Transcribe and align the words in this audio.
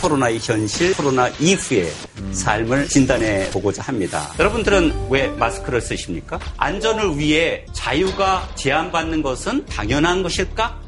코로나의 0.00 0.38
현실, 0.40 0.96
코로나 0.96 1.28
이후의 1.38 1.90
삶을 2.32 2.88
진단해 2.88 3.50
보고자 3.50 3.82
합니다. 3.82 4.32
여러분들은 4.38 5.08
왜 5.10 5.28
마스크를 5.28 5.80
쓰십니까? 5.80 6.38
안전을 6.56 7.18
위해 7.18 7.64
자유가 7.72 8.48
제한받는 8.54 9.22
것은 9.22 9.66
당연한 9.66 10.22
것일까? 10.22 10.80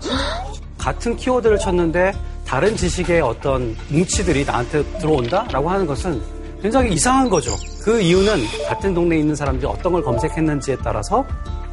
같은 0.78 1.16
키워드를 1.16 1.58
쳤는데 1.58 2.12
다른 2.46 2.76
지식의 2.76 3.20
어떤 3.20 3.76
뭉치들이 3.88 4.44
나한테 4.44 4.82
들어온다라고 4.98 5.70
하는 5.70 5.86
것은 5.86 6.20
굉장히 6.60 6.92
이상한 6.94 7.28
거죠. 7.28 7.56
그 7.82 8.00
이유는 8.00 8.44
같은 8.68 8.94
동네에 8.94 9.18
있는 9.18 9.34
사람들이 9.34 9.66
어떤 9.66 9.92
걸 9.92 10.02
검색했는지에 10.02 10.76
따라서 10.82 11.26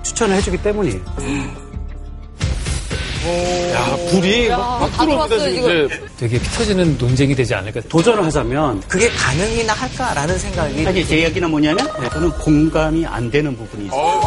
추천을 0.04 0.36
해주기 0.38 0.58
때문이에요. 0.64 1.00
야, 3.74 3.98
불이 4.12 4.50
막, 4.50 4.80
막 4.80 4.92
들어옵니다, 4.98 5.40
지금 5.40 5.86
이제. 5.86 6.09
되게 6.20 6.38
피 6.38 6.50
터지는 6.50 6.98
논쟁이 6.98 7.34
되지 7.34 7.56
않을까. 7.56 7.80
도전을 7.88 8.26
하자면 8.26 8.82
그게 8.90 9.10
가능이나 9.10 9.72
할까라는 9.72 10.38
생각이 10.38 10.84
사실 10.84 11.08
제 11.08 11.20
이야기는 11.20 11.50
뭐냐면 11.50 11.88
저는 12.12 12.30
공감이 12.32 13.06
안 13.06 13.32
되는 13.32 13.56
부분이 13.56 13.86
있어요. 13.86 14.20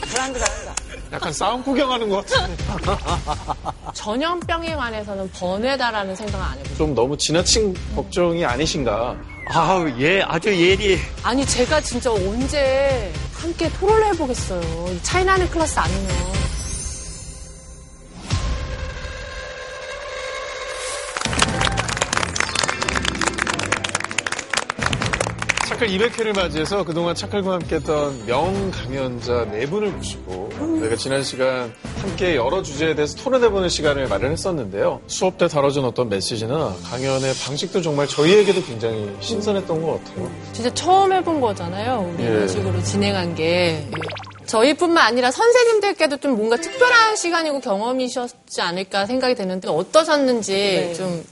불안불안하다. 0.00 0.74
약간 1.12 1.32
싸움 1.32 1.60
구경하는 1.64 2.08
것 2.08 2.24
같은. 2.24 2.56
전염병에 3.94 4.76
관해서는 4.76 5.28
번외다라는 5.32 6.14
생각은 6.14 6.46
안 6.46 6.58
해보죠. 6.58 6.76
좀 6.76 6.94
너무 6.94 7.16
지나친 7.16 7.74
걱정이 7.96 8.44
아니신가. 8.44 9.16
아우, 9.50 9.90
예, 9.98 10.22
아주 10.22 10.54
예리. 10.54 11.00
아니 11.24 11.44
제가 11.44 11.80
진짜 11.80 12.12
언제 12.12 13.12
함께 13.34 13.68
토론을 13.72 14.06
해보겠어요. 14.14 14.88
이 14.92 15.02
차이나는 15.02 15.50
클래스 15.50 15.80
아니면. 15.80 16.37
차클 25.78 25.88
200회를 25.88 26.34
맞이해서 26.34 26.82
그동안 26.84 27.14
차클과 27.14 27.52
함께했던 27.52 28.26
명 28.26 28.70
강연자 28.72 29.48
네 29.52 29.64
분을 29.66 29.92
모시고 29.92 30.50
저희가 30.80 30.96
지난 30.96 31.22
시간 31.22 31.72
함께 32.00 32.34
여러 32.34 32.62
주제에 32.62 32.96
대해서 32.96 33.16
토론해보는 33.16 33.68
시간을 33.68 34.08
마련했었는데요. 34.08 35.00
수업 35.06 35.38
때 35.38 35.46
다뤄진 35.46 35.84
어떤 35.84 36.08
메시지나 36.08 36.74
강연의 36.82 37.32
방식도 37.44 37.80
정말 37.80 38.08
저희에게도 38.08 38.64
굉장히 38.64 39.14
신선했던 39.20 39.80
것 39.80 40.04
같아요. 40.04 40.30
진짜 40.52 40.74
처음 40.74 41.12
해본 41.12 41.40
거잖아요. 41.40 42.12
우리 42.12 42.24
예. 42.24 42.28
이런 42.28 42.48
식으로 42.48 42.82
진행한 42.82 43.36
게. 43.36 43.86
저희뿐만 44.46 45.04
아니라 45.04 45.30
선생님들께도 45.30 46.16
좀 46.16 46.36
뭔가 46.36 46.56
특별한 46.56 47.14
시간이고 47.16 47.60
경험이셨지 47.60 48.60
않을까 48.62 49.06
생각이 49.06 49.34
되는데 49.36 49.68
어떠셨는지 49.68 50.94
좀 50.96 51.22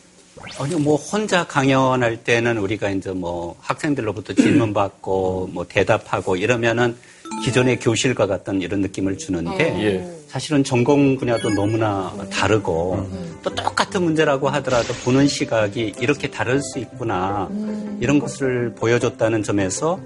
아니, 0.59 0.75
뭐, 0.77 0.97
혼자 0.97 1.47
강연할 1.47 2.19
때는 2.19 2.59
우리가 2.59 2.91
이제 2.91 3.11
뭐, 3.11 3.57
학생들로부터 3.61 4.35
질문 4.35 4.75
받고, 4.75 5.51
뭐, 5.53 5.67
대답하고 5.67 6.37
이러면은 6.37 6.97
기존의 7.43 7.81
교실과 7.81 8.27
같은 8.27 8.61
이런 8.61 8.81
느낌을 8.81 9.19
주는데, 9.19 9.65
예. 9.83 10.17
사실은 10.29 10.63
전공 10.63 11.17
분야도 11.17 11.51
너무나 11.51 12.13
다르고, 12.31 13.09
또 13.43 13.55
똑같은 13.55 14.03
문제라고 14.03 14.49
하더라도 14.51 14.93
보는 15.05 15.27
시각이 15.27 15.95
이렇게 16.01 16.31
다를 16.31 16.61
수 16.63 16.79
있구나, 16.79 17.49
이런 18.01 18.19
것을 18.19 18.75
보여줬다는 18.75 19.43
점에서 19.43 19.99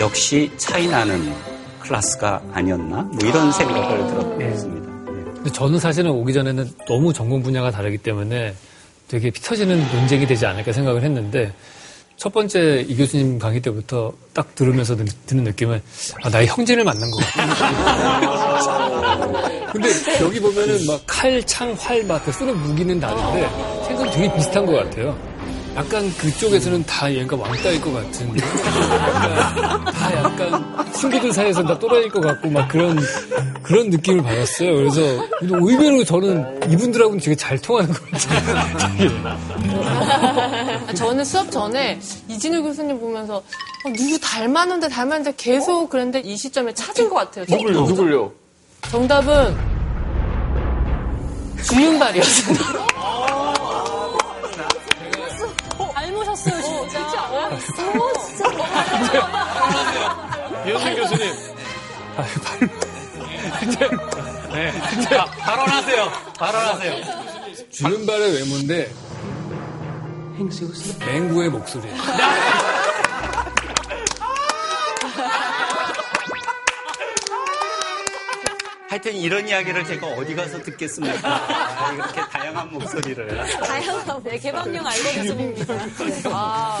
역시 0.00 0.50
차이 0.56 0.88
나는 0.88 1.32
클래스가 1.80 2.42
아니었나? 2.52 3.02
뭐 3.02 3.18
이런 3.22 3.52
생각을 3.52 4.06
들었습니다. 4.38 4.88
예. 5.10 5.24
근데 5.34 5.52
저는 5.52 5.78
사실은 5.78 6.10
오기 6.10 6.32
전에는 6.32 6.68
너무 6.86 7.12
전공 7.12 7.42
분야가 7.42 7.70
다르기 7.70 7.98
때문에 7.98 8.54
되게 9.08 9.30
피 9.30 9.40
터지는 9.42 9.78
논쟁이 9.92 10.26
되지 10.26 10.46
않을까 10.46 10.72
생각을 10.72 11.02
했는데 11.02 11.52
첫 12.16 12.32
번째 12.32 12.84
이 12.88 12.96
교수님 12.96 13.38
강의 13.38 13.60
때부터 13.60 14.12
딱 14.34 14.54
들으면서 14.54 14.96
드- 14.96 15.04
드는 15.26 15.44
느낌은 15.44 15.80
아, 16.22 16.28
나의 16.28 16.46
형제를 16.48 16.82
만난 16.84 17.10
것 17.10 17.18
같아. 17.24 18.58
근데 19.72 19.88
여기 20.20 20.40
보면은 20.40 20.84
막 20.86 21.00
칼, 21.06 21.42
창, 21.46 21.72
활, 21.78 22.02
막 22.04 22.22
쓰는 22.32 22.56
무기는 22.58 22.98
다른데 22.98 23.48
생각이 23.86 24.10
되게 24.12 24.34
비슷한 24.34 24.66
것 24.66 24.72
같아요. 24.72 25.16
약간 25.78 26.12
그쪽에서는 26.16 26.84
다 26.86 27.12
얘가 27.12 27.36
왕따일 27.36 27.80
것 27.80 27.92
같은. 27.92 28.36
약간 28.36 29.84
다 29.84 30.16
약간 30.16 30.92
신기들 30.92 31.32
사이에서 31.32 31.62
다 31.62 31.78
또라이일 31.78 32.10
것 32.10 32.20
같고 32.20 32.50
막 32.50 32.66
그런 32.66 32.98
그런 33.62 33.88
느낌을 33.88 34.24
받았어요. 34.24 34.74
그래서 34.74 35.00
근데 35.38 35.54
의외로 35.54 36.02
저는 36.02 36.72
이분들하고는 36.72 37.20
되게 37.20 37.36
잘 37.36 37.56
통하는 37.60 37.94
것 37.94 38.10
같아요. 38.10 39.38
저는 40.96 41.24
수업 41.24 41.48
전에 41.48 42.00
이진우 42.26 42.60
교수님 42.64 42.98
보면서 42.98 43.36
어, 43.36 43.92
누구 43.96 44.18
닮았는데 44.18 44.88
닮았는데 44.88 45.34
계속 45.36 45.88
그랬는데 45.90 46.20
이 46.20 46.36
시점에 46.36 46.74
찾은 46.74 47.08
것 47.08 47.14
같아요. 47.14 47.44
누굴요, 47.48 47.82
누굴요? 47.82 48.32
정답은 48.90 49.56
주윤발이었어요. 51.62 52.97
닮으셨어요, 56.18 56.88
진짜. 56.88 57.28
이현진 60.66 60.96
교수님. 60.96 61.32
발언하세요. 65.38 66.12
발언하세요. 66.38 66.94
주른발의 67.70 68.34
외모인데 68.34 68.92
맹구의 71.06 71.50
목소리. 71.50 71.88
하여튼 78.98 79.14
이런 79.14 79.48
이야기를 79.48 79.84
제가 79.84 80.08
어디 80.08 80.34
가서 80.34 80.60
듣겠습니까? 80.60 81.28
아, 81.28 81.92
이렇게 81.92 82.20
다양한 82.20 82.68
목소리를. 82.72 83.28
다양한 83.62 84.22
네, 84.24 84.38
개방형 84.38 84.84
알고리즘입니다. 84.84 85.74
아, 86.24 86.80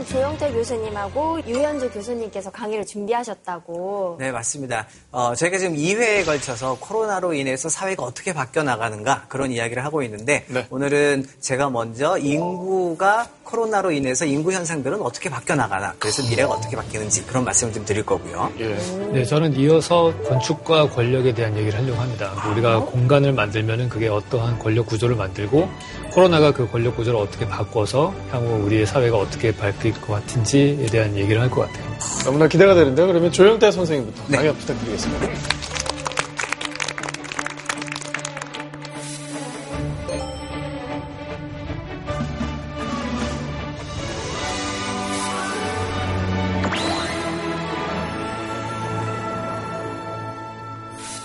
오늘은 0.00 0.06
조영태 0.06 0.52
교수님하고 0.52 1.40
유현주 1.46 1.90
교수님께서 1.90 2.50
강의를 2.50 2.86
준비하셨다고. 2.86 4.16
네, 4.18 4.30
맞습니다. 4.32 4.86
어, 5.10 5.34
저희가 5.34 5.58
지금 5.58 5.76
2회에 5.76 6.24
걸쳐서 6.24 6.78
코로나로 6.80 7.34
인해서 7.34 7.68
사회가 7.68 8.02
어떻게 8.02 8.32
바뀌어 8.32 8.62
나가는가 8.62 9.26
그런 9.28 9.50
이야기를 9.50 9.84
하고 9.84 10.02
있는데 10.02 10.44
네. 10.48 10.66
오늘은 10.70 11.26
제가 11.40 11.70
먼저 11.70 12.16
인구가 12.18 13.28
코로나로 13.44 13.90
인해서 13.90 14.24
인구 14.24 14.52
현상들은 14.52 15.02
어떻게 15.02 15.28
바뀌어 15.28 15.56
나가나 15.56 15.94
그래서 15.98 16.22
미래가 16.22 16.50
어떻게 16.50 16.76
바뀌는지 16.76 17.26
그런 17.26 17.44
말씀을 17.44 17.72
좀 17.72 17.84
드릴 17.84 18.06
거고요. 18.06 18.52
예. 18.60 18.74
네, 19.12 19.24
저는 19.24 19.54
이어서 19.54 20.14
건축과 20.28 20.90
권력에 20.90 21.34
대한 21.34 21.56
얘기를 21.56 21.78
하려고 21.78 22.00
합니다. 22.00 22.32
우리가 22.52 22.84
공간을 22.86 23.32
만들면은 23.32 23.88
그게 23.88 24.08
어떠한 24.08 24.60
권력 24.60 24.86
구조를 24.86 25.16
만들고 25.16 25.68
코로나가 26.10 26.52
그 26.52 26.68
권력 26.68 26.96
구조를 26.96 27.18
어떻게 27.20 27.46
바꿔서 27.46 28.14
향후 28.30 28.64
우리의 28.64 28.86
사회가 28.86 29.16
어떻게 29.16 29.54
바뀔 29.54 29.92
것 30.00 30.08
같은지에 30.14 30.86
대한 30.86 31.16
얘기를 31.16 31.40
할 31.40 31.50
것 31.50 31.66
같아요. 31.66 31.84
너무나 32.24 32.46
기대가 32.48 32.74
되는데요. 32.74 33.06
그러면 33.06 33.30
조영태 33.32 33.70
선생님부터 33.70 34.22
네. 34.28 34.36
강의 34.38 34.54
부탁드리겠습니다. 34.54 35.26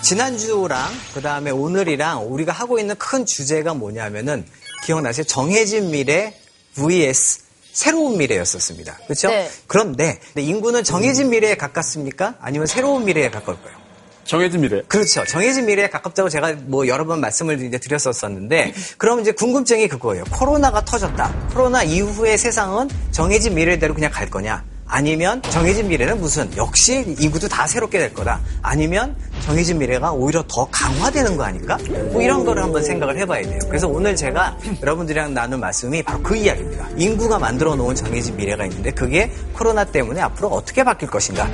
지난주랑 0.01 0.79
그 1.15 1.21
다음에 1.21 1.49
오늘이랑 1.49 2.31
우리가 2.31 2.51
하고 2.51 2.77
있는 2.77 2.95
큰 2.97 3.25
주제가 3.25 3.73
뭐냐면은 3.73 4.45
기억나세요? 4.83 5.25
정해진 5.25 5.91
미래 5.91 6.33
vs 6.75 7.39
새로운 7.73 8.17
미래였었습니다. 8.17 8.99
그렇죠? 9.05 9.27
네. 9.29 9.49
그런데 9.67 10.19
인구는 10.35 10.83
정해진 10.83 11.29
미래에 11.29 11.55
가깝습니까? 11.55 12.35
아니면 12.39 12.67
새로운 12.67 13.05
미래에 13.05 13.29
가까울까요? 13.29 13.85
정해진 14.23 14.61
미래. 14.61 14.81
그렇죠. 14.87 15.23
정해진 15.25 15.65
미래에 15.67 15.89
가깝다고 15.89 16.29
제가 16.29 16.53
뭐 16.65 16.87
여러 16.87 17.05
번 17.05 17.21
말씀을 17.21 17.61
이제 17.61 17.77
드렸었었는데, 17.77 18.73
그럼 18.97 19.19
이제 19.19 19.31
궁금증이 19.31 19.87
그거예요. 19.87 20.23
코로나가 20.31 20.83
터졌다. 20.83 21.49
코로나 21.53 21.83
이후의 21.83 22.37
세상은 22.37 22.89
정해진 23.11 23.53
미래대로 23.53 23.93
그냥 23.93 24.11
갈 24.11 24.29
거냐? 24.29 24.63
아니면 24.87 25.41
정해진 25.43 25.87
미래는 25.87 26.19
무슨 26.21 26.49
역시 26.57 27.15
인구도 27.19 27.47
다 27.47 27.65
새롭게 27.67 27.97
될 27.97 28.13
거다. 28.13 28.39
아니면 28.61 29.15
정해진 29.41 29.79
미래가 29.79 30.11
오히려 30.11 30.43
더 30.47 30.67
강화되는 30.71 31.37
거 31.37 31.43
아닐까? 31.43 31.77
뭐 32.11 32.21
이런 32.21 32.45
거를 32.45 32.63
한번 32.63 32.83
생각을 32.83 33.17
해봐야 33.17 33.43
돼요. 33.43 33.59
그래서 33.67 33.87
오늘 33.87 34.15
제가 34.15 34.57
여러분들이랑 34.81 35.33
나눈 35.33 35.59
말씀이 35.59 36.03
바로 36.03 36.21
그 36.21 36.35
이야기입니다. 36.35 36.87
인구가 36.97 37.39
만들어 37.39 37.75
놓은 37.75 37.95
정해진 37.95 38.35
미래가 38.37 38.65
있는데 38.65 38.91
그게 38.91 39.31
코로나 39.53 39.83
때문에 39.83 40.21
앞으로 40.21 40.49
어떻게 40.49 40.83
바뀔 40.83 41.09
것인가? 41.09 41.49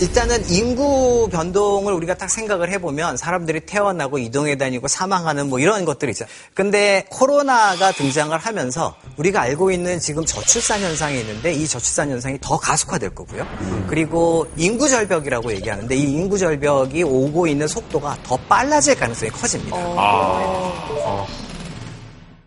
일단은 0.00 0.48
인구 0.48 1.28
변동을 1.30 1.92
우리가 1.92 2.14
딱 2.14 2.30
생각을 2.30 2.72
해보면 2.72 3.18
사람들이 3.18 3.60
태어나고 3.60 4.16
이동해 4.16 4.56
다니고 4.56 4.88
사망하는 4.88 5.50
뭐 5.50 5.58
이런 5.58 5.84
것들이 5.84 6.12
있죠. 6.12 6.24
근데 6.54 7.04
코로나가 7.10 7.92
등장을 7.92 8.36
하면서 8.36 8.96
우리가 9.18 9.42
알고 9.42 9.70
있는 9.70 10.00
지금 10.00 10.24
저출산 10.24 10.80
현상이 10.80 11.20
있는데 11.20 11.52
이 11.52 11.68
저출산 11.68 12.10
현상이 12.10 12.38
더 12.40 12.56
가속화될 12.58 13.14
거고요. 13.14 13.46
그리고 13.88 14.46
인구 14.56 14.88
절벽이라고 14.88 15.52
얘기하는데 15.52 15.94
이 15.94 16.02
인구 16.02 16.38
절벽이 16.38 17.02
오고 17.02 17.46
있는 17.46 17.68
속도가 17.68 18.18
더 18.22 18.38
빨라질 18.48 18.94
가능성이 18.94 19.30
커집니다. 19.30 19.76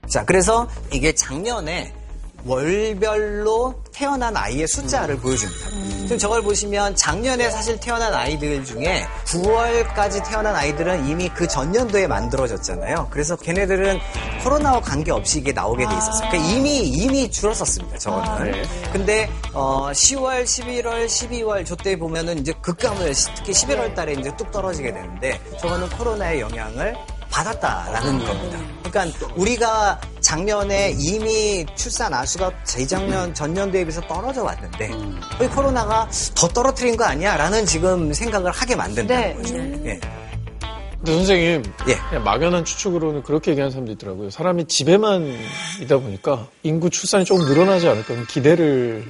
자, 0.10 0.26
그래서 0.26 0.68
이게 0.92 1.14
작년에 1.14 1.94
월별로 2.46 3.74
태어난 3.94 4.36
아이의 4.36 4.68
숫자를 4.68 5.18
보여줍니다. 5.18 5.70
지금 6.02 6.18
저걸 6.18 6.42
보시면 6.42 6.96
작년에 6.96 7.50
사실 7.50 7.80
태어난 7.80 8.14
아이들 8.14 8.64
중에 8.66 9.06
9월까지 9.26 10.28
태어난 10.30 10.56
아이들은 10.56 11.08
이미 11.08 11.30
그 11.30 11.48
전년도에 11.48 12.08
만들어졌잖아요. 12.08 13.08
그래서 13.12 13.36
걔네들은 13.38 14.00
코로나와 14.44 14.82
관계없이 14.82 15.40
이게 15.40 15.54
나오게 15.54 15.88
돼 15.88 15.96
있었어요. 15.96 16.30
그러니까 16.30 16.52
이미 16.52 16.80
이미 16.80 17.32
줄었었습니다. 17.32 17.98
저거는. 17.98 18.64
근데 18.92 19.30
어, 19.54 19.90
10월, 19.92 20.44
11월, 20.44 21.06
12월 21.06 21.66
저때 21.66 21.98
보면은 21.98 22.40
이제 22.40 22.54
급감을 22.62 23.14
특히 23.36 23.54
11월 23.54 23.96
달에 23.96 24.14
이제 24.14 24.36
뚝 24.36 24.52
떨어지게 24.52 24.92
되는데 24.92 25.40
저거는 25.62 25.90
코로나의 25.92 26.42
영향을 26.42 26.96
받았다라는 27.34 28.26
겁니다. 28.26 28.60
그러니까 28.84 29.28
우리가 29.36 30.00
작년에 30.22 30.96
이미 31.00 31.66
출산 31.76 32.14
아수가 32.14 32.52
재작년 32.64 33.34
전년도에 33.34 33.84
비해서 33.84 34.02
떨어져 34.02 34.44
왔는데 34.44 34.92
이 35.42 35.48
코로나가 35.48 36.08
더 36.36 36.48
떨어뜨린 36.48 36.96
거 36.96 37.04
아니야라는 37.06 37.66
지금 37.66 38.14
생각을 38.14 38.52
하게 38.52 38.76
만든다는 38.76 39.08
네. 39.08 39.34
거죠. 39.34 39.56
예. 39.56 40.00
근데 40.98 41.18
선생님, 41.18 41.64
예. 41.90 41.98
그냥 42.10 42.24
막연한 42.24 42.64
추측으로는 42.64 43.24
그렇게 43.24 43.52
얘기하는 43.52 43.72
사람도 43.72 43.92
있더라고요. 43.94 44.30
사람이 44.30 44.68
집에만 44.68 45.36
있다 45.82 45.98
보니까 45.98 46.48
인구 46.62 46.90
출산이 46.90 47.26
조금 47.26 47.46
늘어나지 47.46 47.88
않을까 47.88 48.14
하는 48.14 48.28
기대를 48.28 49.06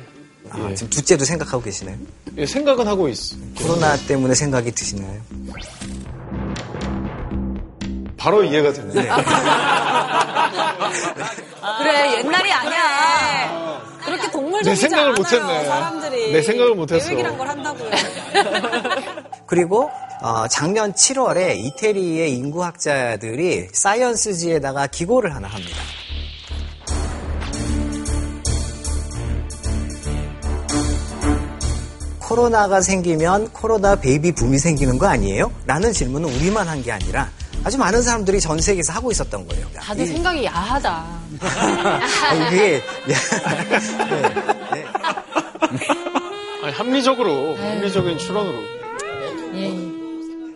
아, 0.50 0.70
예. 0.70 0.76
지금 0.76 0.90
둘째도 0.90 1.26
생각하고 1.26 1.62
계시나요? 1.62 1.98
예, 2.38 2.46
생각은 2.46 2.88
하고 2.88 3.10
있어. 3.10 3.36
코로나 3.60 3.98
때문에 3.98 4.34
생각이 4.34 4.72
드시나요? 4.72 5.22
바로 8.24 8.42
이해가 8.42 8.72
되네. 8.72 8.94
그래 11.78 12.18
옛날이 12.20 12.54
아니야. 12.54 13.82
그렇게 14.06 14.32
동물적이지 14.32 14.70
내 14.70 14.76
생각을 14.76 15.12
못했네. 15.14 15.66
사람들이. 15.66 16.32
내 16.32 16.42
생각을 16.42 16.76
못했어. 16.76 17.06
계획이란 17.10 17.38
걸 17.38 17.50
한다고요. 17.50 17.92
그리고 19.46 19.92
어, 20.22 20.48
작년 20.48 20.94
7월에 20.94 21.58
이태리의 21.58 22.32
인구학자들이 22.38 23.68
사이언스지에다가 23.74 24.88
기고를 24.88 25.36
하나 25.36 25.50
합니다. 25.50 25.78
코로나가 32.20 32.82
생기면 32.82 33.50
코로나 33.50 33.96
베이비 33.96 34.32
붐이 34.34 34.58
생기는 34.58 34.98
거 34.98 35.08
아니에요? 35.08 35.52
라는 35.66 35.92
질문은 35.92 36.30
우리만 36.34 36.68
한 36.68 36.82
게 36.84 36.92
아니라 36.92 37.30
아주 37.64 37.78
많은 37.78 38.02
사람들이 38.02 38.40
전 38.42 38.60
세계에서 38.60 38.94
하고 38.94 39.12
있었던 39.12 39.48
거예요. 39.48 39.68
다들 39.76 40.06
생각이 40.06 40.44
야하다. 40.46 41.06
아, 41.42 42.34
이게 42.52 42.82
네. 43.08 43.14
네. 44.74 44.86
아니, 46.64 46.74
합리적으로, 46.74 47.56
합리적인 47.56 48.18
추론으로. 48.18 48.60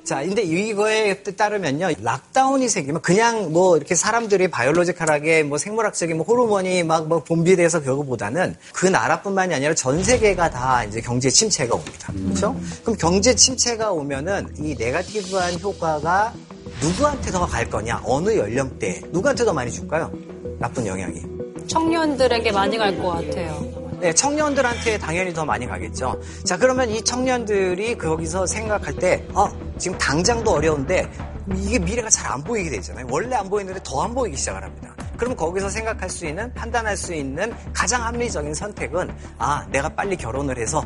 자, 0.03 0.21
근데 0.23 0.41
이거에 0.41 1.15
따르면요, 1.21 1.89
락다운이 2.01 2.69
생기면 2.69 3.01
그냥 3.01 3.51
뭐 3.51 3.75
이렇게 3.75 3.93
사람들이 3.93 4.47
바이올로지컬하게 4.49 5.43
뭐 5.43 5.57
생물학적인 5.57 6.15
뭐 6.15 6.25
호르몬이 6.25 6.83
막 6.83 7.07
뭐 7.07 7.21
분비돼서 7.23 7.81
그거보다는 7.81 8.55
그 8.73 8.85
나라뿐만이 8.85 9.53
아니라 9.53 9.73
전 9.75 10.01
세계가 10.01 10.49
다 10.49 10.85
이제 10.85 11.01
경제 11.01 11.29
침체가 11.29 11.75
옵니다. 11.75 12.13
그렇죠? 12.13 12.55
그럼 12.83 12.97
경제 12.97 13.35
침체가 13.35 13.91
오면은 13.91 14.47
이 14.59 14.75
네가티브한 14.79 15.59
효과가 15.59 16.33
누구한테 16.81 17.31
더 17.31 17.45
갈 17.45 17.69
거냐? 17.69 18.01
어느 18.05 18.37
연령대? 18.37 19.01
누구한테 19.11 19.43
더 19.45 19.53
많이 19.53 19.71
줄까요? 19.71 20.11
나쁜 20.59 20.85
영향이. 20.85 21.21
청년들에게 21.67 22.51
많이 22.51 22.77
갈 22.77 22.97
것 22.97 23.09
같아요. 23.09 23.87
네, 23.99 24.13
청년들한테 24.13 24.99
당연히 24.99 25.33
더 25.33 25.43
많이 25.43 25.65
가겠죠. 25.65 26.21
자, 26.45 26.55
그러면 26.57 26.89
이 26.89 27.01
청년들이 27.01 27.97
거기서 27.97 28.45
생각할 28.45 28.93
때, 28.95 29.25
어, 29.33 29.47
지금 29.79 29.97
당장도 29.97 30.51
어려운데, 30.51 31.09
이게 31.55 31.79
미래가 31.79 32.09
잘 32.09 32.31
안 32.31 32.43
보이게 32.43 32.69
되잖아요. 32.69 33.07
원래 33.09 33.35
안 33.35 33.49
보이는데 33.49 33.79
더 33.83 34.03
안 34.03 34.13
보이기 34.13 34.37
시작을 34.37 34.63
합니다. 34.63 34.93
그럼 35.17 35.35
거기서 35.35 35.69
생각할 35.69 36.09
수 36.09 36.25
있는, 36.25 36.53
판단할 36.53 36.95
수 36.95 37.13
있는 37.13 37.53
가장 37.73 38.03
합리적인 38.05 38.53
선택은, 38.53 39.09
아, 39.37 39.65
내가 39.71 39.89
빨리 39.89 40.15
결혼을 40.15 40.57
해서 40.57 40.85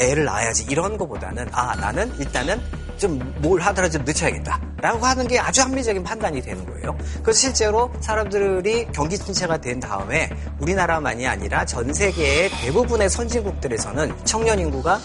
애를 0.00 0.24
낳아야지. 0.24 0.66
이런 0.68 0.96
거보다는, 0.96 1.48
아, 1.52 1.76
나는 1.76 2.12
일단은 2.18 2.60
좀뭘 2.96 3.60
하더라도 3.60 3.92
좀 3.92 4.04
늦춰야겠다. 4.04 4.60
라고 4.78 5.04
하는 5.04 5.26
게 5.26 5.38
아주 5.38 5.62
합리적인 5.62 6.02
판단이 6.02 6.40
되는 6.42 6.64
거예요. 6.66 6.96
그래서 7.22 7.38
실제로 7.40 7.90
사람들이 8.00 8.88
경기 8.92 9.18
침체가 9.18 9.58
된 9.58 9.80
다음에 9.80 10.30
우리나라만이 10.60 11.26
아니라 11.26 11.64
전 11.64 11.92
세계의 11.92 12.50
대부분의 12.50 13.08
선진국들에서는 13.08 14.14
청년 14.24 14.58
인구가 14.58 14.96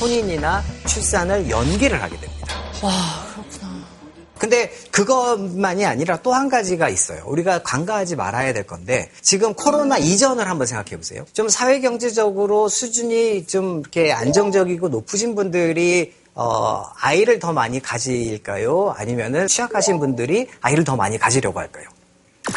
혼인이나 0.00 0.62
출산을 0.86 1.48
연기를 1.48 2.02
하게 2.02 2.16
됩니다. 2.18 2.46
근데 4.40 4.72
그것만이 4.90 5.84
아니라 5.84 6.16
또 6.22 6.30
한 6.32 6.48
가지가 6.48 6.88
있어요. 6.88 7.22
우리가 7.26 7.62
간과하지 7.62 8.16
말아야 8.16 8.52
될 8.54 8.62
건데 8.66 9.10
지금 9.20 9.52
코로나 9.52 9.98
이전을 9.98 10.48
한번 10.48 10.66
생각해 10.66 10.96
보세요. 10.96 11.26
좀 11.34 11.48
사회 11.50 11.80
경제적으로 11.80 12.68
수준이 12.68 13.46
좀 13.46 13.80
이렇게 13.80 14.12
안정적이고 14.12 14.88
높으신 14.88 15.34
분들이 15.34 16.14
어, 16.34 16.84
아이를 17.00 17.38
더 17.40 17.52
많이 17.52 17.80
가질까요? 17.80 18.94
아니면은 18.96 19.46
취약하신 19.48 19.98
분들이 19.98 20.46
아이를 20.62 20.84
더 20.84 20.96
많이 20.96 21.18
가지려고 21.18 21.58
할까요? 21.58 21.84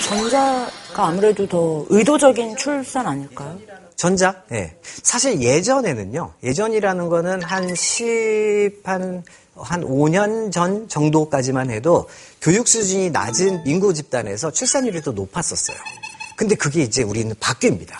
전자가 0.01 0.69
아무래도 0.95 1.45
더 1.47 1.85
의도적인 1.89 2.55
출산 2.55 3.05
아닐까요? 3.07 3.59
전자? 3.95 4.41
예. 4.51 4.75
사실 4.83 5.41
예전에는요, 5.41 6.33
예전이라는 6.43 7.09
거는 7.09 7.41
한 7.43 7.73
10, 7.75 8.81
한, 8.83 9.23
한 9.55 9.83
5년 9.83 10.51
전 10.51 10.87
정도까지만 10.87 11.69
해도 11.69 12.07
교육 12.41 12.67
수준이 12.67 13.11
낮은 13.11 13.63
인구 13.65 13.93
집단에서 13.93 14.51
출산율이 14.51 15.01
더 15.01 15.11
높았었어요. 15.11 15.77
근데 16.35 16.55
그게 16.55 16.81
이제 16.81 17.03
우리는 17.03 17.33
바뀝니다. 17.35 17.93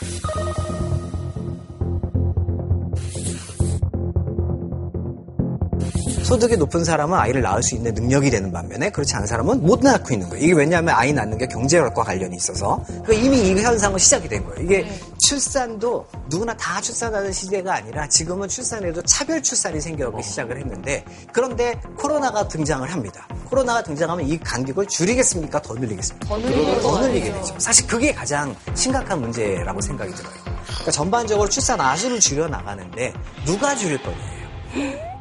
소득이 6.24 6.58
높은 6.58 6.84
사람은 6.84 7.16
아이를 7.16 7.42
낳을 7.42 7.62
수 7.62 7.76
있는 7.76 7.94
능력이 7.94 8.32
되는 8.32 8.52
반면에 8.52 8.90
그렇지 8.90 9.14
않은 9.16 9.28
사람은 9.28 9.62
못 9.62 9.82
낳고 9.84 10.14
있는 10.14 10.30
거예요. 10.30 10.44
이게 10.44 10.54
왜냐하면 10.54 10.96
아이 10.96 11.14
낳는 11.14 11.38
게 11.38 11.46
경제력과 11.46 12.02
관련이 12.02 12.36
있어서 12.38 12.84
그러니까 13.04 13.14
이미 13.14 13.50
이 13.50 13.62
현상은 13.62 14.00
시작이 14.00 14.28
된 14.28 14.44
거예요. 14.46 14.64
이게 14.64 14.88
출산도 15.24 16.06
누구나 16.27 16.53
다 16.56 16.82
출산하는 16.82 17.32
시대가 17.32 17.75
아니라 17.75 18.08
지금은 18.08 18.50
출산에도 18.50 19.01
차별 19.03 19.42
출산이 19.42 19.80
생겨나기 19.80 20.22
시작을 20.22 20.58
했는데 20.58 21.06
그런데 21.32 21.80
코로나가 21.98 22.48
등장을 22.48 22.92
합니다. 22.92 23.25
코로나가 23.50 23.82
등장하면 23.84 24.27
이 24.27 24.38
간격을 24.38 24.88
줄이겠습니까? 24.88 25.62
더 25.62 25.75
늘리겠습니까? 25.75 26.27
더 26.27 26.38
늘리게, 26.38 26.82
더 26.82 27.00
늘리게 27.00 27.32
되죠. 27.32 27.56
사실 27.58 27.88
그게 27.88 28.13
가장 28.13 28.53
심각한 28.75 29.22
문제라고 29.22 29.80
생각이 29.80 30.13
들어요. 30.13 30.34
그러니까 30.65 30.92
전반적으로 30.92 31.48
출산 31.48 31.80
아수를 31.80 32.20
줄여 32.20 32.48
나가는데 32.50 33.13
누가 33.46 33.75
줄일 33.75 34.01
거예요? 34.03 35.03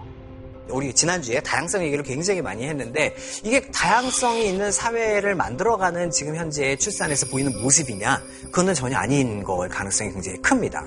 우리 0.73 0.93
지난주에 0.93 1.41
다양성 1.41 1.85
얘기를 1.85 2.03
굉장히 2.05 2.43
많이 2.43 2.67
했는데 2.67 3.15
이게 3.43 3.61
다양성이 3.71 4.49
있는 4.49 4.73
사회를 4.73 5.35
만들어가는 5.35 6.11
지금 6.11 6.37
현재 6.37 6.77
출산에서 6.77 7.27
보이는 7.27 7.61
모습이냐 7.61 8.23
그거는 8.47 8.75
전혀 8.75 8.97
아닌 8.97 9.43
걸 9.43 9.69
가능성이 9.69 10.13
굉장히 10.13 10.41
큽니다. 10.43 10.87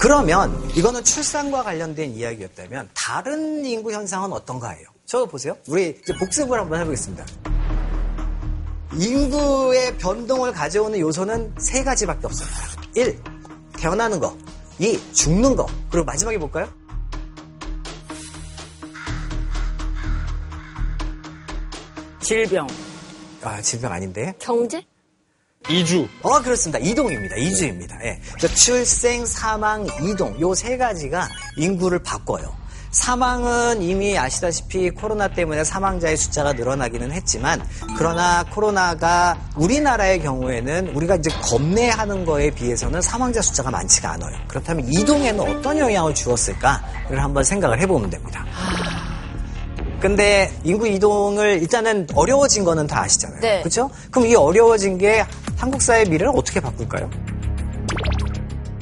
그러면 0.00 0.50
이거는 0.74 1.04
출산과 1.04 1.62
관련된 1.62 2.12
이야기였다면 2.12 2.88
다른 2.94 3.64
인구 3.66 3.92
현상은 3.92 4.32
어떤가예요? 4.32 4.86
저 5.04 5.26
보세요. 5.26 5.56
우리 5.68 5.94
복습을 6.18 6.58
한번 6.58 6.80
해보겠습니다. 6.80 7.26
인구의 8.94 9.96
변동을 9.98 10.52
가져오는 10.52 10.98
요소는 10.98 11.54
세 11.58 11.84
가지밖에 11.84 12.26
없습니다. 12.26 12.56
1. 12.96 13.18
태어나는 13.78 14.18
거. 14.18 14.36
2. 14.78 14.98
죽는 15.12 15.56
거. 15.56 15.66
그리고 15.90 16.04
마지막에 16.04 16.38
볼까요? 16.38 16.68
질병. 22.20 22.66
아, 23.42 23.60
질병 23.60 23.92
아닌데. 23.92 24.34
경제? 24.38 24.82
이주. 25.68 26.08
어, 26.22 26.40
그렇습니다. 26.40 26.78
이동입니다. 26.78 27.36
이주입니다. 27.36 27.96
예. 28.04 28.20
그래서 28.36 28.54
출생, 28.54 29.24
사망, 29.26 29.86
이동. 30.02 30.38
요 30.40 30.54
세 30.54 30.76
가지가 30.76 31.28
인구를 31.56 32.02
바꿔요. 32.02 32.54
사망은 32.90 33.82
이미 33.82 34.18
아시다시피 34.18 34.90
코로나 34.90 35.28
때문에 35.28 35.62
사망자의 35.62 36.16
숫자가 36.16 36.54
늘어나기는 36.54 37.12
했지만, 37.12 37.62
그러나 37.96 38.44
코로나가 38.50 39.38
우리나라의 39.56 40.20
경우에는 40.22 40.88
우리가 40.94 41.16
이제 41.16 41.30
겁내하는 41.42 42.24
거에 42.24 42.50
비해서는 42.50 43.00
사망자 43.00 43.40
숫자가 43.42 43.70
많지가 43.70 44.10
않아요. 44.12 44.36
그렇다면 44.48 44.88
이동에는 44.92 45.40
어떤 45.40 45.78
영향을 45.78 46.14
주었을까를 46.14 47.22
한번 47.22 47.44
생각을 47.44 47.80
해보면 47.80 48.10
됩니다. 48.10 48.44
근데 50.00 50.50
인구 50.64 50.88
이동을 50.88 51.60
일단은 51.60 52.06
어려워진 52.14 52.64
거는 52.64 52.86
다 52.86 53.02
아시잖아요. 53.02 53.40
네. 53.40 53.60
그렇죠? 53.60 53.90
그럼 54.10 54.26
이 54.26 54.34
어려워진 54.34 54.96
게 54.96 55.24
한국 55.56 55.82
사회의 55.82 56.06
미래를 56.06 56.32
어떻게 56.34 56.58
바꿀까요? 56.58 57.10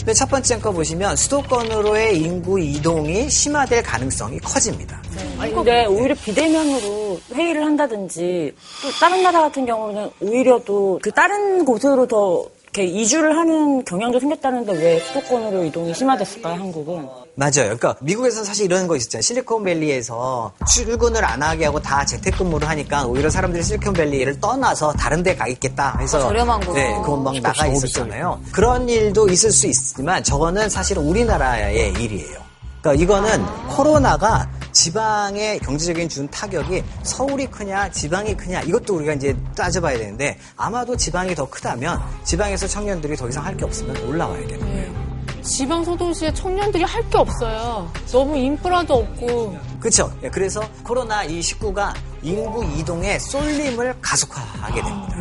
근데 0.08 0.16
첫 0.20 0.30
번째 0.30 0.58
거 0.60 0.72
보시면 0.72 1.16
수도권으로의 1.16 2.18
인구 2.18 2.58
이동이 2.58 3.28
심화될 3.28 3.82
가능성이 3.82 4.38
커집니다. 4.38 5.02
아니, 5.38 5.52
근데 5.52 5.84
오히려 5.84 6.14
비대면으로 6.14 7.20
회의를 7.34 7.62
한다든지 7.66 8.54
또 8.82 8.90
다른 8.98 9.22
나라 9.22 9.42
같은 9.42 9.66
경우는 9.66 10.08
오히려 10.22 10.58
또 10.64 10.98
그 11.02 11.10
다른 11.12 11.62
곳으로 11.62 12.06
더 12.06 12.46
이렇게 12.62 12.84
이주를 12.84 13.36
하는 13.36 13.84
경향도 13.84 14.18
생겼다는데 14.18 14.72
왜 14.72 14.98
수도권으로 15.00 15.64
이동이 15.64 15.92
심화됐을까요, 15.92 16.54
한국은? 16.54 17.06
맞아요. 17.38 17.76
그러니까 17.76 17.94
미국에서 18.00 18.42
사실 18.42 18.64
이런 18.64 18.88
거 18.88 18.96
있었잖아요. 18.96 19.22
실리콘밸리에서 19.22 20.52
출근을 20.68 21.24
안 21.24 21.40
하게 21.40 21.66
하고 21.66 21.80
다 21.80 22.04
재택근무를 22.04 22.68
하니까 22.68 23.06
오히려 23.06 23.30
사람들이 23.30 23.62
실리콘밸리를 23.62 24.40
떠나서 24.40 24.92
다른 24.94 25.22
데가 25.22 25.46
있겠다 25.46 25.96
해서 26.00 26.18
저렴한 26.20 26.60
곳. 26.66 26.72
네, 26.74 26.92
그건 27.04 27.22
막 27.22 27.38
나가 27.40 27.66
있었잖아요. 27.68 28.40
그런 28.50 28.88
일도 28.88 29.28
있을 29.28 29.52
수 29.52 29.68
있지만 29.68 30.24
저거는 30.24 30.68
사실은 30.68 31.04
우리나라의 31.04 31.92
일이에요. 31.92 32.38
그러니까 32.82 33.04
이거는 33.04 33.46
코로나가 33.68 34.50
지방의 34.72 35.60
경제적인 35.60 36.08
준 36.08 36.28
타격이 36.30 36.82
서울이 37.04 37.46
크냐 37.46 37.90
지방이 37.92 38.36
크냐 38.36 38.62
이것도 38.62 38.96
우리가 38.96 39.12
이제 39.14 39.36
따져봐야 39.56 39.96
되는데 39.96 40.38
아마도 40.56 40.96
지방이 40.96 41.36
더 41.36 41.48
크다면 41.48 42.00
지방에서 42.24 42.66
청년들이 42.66 43.16
더 43.16 43.28
이상 43.28 43.44
할 43.44 43.56
게 43.56 43.64
없으면 43.64 43.96
올라와야 44.08 44.44
되는 44.46 44.60
거예요. 44.60 45.07
지방 45.42 45.84
소도시에 45.84 46.32
청년들이 46.34 46.84
할 46.84 47.08
게 47.08 47.16
없어요. 47.18 47.90
너무 48.12 48.36
인프라도 48.36 48.94
없고. 48.94 49.56
그렇죠. 49.80 50.12
그래서 50.32 50.60
코로나 50.84 51.24
이 51.24 51.40
19가 51.40 51.94
인구 52.22 52.64
이동의 52.64 53.18
쏠림을 53.20 53.94
가속화하게 54.02 54.82
됩니다. 54.82 55.16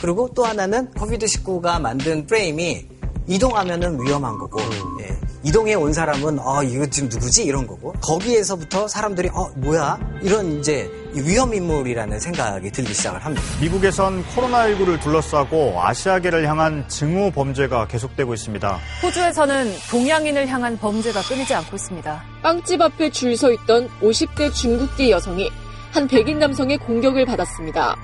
그리고 0.00 0.28
또 0.34 0.44
하나는 0.44 0.90
코비드 0.92 1.26
19가 1.26 1.80
만든 1.80 2.24
프레임이 2.26 2.86
이동하면은 3.28 4.00
위험한 4.02 4.38
거고 4.38 4.58
예. 5.02 5.16
이동해 5.44 5.74
온 5.74 5.92
사람은 5.92 6.38
어 6.40 6.62
이거 6.64 6.84
지금 6.86 7.08
누구지 7.08 7.44
이런 7.44 7.66
거고 7.66 7.92
거기에서부터 8.02 8.88
사람들이 8.88 9.28
어 9.32 9.48
뭐야 9.56 9.98
이런 10.22 10.58
이제 10.58 10.90
위험 11.12 11.54
인물이라는 11.54 12.18
생각이 12.18 12.70
들기 12.72 12.92
시작을 12.92 13.24
합니다. 13.24 13.44
미국에선 13.60 14.24
코로나19를 14.34 15.00
둘러싸고 15.00 15.80
아시아계를 15.80 16.46
향한 16.48 16.84
증오 16.88 17.30
범죄가 17.30 17.86
계속되고 17.86 18.34
있습니다. 18.34 18.78
호주에서는 19.02 19.72
동양인을 19.90 20.48
향한 20.48 20.76
범죄가 20.78 21.22
끊이지 21.22 21.54
않고 21.54 21.76
있습니다. 21.76 22.22
빵집 22.42 22.80
앞에 22.80 23.10
줄 23.10 23.36
서 23.36 23.52
있던 23.52 23.88
50대 24.00 24.52
중국계 24.52 25.10
여성이 25.10 25.50
한 25.92 26.08
백인 26.08 26.38
남성의 26.40 26.78
공격을 26.78 27.24
받았습니다. 27.26 27.94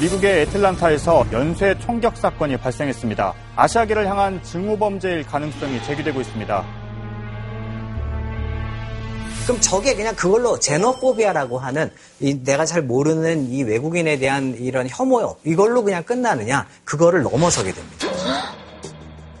미국의 0.00 0.42
애틀란타에서 0.42 1.26
연쇄 1.32 1.76
총격 1.80 2.16
사건이 2.16 2.56
발생했습니다. 2.56 3.34
아시아계를 3.60 4.08
향한 4.08 4.42
증오 4.42 4.78
범죄일 4.78 5.22
가능성이 5.26 5.82
제기되고 5.84 6.18
있습니다. 6.22 6.64
그럼 9.44 9.60
저게 9.60 9.94
그냥 9.94 10.14
그걸로 10.14 10.58
제노포비아라고 10.58 11.58
하는 11.58 11.90
이 12.20 12.42
내가 12.42 12.64
잘 12.64 12.80
모르는 12.80 13.50
이 13.50 13.62
외국인에 13.62 14.18
대한 14.18 14.56
이런 14.58 14.88
혐오 14.88 15.36
이걸로 15.44 15.82
그냥 15.82 16.02
끝나느냐 16.04 16.66
그거를 16.84 17.22
넘어서게 17.22 17.72
됩니다. 17.72 18.06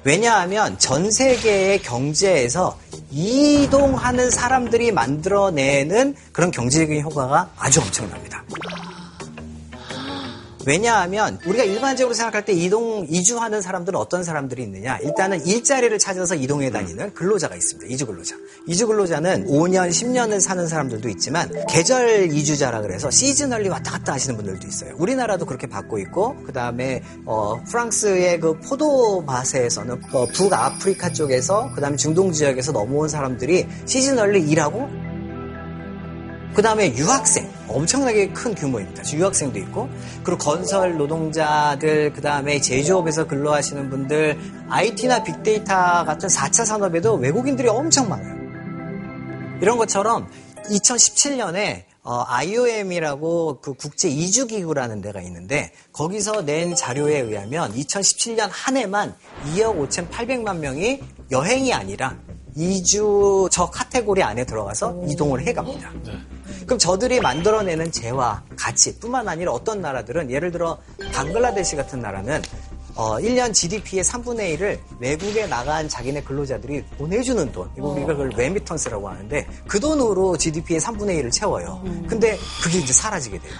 왜냐하면 0.04 0.78
전 0.78 1.10
세계의 1.10 1.80
경제에서 1.80 2.78
이동하는 3.10 4.30
사람들이 4.30 4.92
만들어내는 4.92 6.14
그런 6.32 6.50
경제적인 6.50 7.02
효과가 7.02 7.50
아주 7.56 7.80
엄청납니다. 7.80 8.44
왜냐하면 10.70 11.36
우리가 11.44 11.64
일반적으로 11.64 12.14
생각할 12.14 12.44
때 12.44 12.52
이동 12.52 13.04
이주하는 13.10 13.60
사람들은 13.60 13.98
어떤 13.98 14.22
사람들이 14.22 14.62
있느냐? 14.62 14.98
일단은 14.98 15.44
일자리를 15.44 15.98
찾아서 15.98 16.36
이동해 16.36 16.70
다니는 16.70 17.12
근로자가 17.12 17.56
있습니다. 17.56 17.92
이주 17.92 18.06
근로자. 18.06 18.36
이주 18.68 18.86
근로자는 18.86 19.46
5년, 19.46 19.88
10년을 19.88 20.38
사는 20.38 20.68
사람들도 20.68 21.08
있지만 21.08 21.50
계절 21.68 22.30
이주자라 22.32 22.82
그래서 22.82 23.10
시즈널리 23.10 23.68
왔다 23.68 23.90
갔다 23.90 24.12
하시는 24.12 24.36
분들도 24.36 24.64
있어요. 24.64 24.94
우리나라도 24.96 25.44
그렇게 25.44 25.66
받고 25.66 25.98
있고 25.98 26.36
그다음에 26.44 27.02
어, 27.24 27.60
프랑스의 27.64 28.38
그 28.38 28.60
포도밭에서는 28.60 30.00
어, 30.12 30.26
북아프리카 30.26 31.12
쪽에서 31.12 31.72
그다음에 31.74 31.96
중동 31.96 32.30
지역에서 32.30 32.70
넘어온 32.70 33.08
사람들이 33.08 33.66
시즈널리 33.86 34.48
일하고 34.48 34.88
그 36.54 36.62
다음에 36.62 36.94
유학생 36.96 37.48
엄청나게 37.68 38.30
큰 38.30 38.54
규모입니다. 38.54 39.02
유학생도 39.12 39.58
있고 39.60 39.88
그리고 40.24 40.38
건설 40.38 40.96
노동자들 40.96 42.12
그 42.12 42.20
다음에 42.20 42.60
제조업에서 42.60 43.26
근로하시는 43.26 43.88
분들 43.88 44.38
IT나 44.68 45.22
빅데이터 45.22 46.04
같은 46.04 46.28
4차 46.28 46.66
산업에도 46.66 47.14
외국인들이 47.14 47.68
엄청 47.68 48.08
많아요. 48.08 48.40
이런 49.62 49.78
것처럼 49.78 50.28
2017년에 50.70 51.84
어, 52.02 52.24
IOM이라고 52.26 53.60
그 53.60 53.74
국제 53.74 54.08
이주기구라는 54.08 55.02
데가 55.02 55.20
있는데 55.20 55.70
거기서 55.92 56.46
낸 56.46 56.74
자료에 56.74 57.18
의하면 57.20 57.74
2017년 57.74 58.48
한 58.50 58.78
해만 58.78 59.14
2억 59.54 59.88
5,800만 59.88 60.58
명이 60.58 61.00
여행이 61.30 61.74
아니라 61.74 62.16
이주 62.60 63.48
저 63.50 63.70
카테고리 63.70 64.22
안에 64.22 64.44
들어가서 64.44 65.02
이동을 65.08 65.46
해갑니다. 65.46 65.90
그럼 66.66 66.78
저들이 66.78 67.20
만들어내는 67.20 67.90
재화, 67.90 68.42
가치뿐만 68.56 69.26
아니라 69.28 69.52
어떤 69.52 69.80
나라들은 69.80 70.30
예를 70.30 70.50
들어 70.52 70.78
방글라데시 71.12 71.76
같은 71.76 72.00
나라는 72.00 72.42
어, 72.96 73.18
1년 73.18 73.54
GDP의 73.54 74.04
3분의 74.04 74.58
1을 74.58 74.78
외국에 74.98 75.46
나간 75.46 75.88
자기네 75.88 76.22
근로자들이 76.22 76.84
보내주는 76.98 77.50
돈. 77.50 77.70
이거 77.78 77.88
우리가 77.88 78.08
그걸 78.08 78.28
remittance라고 78.30 79.08
하는데 79.08 79.46
그 79.66 79.80
돈으로 79.80 80.36
GDP의 80.36 80.80
3분의 80.80 81.22
1을 81.22 81.32
채워요. 81.32 81.82
근데 82.06 82.36
그게 82.62 82.78
이제 82.78 82.92
사라지게 82.92 83.38
돼요. 83.38 83.52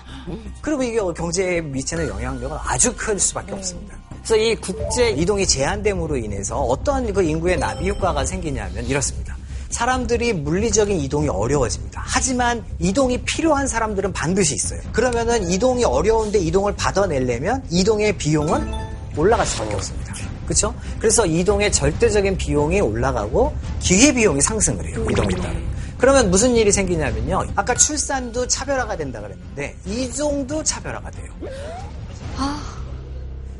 그리고 0.60 0.82
이게 0.82 0.98
경제에 0.98 1.62
미치는 1.62 2.08
영향력은 2.08 2.54
아주 2.60 2.94
클 2.94 3.18
수밖에 3.18 3.52
없습니다. 3.52 3.96
그래서 4.22 4.36
이 4.36 4.54
국제 4.56 5.10
이동이 5.10 5.46
제한됨으로 5.46 6.16
인해서 6.16 6.60
어떤 6.60 7.12
그 7.12 7.22
인구의 7.22 7.58
나비 7.58 7.88
효과가 7.88 8.24
생기냐면 8.24 8.84
이렇습니다. 8.86 9.36
사람들이 9.70 10.32
물리적인 10.32 10.98
이동이 11.00 11.28
어려워집니다. 11.28 12.02
하지만 12.04 12.64
이동이 12.78 13.18
필요한 13.22 13.66
사람들은 13.66 14.12
반드시 14.12 14.54
있어요. 14.54 14.80
그러면은 14.92 15.48
이동이 15.50 15.84
어려운데 15.84 16.38
이동을 16.38 16.74
받아내려면 16.74 17.62
이동의 17.70 18.16
비용은 18.18 18.72
올라갈 19.16 19.46
수밖에 19.46 19.74
없습니다. 19.74 20.14
그렇죠? 20.44 20.74
그래서 20.98 21.24
이동의 21.24 21.70
절대적인 21.70 22.36
비용이 22.36 22.80
올라가고 22.80 23.54
기회 23.78 24.12
비용이 24.12 24.40
상승을 24.40 24.84
해요. 24.86 25.06
이동에 25.10 25.28
따라. 25.36 25.54
그러면 25.96 26.30
무슨 26.30 26.56
일이 26.56 26.72
생기냐면요. 26.72 27.44
아까 27.54 27.74
출산도 27.74 28.48
차별화가 28.48 28.96
된다 28.96 29.20
그랬는데 29.20 29.76
이동도 29.86 30.64
차별화가 30.64 31.10
돼요. 31.10 31.32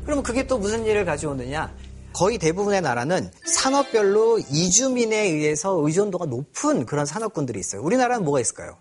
그러면 0.03 0.23
그게 0.23 0.47
또 0.47 0.57
무슨 0.57 0.85
일을 0.85 1.05
가져오느냐? 1.05 1.73
거의 2.13 2.37
대부분의 2.37 2.81
나라는 2.81 3.31
산업별로 3.45 4.39
이주민에 4.39 5.15
의해서 5.17 5.79
의존도가 5.81 6.25
높은 6.25 6.85
그런 6.85 7.05
산업군들이 7.05 7.59
있어요. 7.59 7.81
우리나라는 7.81 8.25
뭐가 8.25 8.39
있을까요? 8.41 8.77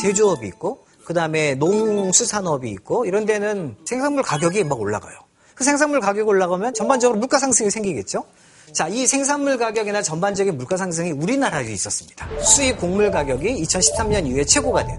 제조업이 0.00 0.46
있고, 0.46 0.86
그 1.04 1.12
다음에 1.12 1.54
농수산업이 1.56 2.70
있고, 2.70 3.04
이런 3.04 3.26
데는 3.26 3.76
생산물 3.84 4.22
가격이 4.22 4.64
막 4.64 4.80
올라가요. 4.80 5.18
그 5.54 5.64
생산물 5.64 6.00
가격이 6.00 6.28
올라가면 6.28 6.74
전반적으로 6.74 7.18
물가 7.18 7.38
상승이 7.38 7.70
생기겠죠? 7.70 8.24
자, 8.72 8.88
이 8.88 9.06
생산물 9.06 9.58
가격이나 9.58 10.00
전반적인 10.00 10.56
물가 10.56 10.76
상승이 10.76 11.10
우리나라에 11.10 11.70
있었습니다. 11.72 12.26
수입 12.40 12.80
곡물 12.80 13.10
가격이 13.10 13.62
2013년 13.62 14.26
이후에 14.26 14.44
최고가 14.44 14.86
돼 14.86 14.98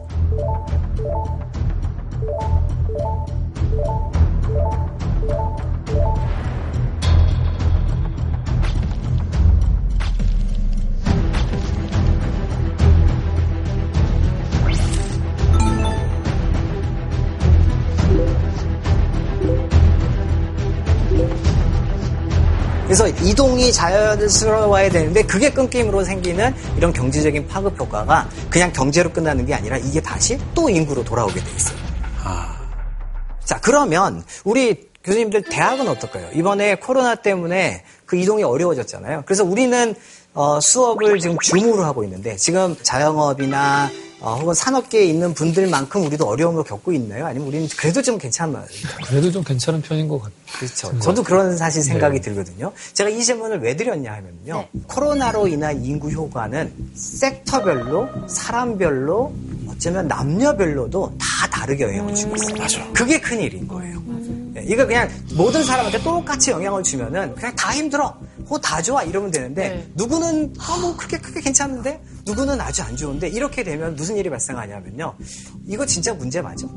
이동이 23.24 23.72
자연스러워야 23.72 24.90
되는데 24.90 25.24
그게 25.24 25.50
끊김으로 25.50 26.04
생기는 26.04 26.54
이런 26.78 26.94
경제적인 26.94 27.48
파급 27.48 27.80
효과가 27.80 28.30
그냥 28.50 28.72
경제로 28.74 29.12
끝나는 29.12 29.46
게 29.46 29.54
아니라 29.54 29.78
이게 29.78 30.02
다시 30.02 30.38
또 30.54 30.70
인구로 30.70 31.04
돌아오게 31.04 31.36
돼 31.36 31.46
있어요. 31.56 31.78
자, 33.44 33.60
그러면 33.60 34.24
우리 34.44 34.90
교수님들 35.04 35.44
대학은 35.44 35.88
어떨까요? 35.90 36.30
이번에 36.34 36.76
코로나 36.76 37.16
때문에 37.16 37.84
그 38.06 38.16
이동이 38.16 38.44
어려워졌잖아요. 38.44 39.24
그래서 39.26 39.44
우리는 39.44 39.96
어, 40.34 40.60
수업을 40.60 41.20
지금 41.20 41.38
줌으로 41.40 41.84
하고 41.84 42.04
있는데 42.04 42.36
지금 42.36 42.76
자영업이나 42.82 43.90
어, 44.20 44.36
혹은 44.36 44.54
산업계에 44.54 45.04
있는 45.04 45.34
분들만큼 45.34 46.06
우리도 46.06 46.26
어려움을 46.26 46.64
겪고 46.64 46.94
있나요? 46.94 47.26
아니면 47.26 47.46
우리는 47.50 47.68
그래도 47.78 48.02
좀 48.02 48.18
괜찮나요? 48.18 48.64
그래도 49.06 49.30
좀 49.30 49.44
괜찮은 49.44 49.82
편인 49.82 50.08
것 50.08 50.18
같아요. 50.20 50.34
그렇죠. 50.60 51.00
저도 51.00 51.24
그런 51.24 51.58
사실 51.58 51.84
생각이 51.84 52.20
네. 52.20 52.22
들거든요. 52.22 52.72
제가 52.94 53.10
이 53.10 53.22
질문을 53.22 53.60
왜 53.60 53.76
드렸냐 53.76 54.14
하면요. 54.14 54.66
코로나로 54.88 55.50
인한 55.50 55.84
인구 55.84 56.10
효과는 56.10 56.74
섹터별로, 56.96 58.08
사람별로, 58.30 59.34
어쩌면 59.70 60.08
남녀별로도 60.08 61.18
다 61.20 61.48
다르게 61.50 61.84
영향을 61.84 62.16
주고 62.16 62.36
있어요. 62.38 62.56
맞아. 62.56 62.94
그게 62.94 63.20
큰 63.20 63.42
일인 63.42 63.68
거예요. 63.68 64.02
네, 64.54 64.64
이거 64.68 64.86
그냥 64.88 65.10
모든 65.34 65.64
사람한테 65.64 66.02
똑같이 66.02 66.52
영향을 66.52 66.82
주면은 66.84 67.36
그냥 67.36 67.54
다 67.56 67.74
힘들어. 67.74 68.16
어, 68.50 68.60
다 68.60 68.82
좋아. 68.82 69.04
이러면 69.04 69.32
되는데 69.32 69.70
네. 69.70 69.92
누구는 69.96 70.54
아, 70.60 70.78
뭐 70.80 70.96
그렇게 70.96 71.18
크게 71.18 71.42
괜찮은데 71.42 72.02
누구는 72.26 72.60
아주 72.62 72.82
안 72.84 72.96
좋은데 72.96 73.28
이렇게 73.30 73.64
되면 73.64 73.96
무슨 73.96 74.16
일이 74.18 74.30
발생하냐면요. 74.30 75.16
이거 75.68 75.86
진짜 75.86 76.14
문제 76.14 76.42
맞아. 76.42 76.68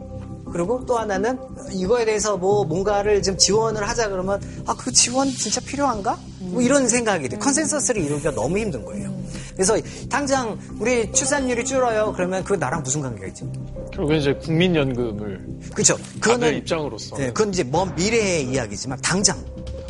그리고 0.52 0.84
또 0.86 0.96
하나는 0.98 1.38
이거에 1.72 2.04
대해서 2.04 2.36
뭐 2.36 2.64
뭔가를 2.64 3.22
좀 3.22 3.36
지원을 3.36 3.86
하자 3.88 4.08
그러면 4.08 4.40
아 4.66 4.74
그 4.74 4.92
지원 4.92 5.28
진짜 5.28 5.60
필요한가? 5.60 6.18
뭐 6.38 6.62
이런 6.62 6.88
생각이 6.88 7.28
돼. 7.28 7.36
consensus를 7.36 8.02
이루기가 8.02 8.30
너무 8.32 8.58
힘든 8.58 8.84
거예요. 8.84 9.14
그래서 9.54 9.76
당장 10.08 10.58
우리 10.78 11.10
출산율이 11.12 11.64
줄어요. 11.64 12.12
그러면 12.14 12.44
그 12.44 12.54
나랑 12.54 12.82
무슨 12.82 13.00
관계가 13.00 13.26
있지? 13.28 13.44
결국엔 13.92 14.20
이제 14.20 14.34
국민연금을 14.34 15.46
그렇죠. 15.72 15.96
그거는 16.20 16.56
입장으로서 16.58 17.16
네, 17.16 17.26
그건 17.28 17.48
이제 17.52 17.64
먼 17.64 17.94
미래의 17.94 18.44
이야기지만 18.50 18.98
당장 19.02 19.36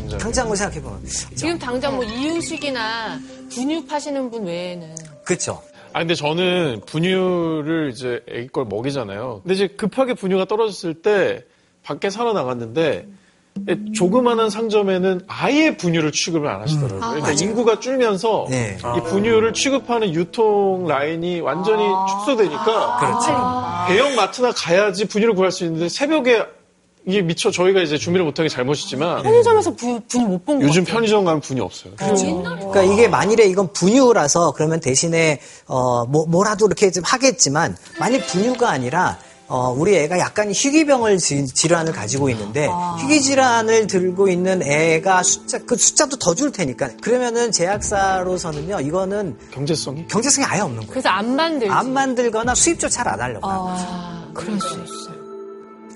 당장을 0.09 0.57
생각해 0.57 0.83
보면 0.83 1.05
지금 1.35 1.59
당장 1.59 1.97
뭐 1.97 2.05
이유식이나 2.05 3.19
분유 3.53 3.87
파시는 3.87 4.31
분 4.31 4.45
외에는 4.47 4.95
그렇죠. 5.25 5.62
아 5.92 6.01
근데 6.01 6.14
저는 6.14 6.83
분유를 6.87 7.90
이제 7.92 8.23
애기 8.29 8.49
걸 8.49 8.66
먹이잖아요. 8.66 9.40
근데 9.42 9.55
이제 9.55 9.66
급하게 9.66 10.14
분유가 10.14 10.45
떨어졌을 10.45 10.95
때 10.95 11.45
밖에 11.83 12.11
사러 12.11 12.33
나갔는데 12.33 13.07
조그마한 13.95 14.51
상점에는 14.51 15.23
아예 15.29 15.77
분유를 15.79 16.12
취급을 16.12 16.47
안 16.49 16.61
하시더라고요. 16.61 17.03
아, 17.03 17.09
그러니까 17.09 17.29
맞아요. 17.33 17.42
인구가 17.42 17.81
줄면서 17.81 18.47
네. 18.51 18.77
이 18.77 19.01
분유를 19.09 19.55
취급하는 19.55 20.12
유통 20.12 20.87
라인이 20.87 21.40
완전히 21.40 21.85
축소되니까 22.11 22.99
그렇죠. 22.99 23.88
대형 23.88 24.14
마트나 24.14 24.53
가야지 24.53 25.07
분유를 25.07 25.35
구할 25.35 25.51
수 25.51 25.64
있는데 25.64 25.88
새벽에 25.88 26.45
이게 27.09 27.23
미처 27.23 27.51
저희가 27.53 27.83
이제 27.83 27.97
준비를 27.97 28.25
못한 28.27 28.45
게 28.45 28.49
잘못이지만 28.49 29.23
편의점에서 29.23 29.75
부- 29.77 30.01
분유 30.09 30.27
못 30.27 30.45
본 30.45 30.59
거 30.59 30.64
요즘 30.66 30.83
같아요. 30.83 30.95
편의점 30.97 31.25
가면 31.25 31.40
분유 31.40 31.62
없어요. 31.62 31.92
그러니까 31.97 32.83
이게 32.83 33.07
만일에 33.07 33.45
이건 33.47 33.73
분유라서 33.73 34.53
그러면 34.53 34.81
대신에 34.81 35.40
어 35.69 36.05
뭐, 36.07 36.27
뭐라도 36.27 36.66
이렇게 36.66 36.90
좀 36.90 37.05
하겠지만 37.07 37.77
만일 38.01 38.27
분유가 38.27 38.71
아니라 38.71 39.19
어, 39.49 39.71
우리 39.71 39.97
애가 39.97 40.19
약간 40.19 40.51
희귀병을 40.53 41.19
지- 41.19 41.47
질환을 41.47 41.92
가지고 41.92 42.29
있는데 42.31 42.69
희귀 43.01 43.23
질환을 43.23 43.87
들고 43.87 44.29
있는 44.29 44.61
애가 44.61 45.23
숫자 45.23 45.59
그 45.64 45.77
숫자도 45.77 46.19
더 46.19 46.35
줄 46.35 46.51
테니까 46.51 46.88
그러면은 47.01 47.53
제약사로서는요 47.53 48.81
이거는 48.81 49.38
경제성이 49.53 50.05
경제성이 50.09 50.45
아예 50.49 50.61
없는 50.62 50.79
거예요. 50.79 50.90
그래서 50.90 51.09
안 51.11 51.37
만들지. 51.37 51.73
안 51.73 51.92
만들거나 51.92 52.57
수입조차를 52.57 53.12
안 53.12 53.21
하려고 53.21 53.47
하는 53.49 53.62
거죠. 53.62 53.85
아, 53.88 54.29
그럴 54.35 54.61
수 54.61 54.66
있어요. 54.75 55.06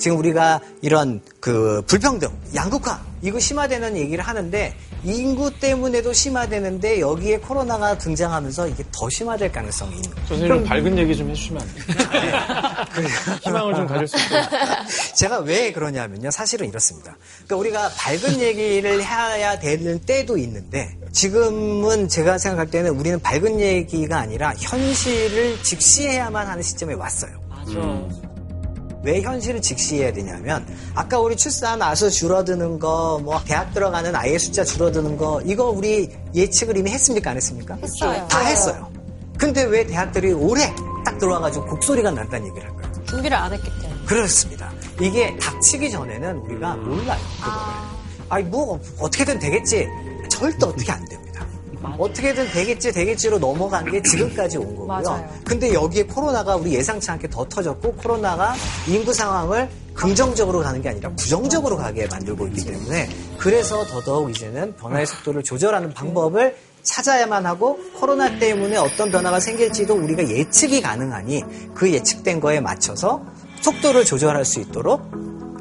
지금 0.01 0.17
우리가 0.17 0.61
이런 0.81 1.21
그 1.41 1.83
불평등, 1.87 2.31
양극화 2.55 3.01
이거 3.23 3.39
심화되는 3.39 3.99
얘기를 3.99 4.25
하는데 4.25 4.75
인구 5.05 5.51
때문에도 5.59 6.13
심화되는데 6.15 7.01
여기에 7.01 7.39
코로나가 7.41 7.97
등장하면서 7.99 8.69
이게 8.69 8.83
더 8.93 9.09
심화될 9.11 9.53
가능성이 9.53 9.97
있는 9.97 10.11
거예요. 10.11 10.27
선생님 10.27 10.57
좀 10.57 10.65
밝은 10.65 10.99
얘기 10.99 11.17
좀 11.17 11.29
해주시면 11.31 11.63
안 11.63 11.69
돼요? 11.75 13.37
희망을 13.45 13.75
좀 13.75 13.87
가질 13.87 14.09
수 14.09 14.17
있도록. 14.17 14.45
제가 15.17 15.39
왜 15.41 15.71
그러냐면요. 15.73 16.31
사실은 16.31 16.67
이렇습니다. 16.69 17.17
그러니까 17.47 17.57
우리가 17.57 17.91
밝은 17.97 18.41
얘기를 18.41 19.03
해야 19.05 19.59
되는 19.59 19.99
때도 20.01 20.39
있는데 20.39 20.97
지금은 21.13 22.09
제가 22.09 22.39
생각할 22.39 22.71
때는 22.71 22.91
우리는 22.93 23.21
밝은 23.21 23.61
얘기가 23.61 24.19
아니라 24.19 24.55
현실을 24.59 25.63
직시해야만 25.63 26.47
하는 26.47 26.63
시점에 26.63 26.95
왔어요. 26.95 27.33
왜 29.03 29.23
현실을 29.23 29.63
직시해야 29.63 30.13
되냐면 30.13 30.67
아까 30.95 31.19
우리 31.19 31.37
출산 31.37 31.81
아수 31.83 32.11
줄어드는 32.11 32.79
거, 32.79 33.21
뭐 33.23 33.41
대학 33.45 33.73
들어가는 33.73 34.15
아이의 34.15 34.39
숫자 34.39 34.65
줄어드는 34.65 35.17
거 35.17 35.41
이거 35.45 35.71
우리 35.71 36.11
예측을 36.35 36.77
이미 36.77 36.91
했습니까 36.91 37.31
안 37.31 37.37
했습니까? 37.37 37.77
했어요. 37.77 38.27
다 38.29 38.41
했어요. 38.41 38.91
근데 39.39 39.65
왜 39.65 39.87
대학들이 39.87 40.33
올해 40.33 40.75
딱 41.05 41.19
들어와가지고 41.19 41.67
곡소리가 41.67 42.11
난다는 42.11 42.49
얘기를 42.49 42.69
할까요? 42.69 42.93
준비를 43.07 43.37
안 43.37 43.53
했기 43.53 43.71
때문에. 43.81 44.05
그렇습니다. 44.07 44.71
이게 45.01 45.37
닥치기 45.39 45.91
전에는 45.91 46.37
우리가 46.39 46.77
몰라요, 46.77 47.21
그거를. 47.43 47.61
아니, 48.29 48.45
뭐, 48.45 48.79
어떻게든 48.99 49.39
되겠지. 49.39 49.89
절대 50.29 50.67
어떻게 50.67 50.93
안 50.93 51.05
됩니다. 51.07 51.30
어떻게든 51.83 52.51
되겠지, 52.51 52.93
되겠지로 52.93 53.38
넘어간 53.38 53.90
게 53.90 54.03
지금까지 54.03 54.59
온 54.59 54.77
거고요. 54.77 54.87
맞아요. 54.87 55.29
근데 55.45 55.73
여기에 55.73 56.05
코로나가 56.05 56.57
우리 56.57 56.75
예상치 56.75 57.11
않게 57.11 57.29
더 57.29 57.45
터졌고, 57.45 57.95
코로나가 57.95 58.55
인구 58.87 59.12
상황을 59.12 59.69
긍정적으로 59.95 60.61
가는 60.61 60.81
게 60.81 60.88
아니라 60.88 61.11
부정적으로 61.11 61.77
가게 61.77 62.07
만들고 62.07 62.47
있기 62.49 62.64
때문에, 62.64 63.09
그래서 63.38 63.85
더더욱 63.87 64.31
이제는 64.31 64.77
변화의 64.77 65.07
속도를 65.07 65.43
조절하는 65.43 65.93
방법을 65.93 66.57
찾아야만 66.83 67.45
하고 67.45 67.79
코로나 67.99 68.38
때문에 68.38 68.77
어떤 68.77 69.11
변화가 69.11 69.40
생길지도 69.40 69.95
우리가 69.95 70.29
예측이 70.29 70.81
가능하니 70.81 71.45
그 71.75 71.93
예측된 71.93 72.40
거에 72.40 72.61
맞춰서 72.61 73.23
속도를 73.61 74.05
조절할 74.05 74.45
수 74.45 74.61
있도록 74.61 75.03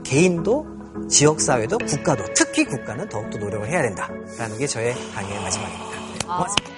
개인도 0.04 0.66
지역사회도 1.10 1.80
국가도 1.80 2.24
특히 2.34 2.64
국가는 2.66 3.08
더욱더 3.10 3.38
노력을 3.38 3.68
해야 3.68 3.82
된다라는 3.82 4.58
게 4.58 4.68
저의 4.68 4.96
강의의 5.14 5.42
마지막입니다. 5.42 5.99
네, 6.30 6.36
고맙습니다. 6.36 6.70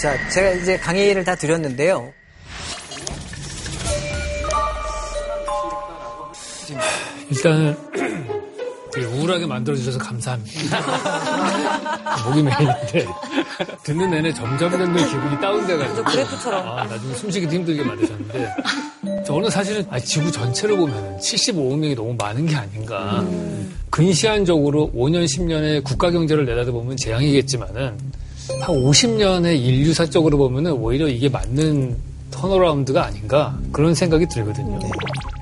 자, 0.00 0.28
제가 0.30 0.50
이제 0.50 0.76
강의를 0.76 1.22
다 1.22 1.36
드렸는데요. 1.36 2.12
되게 7.30 8.01
우울하게 9.00 9.46
만들어주셔서 9.46 9.98
감사합니다. 9.98 10.80
목이 12.28 12.42
메이는데 12.42 13.06
듣는 13.82 14.10
내내 14.10 14.32
점점 14.32 14.70
점점 14.70 14.94
기분이 14.94 15.40
다운돼가지고 15.40 16.04
그래프처럼. 16.04 16.68
아, 16.78 16.84
나중에 16.84 17.14
숨쉬기도 17.14 17.52
힘들게 17.52 17.82
만드셨는데 17.82 18.54
저는 19.26 19.50
사실은 19.50 19.86
아, 19.90 19.98
지구 19.98 20.30
전체를 20.30 20.76
보면 20.76 21.18
75억 21.18 21.78
명이 21.78 21.94
너무 21.94 22.14
많은 22.18 22.46
게 22.46 22.54
아닌가. 22.54 23.24
근시안적으로 23.90 24.90
5년, 24.94 25.24
10년의 25.24 25.84
국가 25.84 26.10
경제를 26.10 26.44
내다보면 26.44 26.96
재앙이겠지만은 26.96 27.98
한 28.60 28.76
50년의 28.76 29.58
인류사적으로 29.58 30.36
보면은 30.36 30.72
오히려 30.72 31.08
이게 31.08 31.28
맞는 31.28 31.96
턴어라운드가 32.30 33.04
아닌가 33.04 33.58
그런 33.70 33.94
생각이 33.94 34.26
들거든요. 34.26 34.78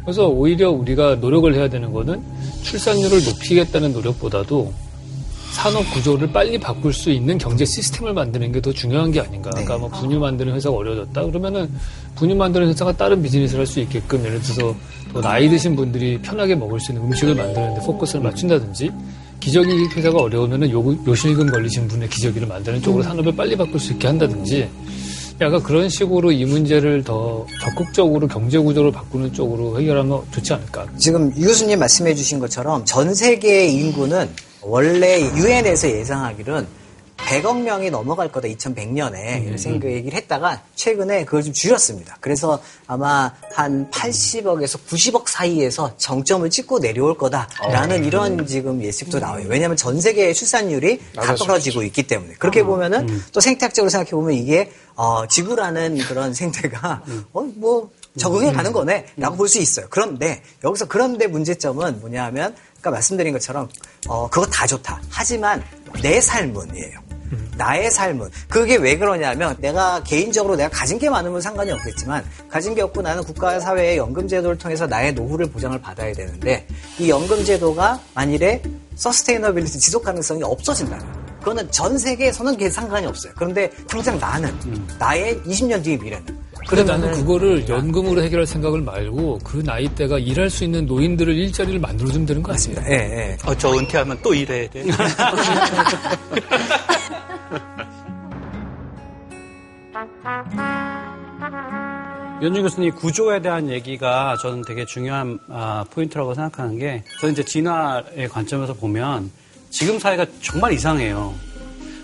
그래서 0.04 0.28
오히려 0.28 0.70
우리가 0.70 1.16
노력을 1.16 1.52
해야 1.54 1.68
되는 1.68 1.92
거는 1.92 2.22
출산율을 2.62 3.24
높이겠다는 3.24 3.92
노력보다도 3.92 4.72
산업 5.52 5.82
구조를 5.92 6.30
빨리 6.32 6.58
바꿀 6.58 6.92
수 6.92 7.10
있는 7.10 7.36
경제 7.36 7.64
시스템을 7.64 8.12
만드는 8.14 8.52
게 8.52 8.60
더 8.60 8.72
중요한 8.72 9.10
게 9.10 9.20
아닌가. 9.20 9.50
네. 9.56 9.62
아까 9.62 9.76
뭐 9.78 9.88
분유 9.88 10.18
만드는 10.20 10.54
회사가 10.54 10.76
어려워졌다. 10.76 11.22
그러면은 11.24 11.68
분유 12.14 12.36
만드는 12.36 12.68
회사가 12.68 12.96
다른 12.96 13.20
비즈니스를 13.22 13.60
할 13.60 13.66
수 13.66 13.80
있게끔 13.80 14.24
예를 14.24 14.40
들어서 14.42 14.74
더 15.12 15.20
나이 15.20 15.48
드신 15.48 15.74
분들이 15.74 16.18
편하게 16.22 16.54
먹을 16.54 16.78
수 16.78 16.92
있는 16.92 17.06
음식을 17.06 17.34
만드는데 17.34 17.80
포커스를 17.84 18.22
맞춘다든지 18.22 18.90
기저귀 19.40 19.86
회사가 19.96 20.18
어려우면은 20.20 20.70
요, 20.70 20.96
요실금 21.06 21.50
걸리신 21.50 21.88
분의 21.88 22.08
기저귀를 22.10 22.46
만드는 22.46 22.80
쪽으로 22.82 23.02
산업을 23.02 23.34
빨리 23.34 23.56
바꿀 23.56 23.80
수 23.80 23.92
있게 23.92 24.06
한다든지 24.06 24.68
약간 25.40 25.62
그런 25.62 25.88
식으로 25.88 26.32
이 26.32 26.44
문제를 26.44 27.02
더 27.02 27.46
적극적으로 27.62 28.28
경제 28.28 28.58
구조를 28.58 28.92
바꾸는 28.92 29.32
쪽으로 29.32 29.80
해결하면 29.80 30.22
좋지 30.32 30.52
않을까. 30.52 30.86
지금 30.98 31.32
유 31.38 31.46
교수님 31.46 31.78
말씀해 31.78 32.14
주신 32.14 32.38
것처럼 32.38 32.84
전 32.84 33.14
세계의 33.14 33.72
인구는 33.72 34.28
원래 34.60 35.20
유엔에서 35.20 35.90
예상하기로는 35.90 36.79
100억 37.26 37.60
명이 37.62 37.90
넘어갈 37.90 38.30
거다 38.32 38.48
2100년에 38.48 39.44
이런 39.44 39.56
생각 39.58 39.90
얘기를 39.90 40.16
했다가 40.16 40.62
최근에 40.74 41.24
그걸 41.24 41.42
좀 41.44 41.52
줄였습니다. 41.52 42.16
그래서 42.20 42.60
아마 42.88 43.32
한 43.54 43.88
80억에서 43.90 44.78
90억 44.88 45.28
사이에서 45.28 45.96
정점을 45.96 46.48
찍고 46.50 46.80
내려올 46.80 47.16
거다라는 47.16 48.04
이런 48.04 48.46
지금 48.46 48.82
예측도 48.82 49.20
나와요. 49.20 49.46
왜냐하면 49.48 49.76
전 49.76 50.00
세계의 50.00 50.34
출산율이 50.34 51.00
다 51.14 51.34
떨어지고 51.36 51.82
있기 51.84 52.04
때문에 52.04 52.34
그렇게 52.34 52.62
보면은 52.64 53.06
또 53.32 53.40
생태학적으로 53.40 53.90
생각해 53.90 54.10
보면 54.10 54.34
이게 54.34 54.72
어, 54.96 55.26
지구라는 55.28 55.98
그런 55.98 56.34
생태가 56.34 57.02
어, 57.32 57.42
뭐 57.42 57.90
적응해 58.18 58.52
가는 58.52 58.72
거네라고 58.72 59.36
볼 59.36 59.46
수 59.48 59.58
있어요. 59.60 59.86
그런데 59.88 60.42
여기서 60.64 60.86
그런데 60.86 61.28
문제점은 61.28 62.00
뭐냐하면 62.00 62.56
아까 62.80 62.90
말씀드린 62.90 63.32
것처럼 63.32 63.68
어, 64.08 64.28
그거 64.28 64.46
다 64.46 64.66
좋다. 64.66 65.00
하지만 65.10 65.62
내 66.02 66.20
삶은이에요. 66.20 67.09
나의 67.56 67.90
삶은 67.90 68.28
그게 68.48 68.76
왜 68.76 68.96
그러냐면 68.96 69.56
내가 69.58 70.02
개인적으로 70.02 70.56
내가 70.56 70.68
가진 70.70 70.98
게 70.98 71.10
많으면 71.10 71.40
상관이 71.40 71.70
없겠지만 71.72 72.24
가진 72.48 72.74
게 72.74 72.82
없고 72.82 73.02
나는 73.02 73.22
국가 73.22 73.60
사회의 73.60 73.96
연금 73.96 74.28
제도를 74.28 74.58
통해서 74.58 74.86
나의 74.86 75.14
노후를 75.14 75.46
보장을 75.46 75.78
받아야 75.80 76.12
되는데 76.12 76.66
이 76.98 77.08
연금 77.08 77.44
제도가 77.44 78.00
만일에 78.14 78.62
sustainability 78.96 79.78
지속 79.78 80.04
가능성이 80.04 80.42
없어진다면 80.42 81.20
그거는 81.40 81.70
전 81.70 81.96
세계에서는 81.96 82.52
그게 82.52 82.68
상관이 82.68 83.06
없어요. 83.06 83.32
그런데 83.34 83.70
당장 83.88 84.18
나는 84.18 84.54
나의 84.98 85.38
20년 85.40 85.82
뒤의 85.82 85.98
미래는 85.98 86.40
근데 86.68 86.84
나는 86.84 87.10
그거를 87.12 87.66
연금으로 87.68 88.22
해결할 88.22 88.46
생각을 88.46 88.82
말고 88.82 89.40
그 89.42 89.62
나이대가 89.64 90.18
일할 90.18 90.50
수 90.50 90.64
있는 90.64 90.84
노인들을 90.86 91.34
일자리를 91.34 91.80
만들어주면 91.80 92.26
되는 92.26 92.42
거 92.42 92.52
아니에요? 92.52 92.76
예, 92.86 92.92
예. 92.92 93.38
어, 93.44 93.54
저 93.56 93.72
은퇴하면 93.72 94.18
또 94.22 94.34
일해야 94.34 94.68
돼. 94.68 94.84
현준 102.42 102.62
교수님 102.62 102.94
구조에 102.94 103.42
대한 103.42 103.68
얘기가 103.68 104.36
저는 104.40 104.62
되게 104.62 104.86
중요한 104.86 105.38
아, 105.50 105.84
포인트라고 105.90 106.34
생각하는 106.34 106.78
게 106.78 107.04
저는 107.20 107.34
이제 107.34 107.44
진화의 107.44 108.28
관점에서 108.30 108.72
보면 108.74 109.30
지금 109.68 109.98
사회가 109.98 110.24
정말 110.42 110.72
이상해요. 110.72 111.34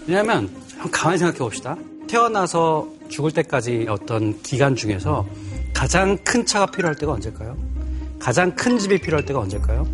왜냐하면 0.06 0.50
가만히 0.92 1.18
생각해 1.18 1.38
봅시다. 1.38 1.76
태어나서 2.06 2.86
죽을 3.08 3.32
때까지 3.32 3.86
어떤 3.88 4.40
기간 4.42 4.76
중에서 4.76 5.26
가장 5.72 6.18
큰 6.18 6.44
차가 6.44 6.66
필요할 6.66 6.94
때가 6.96 7.12
언제일까요? 7.12 7.56
가장 8.18 8.54
큰 8.54 8.78
집이 8.78 8.98
필요할 9.00 9.24
때가 9.24 9.40
언제일까요? 9.40 9.86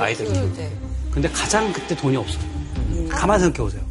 아이들 0.00 0.32
키울 0.32 0.52
때. 0.54 0.70
근데 1.10 1.28
가장 1.28 1.70
그때 1.72 1.94
돈이 1.94 2.16
없어요. 2.16 2.42
가만히 3.10 3.42
생각해 3.42 3.62
보세요. 3.62 3.82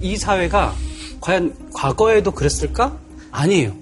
이 0.00 0.16
사회가 0.16 0.74
과연 1.20 1.54
과거에도 1.74 2.30
그랬을까? 2.30 2.96
아니에요. 3.30 3.74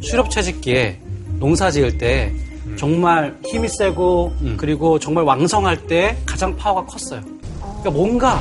수렵 0.00 0.30
채집기에 0.30 1.00
농사 1.38 1.70
지을 1.70 1.98
때 1.98 2.32
정말 2.76 3.36
힘이 3.46 3.68
세고 3.68 4.34
그리고 4.56 4.98
정말 4.98 5.24
왕성할 5.24 5.86
때 5.86 6.16
가장 6.26 6.56
파워가 6.56 6.84
컸어요. 6.86 7.20
그러니까 7.60 7.90
뭔가 7.90 8.40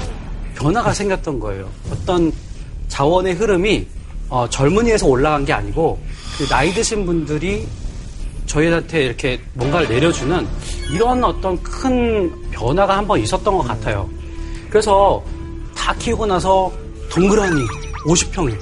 변화가 0.55 0.93
생겼던 0.93 1.39
거예요. 1.39 1.69
어떤 1.91 2.31
자원의 2.87 3.35
흐름이 3.35 3.87
어, 4.29 4.47
젊은이에서 4.49 5.07
올라간 5.07 5.45
게 5.45 5.53
아니고 5.53 5.99
그 6.37 6.47
나이 6.47 6.73
드신 6.73 7.05
분들이 7.05 7.67
저희한테 8.45 9.05
이렇게 9.05 9.39
뭔가를 9.53 9.87
내려주는 9.87 10.47
이런 10.91 11.23
어떤 11.23 11.61
큰 11.61 12.31
변화가 12.51 12.97
한번 12.97 13.19
있었던 13.19 13.57
것 13.57 13.63
같아요. 13.63 14.09
그래서 14.69 15.23
다 15.75 15.93
키우고 15.95 16.25
나서 16.25 16.71
동그라미 17.09 17.61
50평에 18.07 18.57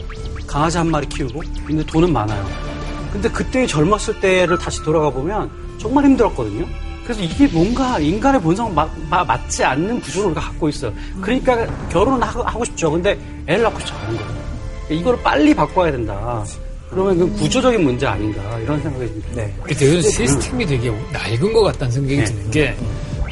강아지 0.47 0.77
한 0.77 0.89
마리 0.89 1.07
키우고 1.07 1.41
근데 1.65 1.85
돈은 1.85 2.11
많아요. 2.11 2.72
근데 3.13 3.29
그때 3.29 3.65
젊었을 3.67 4.19
때를 4.19 4.57
다시 4.57 4.81
돌아가 4.83 5.09
보면 5.09 5.49
정말 5.77 6.03
힘들었거든요. 6.05 6.65
그래서 7.03 7.21
이게 7.21 7.45
뭔가 7.47 7.99
인간의 7.99 8.41
본성 8.41 8.73
마, 8.73 8.89
마- 9.09 9.23
맞지 9.23 9.63
않는 9.63 9.99
구조를 10.01 10.27
우리가 10.31 10.41
갖고 10.41 10.67
있어요. 10.69 10.91
그러니까 11.21 11.67
결혼은 11.89 12.21
하고, 12.23 12.41
하고 12.43 12.65
싶죠. 12.65 12.89
근데 12.91 13.17
애를 13.45 13.63
낳고 13.63 13.77
싶지 13.79 13.93
않은 13.93 14.17
거예요. 14.17 14.43
이거를 14.89 15.21
빨리 15.21 15.53
바꿔야 15.53 15.91
된다. 15.91 16.43
그러면 16.89 17.17
그 17.19 17.31
구조적인 17.39 17.83
문제 17.83 18.05
아닌가 18.07 18.57
이런 18.59 18.81
생각이 18.81 19.05
듭니다. 19.05 19.27
네. 19.35 19.53
되게 19.67 20.01
시스템이 20.01 20.65
되게 20.65 20.89
낡은 21.11 21.53
것 21.53 21.61
같다는 21.63 21.91
생각이 21.91 22.15
네. 22.17 22.23
드는 22.25 22.51
게 22.51 22.75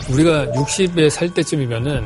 우리가 0.10 0.46
60에 0.48 1.10
살 1.10 1.30
때쯤이면은 1.34 2.06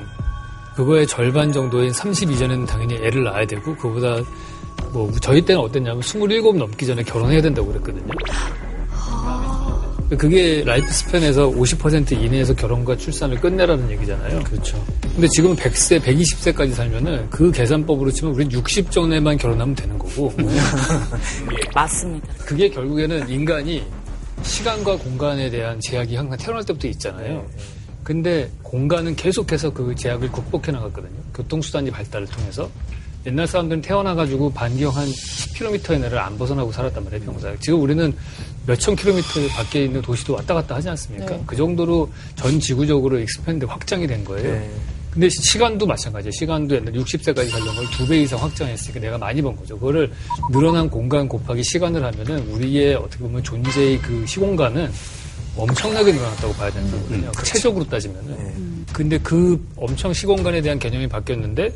그거의 0.75 1.07
절반 1.07 1.51
정도인 1.51 1.91
30 1.93 2.29
이전에는 2.31 2.65
당연히 2.65 2.95
애를 2.95 3.23
낳아야 3.23 3.45
되고 3.47 3.75
그보다 3.77 4.17
뭐 4.99 5.11
저희 5.21 5.41
때는 5.41 5.61
어땠냐면 5.61 5.99
27 5.99 6.41
넘기 6.57 6.85
전에 6.85 7.03
결혼해야 7.03 7.41
된다고 7.41 7.67
그랬거든요. 7.67 8.13
그게 10.17 10.63
life 10.63 10.87
span에서 10.87 11.49
50% 11.49 12.11
이내에서 12.11 12.53
결혼과 12.53 12.95
출산을 12.95 13.39
끝내라는 13.41 13.89
얘기잖아요. 13.91 14.43
그렇죠. 14.43 14.83
근데 15.01 15.27
지금은 15.29 15.55
100세, 15.55 15.99
120세까지 15.99 16.73
살면은 16.73 17.29
그 17.31 17.51
계산법으로 17.51 18.11
치면 18.11 18.35
우리 18.35 18.47
60 18.49 18.91
전에만 18.91 19.37
결혼하면 19.37 19.73
되는 19.73 19.97
거고. 19.97 20.31
맞습니다. 21.73 22.27
그게 22.45 22.69
결국에는 22.69 23.27
인간이 23.27 23.83
시간과 24.43 24.97
공간에 24.97 25.49
대한 25.49 25.79
제약이 25.81 26.15
항상 26.15 26.37
태어날 26.37 26.63
때부터 26.63 26.87
있잖아요. 26.89 27.45
근데 28.03 28.51
공간은 28.61 29.15
계속해서 29.15 29.73
그 29.73 29.95
제약을 29.95 30.31
극복해 30.31 30.71
나갔거든요. 30.71 31.19
교통수단이 31.33 31.89
발달을 31.89 32.27
통해서. 32.27 32.69
옛날 33.25 33.47
사람들은 33.47 33.81
태어나가지고 33.81 34.51
반경 34.53 34.95
한 34.95 35.07
10km 35.07 35.95
이내를 35.95 36.19
안 36.19 36.37
벗어나고 36.37 36.71
살았단 36.71 37.03
말이에요, 37.03 37.23
평생. 37.25 37.57
지금 37.59 37.81
우리는 37.81 38.13
몇천 38.67 38.95
킬로미터 38.95 39.47
밖에 39.55 39.85
있는 39.85 40.01
도시도 40.01 40.33
왔다 40.33 40.53
갔다 40.53 40.75
하지 40.75 40.89
않습니까? 40.89 41.25
네. 41.31 41.43
그 41.45 41.55
정도로 41.55 42.11
전 42.35 42.59
지구적으로 42.59 43.19
expand 43.19 43.65
확장이 43.65 44.05
된 44.05 44.23
거예요. 44.23 44.61
근데 45.11 45.29
시- 45.29 45.41
시간도 45.41 45.87
마찬가지예요. 45.87 46.31
시간도 46.31 46.75
옛날 46.75 46.93
60세까지 46.93 47.49
살던 47.49 47.75
걸 47.75 47.97
두 47.97 48.07
배 48.07 48.21
이상 48.21 48.41
확장했으니까 48.41 48.99
내가 48.99 49.17
많이 49.17 49.41
번 49.41 49.55
거죠. 49.55 49.75
그거를 49.79 50.11
늘어난 50.51 50.89
공간 50.89 51.27
곱하기 51.27 51.63
시간을 51.63 52.03
하면은 52.03 52.39
우리의 52.51 52.95
어떻게 52.95 53.19
보면 53.23 53.41
존재의 53.41 53.97
그 54.01 54.25
시공간은 54.27 54.91
엄청나게 55.57 56.11
늘어났다고 56.11 56.53
봐야 56.53 56.69
되는 56.71 56.91
거거든요. 56.91 57.31
구체적으로 57.31 57.85
따지면은. 57.85 58.85
근데 58.93 59.17
그 59.17 59.61
엄청 59.75 60.13
시공간에 60.13 60.61
대한 60.61 60.79
개념이 60.79 61.07
바뀌었는데 61.07 61.73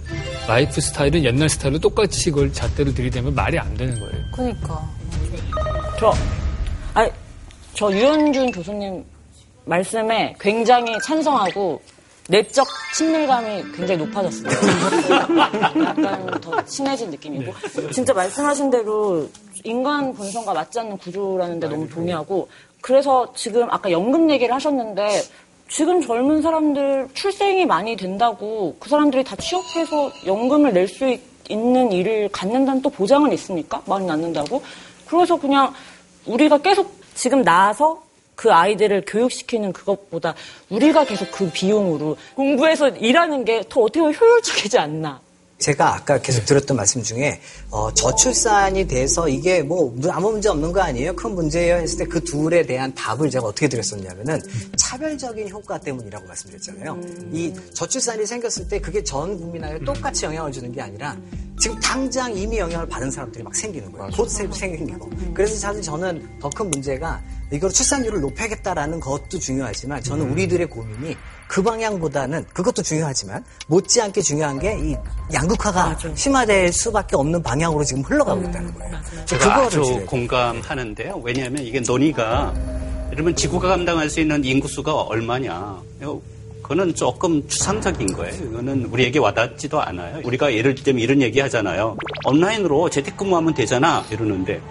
라이프 0.47 0.79
스타일은 0.79 1.23
옛날 1.25 1.49
스타일로 1.49 1.79
똑같이 1.79 2.31
그걸 2.31 2.51
잣대로 2.53 2.93
들이대면 2.93 3.35
말이 3.35 3.59
안 3.59 3.73
되는 3.75 3.93
거예요. 3.99 4.25
그러니까. 4.33 4.89
저, 5.99 6.13
아니, 6.93 7.09
저 7.73 7.91
유현준 7.91 8.51
교수님 8.51 9.03
말씀에 9.65 10.35
굉장히 10.39 10.97
찬성하고 11.03 11.81
내적 12.29 12.67
친밀감이 12.95 13.63
굉장히 13.75 13.97
높아졌어요. 14.05 14.49
약간 15.81 16.41
더 16.41 16.63
친해진 16.65 17.09
느낌이고. 17.09 17.53
진짜 17.91 18.13
말씀하신 18.13 18.69
대로 18.69 19.29
인간 19.63 20.13
본성과 20.13 20.53
맞지 20.53 20.79
않는 20.79 20.97
구조라는 20.97 21.59
데 21.59 21.67
너무 21.67 21.89
동의하고 21.89 22.47
그래서 22.81 23.31
지금 23.35 23.67
아까 23.69 23.91
연금 23.91 24.29
얘기를 24.29 24.53
하셨는데 24.55 25.21
지금 25.69 26.01
젊은 26.01 26.41
사람들 26.41 27.09
출생이 27.13 27.65
많이 27.65 27.95
된다고 27.95 28.75
그 28.79 28.89
사람들이 28.89 29.23
다 29.23 29.35
취업해서 29.35 30.11
연금을 30.25 30.73
낼 30.73 30.87
수 30.87 31.17
있는 31.49 31.91
일을 31.91 32.29
갖는다는 32.31 32.81
또 32.81 32.89
보장은 32.91 33.31
있습니까? 33.33 33.81
많이 33.87 34.05
낳는다고? 34.05 34.61
그래서 35.07 35.35
그냥 35.35 35.73
우리가 36.27 36.59
계속 36.59 36.91
지금 37.15 37.43
나와서 37.43 38.03
그 38.35 38.53
아이들을 38.53 39.03
교육시키는 39.07 39.73
그것보다 39.73 40.35
우리가 40.69 41.05
계속 41.05 41.29
그 41.31 41.49
비용으로 41.51 42.15
공부해서 42.35 42.89
일하는 42.89 43.43
게 43.45 43.63
더 43.67 43.81
어떻게 43.81 43.99
보면 43.99 44.13
효율적이지 44.15 44.77
않나. 44.77 45.19
제가 45.59 45.93
아까 45.95 46.19
계속 46.21 46.45
들었던 46.45 46.75
말씀 46.77 47.03
중에 47.03 47.41
어, 47.69 47.93
저출산이 47.93 48.87
돼서 48.87 49.27
이게 49.27 49.61
뭐 49.61 49.93
아무 50.09 50.31
문제 50.31 50.47
없는 50.49 50.71
거 50.71 50.79
아니에요? 50.81 51.13
큰 51.15 51.35
문제예요? 51.35 51.75
했을 51.75 51.97
때 51.99 52.05
그 52.05 52.23
둘에 52.23 52.65
대한 52.65 52.93
답을 52.95 53.29
제가 53.29 53.45
어떻게 53.47 53.67
드렸었냐면은 53.67 54.41
차별적인 54.77 55.49
효과 55.49 55.77
때문이라고 55.77 56.25
말씀드렸잖아요. 56.25 56.99
이 57.33 57.53
저출산이 57.73 58.25
생겼을 58.25 58.67
때 58.69 58.79
그게 58.79 59.03
전 59.03 59.37
국민한테 59.37 59.83
똑같이 59.85 60.25
영향을 60.25 60.51
주는 60.51 60.71
게 60.71 60.81
아니라 60.81 61.15
지금 61.59 61.77
당장 61.81 62.35
이미 62.35 62.57
영향을 62.57 62.87
받은 62.87 63.11
사람들이 63.11 63.43
막 63.43 63.53
생기는 63.53 63.91
거예요. 63.91 64.09
곧 64.15 64.29
생- 64.29 64.51
생기고. 64.51 65.09
그래서 65.33 65.55
사실 65.57 65.81
저는 65.81 66.39
더 66.39 66.49
큰 66.49 66.69
문제가 66.71 67.21
이걸 67.51 67.69
출산율을 67.69 68.21
높여야겠다라는 68.21 68.99
것도 69.01 69.37
중요하지만 69.37 70.01
저는 70.03 70.31
우리들의 70.31 70.67
고민이 70.67 71.15
그 71.49 71.63
방향보다는 71.63 72.45
그것도 72.53 72.83
중요하지만 72.83 73.43
못지않게 73.67 74.21
중요한 74.21 74.59
게 74.59 74.77
이 74.79 74.95
양극화가 75.33 75.97
심화될 76.13 76.71
수밖에 76.71 77.15
없는 77.15 77.41
방향으로 77.41 77.83
지금 77.83 78.03
흘러가고 78.03 78.41
있다는 78.43 78.71
거예요. 78.75 78.95
제가 79.25 79.43
그거를 79.65 79.65
아주. 79.67 80.05
공감하는데요. 80.05 81.19
왜냐하면 81.23 81.63
이게 81.63 81.79
논의가 81.79 82.53
여러분 83.11 83.35
지구가 83.35 83.67
감당할 83.67 84.09
수 84.11 84.19
있는 84.19 84.45
인구수가 84.45 84.93
얼마냐. 84.93 85.81
그거는 86.61 86.93
조금 86.93 87.45
추상적인 87.47 88.13
거예요. 88.13 88.35
이거는 88.43 88.85
우리에게 88.85 89.17
와닿지도 89.17 89.81
않아요. 89.81 90.21
우리가 90.23 90.53
예를 90.53 90.75
들면 90.75 91.01
이런 91.01 91.19
얘기 91.23 91.39
하잖아요. 91.39 91.97
온라인으로 92.25 92.91
재택근무하면 92.91 93.55
되잖아. 93.55 94.05
이러는데 94.11 94.61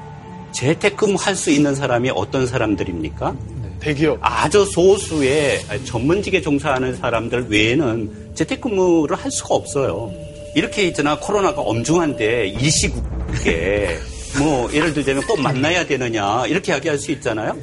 재택근무 0.52 1.16
할 1.18 1.34
수 1.34 1.50
있는 1.50 1.74
사람이 1.74 2.10
어떤 2.14 2.46
사람들입니까? 2.46 3.34
대기업. 3.80 4.18
아주 4.20 4.64
소수의 4.64 5.60
전문직에 5.84 6.40
종사하는 6.40 6.96
사람들 6.96 7.46
외에는 7.48 8.32
재택근무를 8.34 9.16
할 9.16 9.30
수가 9.30 9.54
없어요. 9.54 10.12
이렇게 10.54 10.86
있잖아. 10.88 11.18
코로나가 11.18 11.60
엄중한데 11.62 12.48
일시국에 12.48 13.98
뭐 14.38 14.72
예를 14.72 14.92
들자면 14.92 15.22
꼭 15.26 15.40
만나야 15.40 15.86
되느냐 15.86 16.46
이렇게 16.46 16.72
이야기할 16.72 16.98
수 16.98 17.12
있잖아요. 17.12 17.56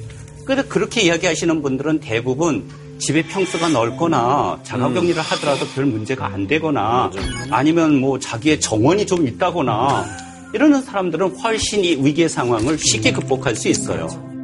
그런데 0.45 0.67
그렇게 0.67 1.01
이야기하시는 1.01 1.61
분들은 1.61 1.99
대부분 1.99 2.69
집에 2.97 3.23
평수가 3.23 3.69
넓거나 3.69 4.59
자가격리를 4.63 5.21
하더라도 5.21 5.67
별 5.75 5.85
문제가 5.85 6.27
안 6.27 6.47
되거나 6.47 7.11
아니면 7.49 7.99
뭐 7.99 8.19
자기의 8.19 8.61
정원이 8.61 9.05
좀 9.05 9.27
있다거나 9.27 10.05
이러는 10.53 10.81
사람들은 10.81 11.35
훨씬 11.37 11.83
이 11.83 11.95
위기의 11.95 12.29
상황을 12.29 12.77
쉽게 12.77 13.11
극복할 13.11 13.55
수 13.55 13.67
있어요. 13.67 14.34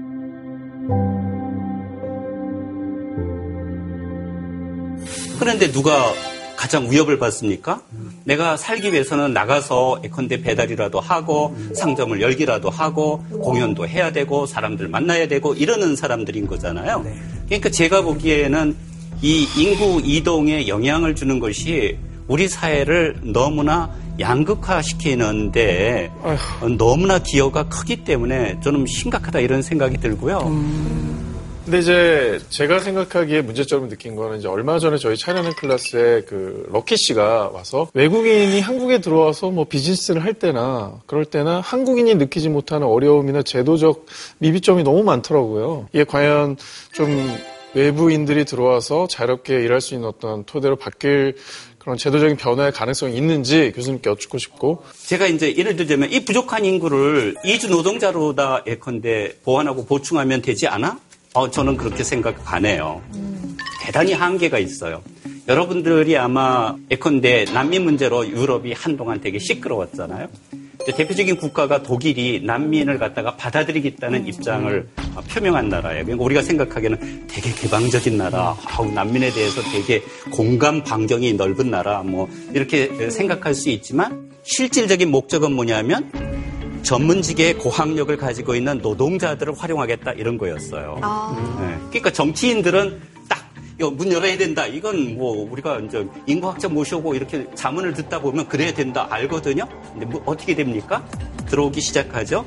그런데 5.41 5.71
누가 5.71 6.13
가장 6.55 6.91
위협을 6.91 7.17
받습니까? 7.17 7.81
내가 8.25 8.55
살기 8.57 8.93
위해서는 8.93 9.33
나가서 9.33 10.01
예컨대 10.03 10.41
배달이라도 10.43 10.99
하고 10.99 11.55
상점을 11.73 12.21
열기라도 12.21 12.69
하고 12.69 13.23
공연도 13.41 13.87
해야 13.87 14.11
되고 14.11 14.45
사람들 14.45 14.87
만나야 14.87 15.27
되고 15.27 15.55
이러는 15.55 15.95
사람들인 15.95 16.45
거잖아요. 16.45 17.03
그러니까 17.47 17.69
제가 17.69 18.03
보기에는 18.03 18.75
이 19.23 19.47
인구 19.57 19.99
이동에 20.05 20.67
영향을 20.67 21.15
주는 21.15 21.39
것이 21.39 21.97
우리 22.27 22.47
사회를 22.47 23.17
너무나 23.23 23.89
양극화시키는데 24.19 26.11
너무나 26.77 27.17
기여가 27.17 27.63
크기 27.63 28.03
때문에 28.03 28.59
저는 28.61 28.85
심각하다 28.85 29.39
이런 29.39 29.63
생각이 29.63 29.97
들고요. 29.97 30.37
근데 31.71 31.83
이제 31.83 32.39
제가 32.49 32.79
생각하기에 32.79 33.43
문제점을 33.43 33.87
느낀 33.87 34.17
거는 34.17 34.39
이제 34.39 34.49
얼마 34.49 34.77
전에 34.77 34.97
저희 34.97 35.15
차이나는 35.15 35.53
클래스에 35.53 36.23
그 36.23 36.67
럭키 36.69 36.97
씨가 36.97 37.51
와서 37.53 37.87
외국인이 37.93 38.59
한국에 38.59 38.99
들어와서 38.99 39.51
뭐 39.51 39.63
비즈니스를 39.63 40.21
할 40.21 40.33
때나 40.33 40.99
그럴 41.05 41.23
때나 41.23 41.61
한국인이 41.61 42.15
느끼지 42.15 42.49
못하는 42.49 42.85
어려움이나 42.87 43.41
제도적 43.41 44.05
미비점이 44.39 44.83
너무 44.83 45.01
많더라고요. 45.03 45.87
이게 45.93 46.03
과연 46.03 46.57
좀 46.91 47.37
외부인들이 47.73 48.43
들어와서 48.43 49.07
자유롭게 49.07 49.63
일할 49.63 49.79
수 49.79 49.93
있는 49.93 50.09
어떤 50.09 50.43
토대로 50.43 50.75
바뀔 50.75 51.37
그런 51.79 51.95
제도적인 51.95 52.35
변화의 52.35 52.73
가능성이 52.73 53.15
있는지 53.15 53.71
교수님께 53.73 54.09
여쭙고 54.09 54.39
싶고 54.39 54.83
제가 55.05 55.27
이제 55.27 55.55
예를 55.55 55.77
들자면 55.77 56.11
이 56.11 56.25
부족한 56.25 56.65
인구를 56.65 57.35
이주 57.45 57.69
노동자로 57.69 58.35
다 58.35 58.61
예컨대 58.67 59.37
보완하고 59.45 59.85
보충하면 59.85 60.41
되지 60.41 60.67
않아? 60.67 60.99
어, 61.33 61.49
저는 61.49 61.77
그렇게 61.77 62.03
생각 62.03 62.53
안 62.53 62.65
해요. 62.65 63.01
대단히 63.81 64.13
한계가 64.13 64.59
있어요. 64.59 65.01
여러분들이 65.47 66.17
아마 66.17 66.75
예컨대 66.91 67.45
난민 67.45 67.83
문제로 67.83 68.27
유럽이 68.27 68.73
한동안 68.73 69.21
되게 69.21 69.39
시끄러웠잖아요. 69.39 70.27
대표적인 70.85 71.37
국가가 71.37 71.83
독일이 71.83 72.41
난민을 72.43 72.97
갖다가 72.97 73.35
받아들이겠다는 73.35 74.27
입장을 74.27 74.89
표명한 75.29 75.69
나라예요. 75.69 76.05
그러니까 76.05 76.25
우리가 76.25 76.41
생각하기에는 76.41 77.27
되게 77.27 77.51
개방적인 77.53 78.17
나라, 78.17 78.57
아우, 78.65 78.91
난민에 78.91 79.31
대해서 79.31 79.61
되게 79.61 80.03
공감 80.31 80.83
반경이 80.83 81.33
넓은 81.33 81.69
나라, 81.69 82.01
뭐 82.01 82.27
이렇게 82.53 83.09
생각할 83.09 83.53
수 83.53 83.69
있지만 83.69 84.31
실질적인 84.43 85.09
목적은 85.11 85.53
뭐냐면 85.53 86.11
전문직의 86.83 87.57
고학력을 87.57 88.15
가지고 88.17 88.55
있는 88.55 88.79
노동자들을 88.79 89.53
활용하겠다 89.57 90.13
이런 90.13 90.37
거였어요. 90.37 90.95
네. 91.59 91.77
그러니까 91.89 92.11
정치인들은 92.11 93.01
딱 93.29 93.51
문 93.89 94.11
열어야 94.11 94.37
된다. 94.37 94.67
이건 94.67 95.15
뭐 95.17 95.47
우리가 95.49 95.79
이제 95.79 96.07
인구학자 96.27 96.69
모셔오고 96.69 97.15
이렇게 97.15 97.47
자문을 97.55 97.93
듣다 97.93 98.19
보면 98.19 98.47
그래야 98.47 98.71
된다 98.73 99.07
알거든요. 99.09 99.67
근데 99.91 100.05
뭐 100.05 100.21
어떻게 100.25 100.53
됩니까? 100.53 101.03
들어오기 101.47 101.81
시작하죠. 101.81 102.45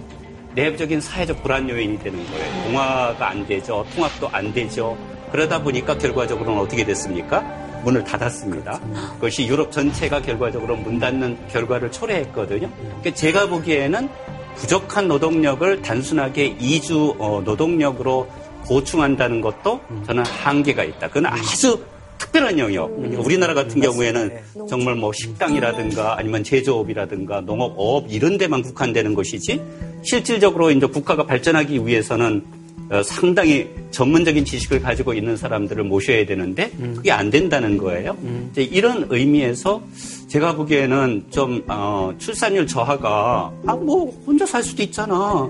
내부적인 0.54 1.00
사회적 1.00 1.42
불안 1.42 1.68
요인이 1.68 1.98
되는 1.98 2.24
거예요. 2.24 2.64
동화가 2.64 3.30
안 3.30 3.46
되죠. 3.46 3.84
통합도 3.94 4.28
안 4.28 4.52
되죠. 4.52 4.96
그러다 5.32 5.60
보니까 5.62 5.98
결과적으로는 5.98 6.60
어떻게 6.60 6.84
됐습니까? 6.84 7.40
문을 7.84 8.04
닫았습니다. 8.04 8.80
그것이 9.14 9.46
유럽 9.46 9.70
전체가 9.70 10.22
결과적으로 10.22 10.76
문 10.76 10.98
닫는 10.98 11.48
결과를 11.48 11.92
초래했거든요. 11.92 12.70
그러니까 12.70 13.14
제가 13.14 13.48
보기에는 13.48 14.08
부족한 14.56 15.08
노동력을 15.08 15.82
단순하게 15.82 16.56
이주 16.58 17.16
어, 17.18 17.42
노동력으로 17.44 18.28
보충한다는 18.66 19.40
것도 19.40 19.80
저는 20.06 20.24
한계가 20.24 20.84
있다. 20.84 21.08
그건 21.08 21.26
아주 21.26 21.84
특별한 22.18 22.58
영역. 22.58 22.94
그러니까 22.96 23.20
우리나라 23.22 23.54
같은 23.54 23.80
경우에는 23.80 24.30
정말 24.68 24.94
뭐 24.94 25.12
식당이라든가 25.12 26.16
아니면 26.18 26.42
제조업이라든가 26.42 27.42
농업, 27.42 27.74
어업 27.76 28.06
이런 28.08 28.38
데만 28.38 28.62
국한되는 28.62 29.14
것이지 29.14 29.60
실질적으로 30.02 30.70
이제 30.70 30.86
국가가 30.86 31.26
발전하기 31.26 31.86
위해서는 31.86 32.42
어, 32.46 32.63
상당히 33.04 33.68
전문적인 33.90 34.44
지식을 34.44 34.80
가지고 34.80 35.14
있는 35.14 35.36
사람들을 35.36 35.82
모셔야 35.84 36.26
되는데 36.26 36.70
그게 36.94 37.10
안 37.10 37.30
된다는 37.30 37.78
거예요. 37.78 38.16
이제 38.52 38.62
이런 38.62 39.06
의미에서 39.10 39.82
제가 40.28 40.54
보기에는 40.56 41.26
좀 41.30 41.64
어, 41.68 42.12
출산율 42.18 42.66
저하가 42.66 43.52
아 43.66 43.74
뭐 43.76 44.10
혼자 44.26 44.46
살 44.46 44.62
수도 44.62 44.82
있잖아. 44.82 45.48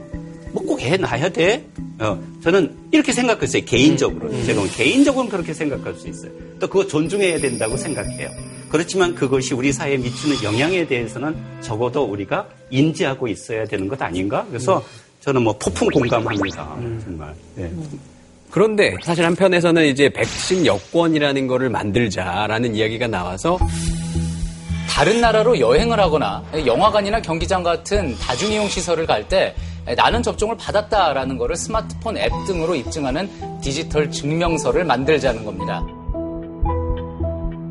뭐꼭애 0.52 0.96
낳아야 0.98 1.28
돼? 1.30 1.64
어, 1.98 2.20
저는 2.42 2.74
이렇게 2.92 3.12
생각했어요. 3.12 3.64
개인적으로. 3.64 4.30
제가 4.44 4.62
개인적으로는 4.68 5.30
그렇게 5.30 5.52
생각할 5.52 5.94
수 5.94 6.08
있어요. 6.08 6.30
또 6.60 6.68
그거 6.68 6.86
존중해야 6.86 7.38
된다고 7.40 7.76
생각해요. 7.76 8.28
그렇지만 8.68 9.14
그것이 9.14 9.54
우리 9.54 9.72
사회에 9.72 9.96
미치는 9.98 10.42
영향에 10.42 10.86
대해서는 10.86 11.34
적어도 11.60 12.04
우리가 12.04 12.48
인지하고 12.70 13.28
있어야 13.28 13.64
되는 13.64 13.86
것 13.88 14.00
아닌가? 14.02 14.44
그래서 14.48 14.84
저는 15.24 15.42
뭐 15.42 15.56
폭풍 15.58 15.88
공감합니다. 15.88 16.76
정말. 17.02 17.34
네. 17.54 17.72
그런데 18.50 18.94
사실 19.02 19.24
한편에서는 19.24 19.86
이제 19.86 20.10
백신 20.10 20.66
여권이라는 20.66 21.46
거를 21.46 21.70
만들자라는 21.70 22.74
이야기가 22.76 23.06
나와서 23.06 23.58
다른 24.86 25.22
나라로 25.22 25.58
여행을 25.58 25.98
하거나 25.98 26.44
영화관이나 26.66 27.22
경기장 27.22 27.62
같은 27.62 28.14
다중이용 28.18 28.68
시설을 28.68 29.06
갈 29.06 29.26
때 29.26 29.54
나는 29.96 30.22
접종을 30.22 30.56
받았다라는 30.58 31.38
것을 31.38 31.56
스마트폰 31.56 32.18
앱 32.18 32.30
등으로 32.46 32.74
입증하는 32.74 33.28
디지털 33.62 34.10
증명서를 34.10 34.84
만들자는 34.84 35.44
겁니다. 35.44 35.82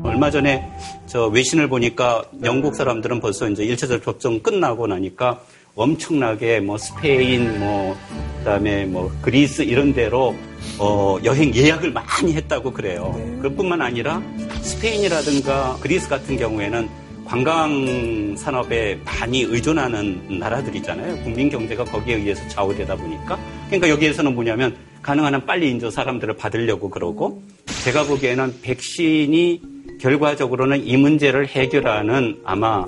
얼마 0.02 0.30
전에 0.30 0.68
저 1.06 1.28
외신을 1.28 1.68
보니까 1.68 2.24
영국 2.42 2.74
사람들은 2.74 3.20
벌써 3.20 3.48
이제 3.48 3.64
1차적 3.64 4.04
접종 4.04 4.40
끝나고 4.40 4.88
나니까 4.88 5.40
엄청나게 5.76 6.60
뭐 6.60 6.78
스페인 6.78 7.58
뭐 7.58 7.96
그다음에 8.38 8.84
뭐 8.84 9.10
그리스 9.22 9.62
이런 9.62 9.92
데로 9.92 10.36
어 10.78 11.18
여행 11.24 11.54
예약을 11.54 11.92
많이 11.92 12.34
했다고 12.34 12.72
그래요. 12.72 13.14
그뿐만 13.42 13.82
아니라 13.82 14.22
스페인이라든가 14.62 15.78
그리스 15.80 16.08
같은 16.08 16.36
경우에는 16.36 16.88
관광 17.24 18.36
산업에 18.36 19.00
많이 19.04 19.42
의존하는 19.42 20.38
나라들이잖아요. 20.38 21.22
국민 21.24 21.48
경제가 21.48 21.84
거기에 21.84 22.16
의해서 22.16 22.46
좌우되다 22.48 22.96
보니까. 22.96 23.38
그러니까 23.66 23.88
여기에서는 23.88 24.34
뭐냐면 24.34 24.76
가능한 25.02 25.34
한 25.34 25.46
빨리 25.46 25.74
이제 25.74 25.90
사람들을 25.90 26.36
받으려고 26.36 26.90
그러고 26.90 27.42
제가 27.84 28.04
보기에는 28.04 28.60
백신이 28.62 29.60
결과적으로는 30.00 30.86
이 30.86 30.96
문제를 30.96 31.48
해결하는 31.48 32.40
아마 32.44 32.86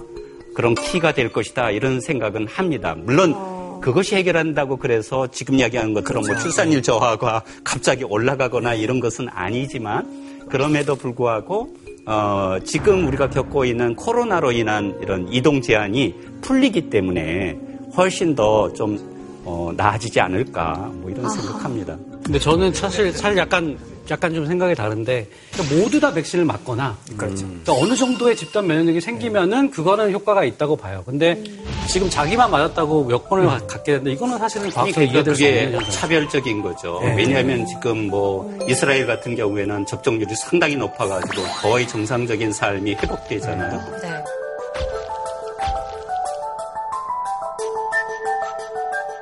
그런 0.56 0.74
키가 0.74 1.12
될 1.12 1.30
것이다 1.30 1.70
이런 1.70 2.00
생각은 2.00 2.48
합니다. 2.48 2.96
물론 2.98 3.34
그것이 3.82 4.16
해결한다고 4.16 4.78
그래서 4.78 5.26
지금 5.26 5.56
이야기하는 5.56 5.92
것처럼 5.92 6.24
뭐 6.26 6.34
출산율 6.36 6.82
저하가 6.82 7.42
갑자기 7.62 8.04
올라가거나 8.04 8.72
이런 8.74 8.98
것은 8.98 9.28
아니지만 9.30 10.46
그럼에도 10.48 10.96
불구하고 10.96 11.74
어, 12.06 12.56
지금 12.64 13.06
우리가 13.06 13.28
겪고 13.28 13.66
있는 13.66 13.94
코로나로 13.94 14.52
인한 14.52 14.98
이런 15.02 15.28
이동 15.30 15.60
제한이 15.60 16.14
풀리기 16.40 16.88
때문에 16.88 17.58
훨씬 17.94 18.34
더좀 18.34 19.42
어, 19.44 19.72
나아지지 19.76 20.20
않을까 20.20 20.90
뭐 20.94 21.10
이런 21.10 21.28
생각합니다. 21.28 21.98
근데 22.24 22.38
저는 22.38 22.72
사실 22.72 23.12
사실 23.12 23.36
약간 23.36 23.76
약간 24.10 24.34
좀 24.34 24.46
생각이 24.46 24.74
다른데 24.74 25.28
그러니까 25.52 25.76
모두 25.76 26.00
다 26.00 26.12
백신을 26.12 26.44
맞거나 26.44 26.96
그렇죠. 27.16 27.46
그러니까 27.46 27.72
어느 27.72 27.94
정도의 27.94 28.36
집단 28.36 28.66
면역력이 28.66 29.00
생기면은 29.00 29.70
그거는 29.70 30.12
효과가 30.12 30.44
있다고 30.44 30.76
봐요. 30.76 31.02
근데 31.04 31.42
지금 31.88 32.10
자기만 32.10 32.50
맞았다고 32.50 33.10
여권을 33.10 33.46
갖게 33.66 33.92
되는데 33.92 34.12
이거는 34.12 34.38
사실은 34.38 34.70
과학적으로 34.70 35.10
그러니까 35.10 35.14
이해될 35.14 35.34
수 35.34 35.44
없는 35.44 35.78
그게. 35.78 35.90
차별적인 35.90 36.62
거죠. 36.62 37.00
네. 37.02 37.16
왜냐하면 37.16 37.66
지금 37.66 38.08
뭐 38.08 38.58
이스라엘 38.68 39.06
같은 39.06 39.34
경우에는 39.34 39.86
접종률이 39.86 40.34
상당히 40.36 40.76
높아가지고 40.76 41.42
거의 41.62 41.86
정상적인 41.86 42.52
삶이 42.52 42.94
회복되잖아요. 42.94 44.00
네. 44.02 44.24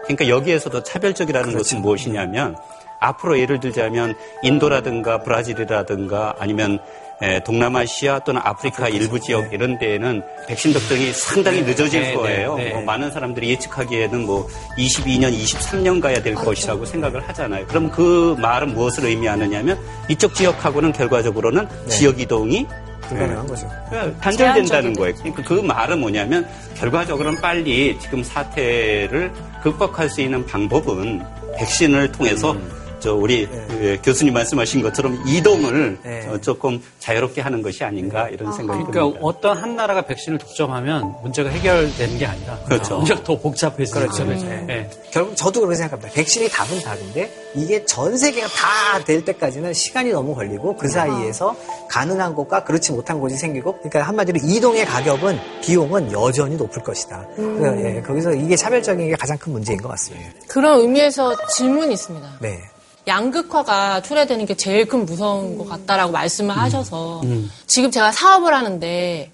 그러니까 0.05 0.29
여기에서도 0.29 0.83
차별적이라는 0.83 1.57
것은 1.57 1.81
무엇이냐면 1.81 2.57
앞으로 3.05 3.39
예를 3.39 3.61
들자면 3.61 4.15
인도라든가 4.43 5.19
브라질이라든가 5.23 6.37
아니면 6.39 6.79
에, 7.23 7.41
동남아시아 7.45 8.21
또는 8.21 8.41
아프리카 8.45 8.89
일부 8.89 9.21
지역 9.21 9.53
이런 9.53 9.79
데에는 9.79 10.23
백신 10.49 10.73
접종이 10.73 11.13
상당히 11.13 11.63
늦어질 11.63 12.03
네, 12.03 12.15
거예요. 12.15 12.57
네, 12.57 12.65
네. 12.65 12.71
뭐 12.73 12.83
많은 12.83 13.11
사람들이 13.13 13.51
예측하기에는 13.51 14.27
뭐 14.27 14.49
22년, 14.77 15.33
23년 15.33 16.01
가야 16.01 16.21
될 16.23 16.35
것이라고 16.35 16.85
생각을 16.85 17.27
하잖아요. 17.29 17.67
그럼 17.67 17.91
그 17.91 18.35
말은 18.41 18.75
무엇을 18.75 19.05
의미하느냐면 19.05 19.79
이쪽 20.09 20.35
지역하고는 20.35 20.93
결과적으로는 20.93 21.69
지역 21.89 22.19
이동이 22.21 22.67
불가능한 23.03 23.47
거죠. 23.47 23.71
그러니까 23.89 24.21
단절된다는 24.21 24.95
거예요. 24.95 25.15
그러니까 25.17 25.43
그 25.43 25.55
말은 25.55 26.01
뭐냐면 26.01 26.49
결과적으로는 26.77 27.41
빨리 27.41 27.97
지금 28.01 28.25
사태를 28.25 29.33
극복할 29.63 30.09
수 30.09 30.21
있는 30.21 30.45
방법은 30.47 31.23
백신을 31.59 32.13
통해서 32.13 32.57
저 33.05 33.15
우리 33.15 33.47
그 33.47 33.99
교수님 34.03 34.33
말씀하신 34.33 34.81
것처럼 34.81 35.23
이동을 35.27 35.99
네. 36.03 36.27
어, 36.27 36.41
조금 36.41 36.83
자유롭게 37.01 37.43
하는 37.43 37.61
것이 37.61 37.85
아닌가 37.85 38.31
이런 38.31 38.51
생각이 38.51 38.85
그러니까 38.85 39.01
듭니다. 39.03 39.21
어떤 39.21 39.59
한 39.59 39.77
나라가 39.77 40.01
백신을 40.03 40.39
독점하면 40.39 41.17
문제가 41.23 41.51
해결되는 41.51 42.17
게 42.17 42.25
아니라 42.25 42.59
그렇죠. 42.67 42.97
문제가 42.97 43.23
더 43.23 43.39
복잡해지는 43.39 44.01
그렇죠. 44.09 44.25
거죠. 44.25 44.47
네. 44.47 44.65
네. 44.67 44.91
결국 45.11 45.37
저도 45.37 45.61
그렇게 45.61 45.77
생각합니다. 45.77 46.15
백신이 46.15 46.49
답은 46.49 46.81
답인데 46.81 47.31
이게 47.55 47.85
전 47.85 48.17
세계가 48.17 48.49
다 48.49 48.85
될 49.05 49.25
때까지는 49.25 49.73
시간이 49.73 50.11
너무 50.11 50.35
걸리고 50.35 50.77
그 50.77 50.89
사이에서 50.89 51.57
가능한 51.89 52.35
곳과 52.35 52.65
그렇지 52.65 52.93
못한 52.93 53.21
곳이 53.21 53.37
생기고 53.37 53.79
그러니까 53.79 54.03
한마디로 54.03 54.39
이동의 54.43 54.87
가격은 54.87 55.39
비용은 55.63 56.13
여전히 56.13 56.57
높을 56.57 56.83
것이다. 56.83 57.27
그래서, 57.37 57.85
예, 57.85 58.01
거기서 58.01 58.35
이게 58.35 58.57
차별적인 58.57 59.09
게 59.11 59.17
가장 59.17 59.37
큰 59.37 59.53
문제인 59.53 59.81
것 59.83 59.89
같습니다. 59.89 60.31
그런 60.49 60.81
의미에서 60.81 61.35
질문이 61.49 61.93
있습니다. 61.95 62.29
네. 62.41 62.61
양극화가 63.07 64.03
초래되는 64.03 64.47
게 64.47 64.55
제일 64.55 64.87
큰 64.87 65.05
무서운 65.05 65.59
것 65.59 65.69
같다라고 65.69 66.13
말씀을 66.13 66.57
하셔서 66.57 67.23
지금 67.67 67.91
제가 67.91 68.13
사업을 68.13 68.55
하는데 68.55 69.31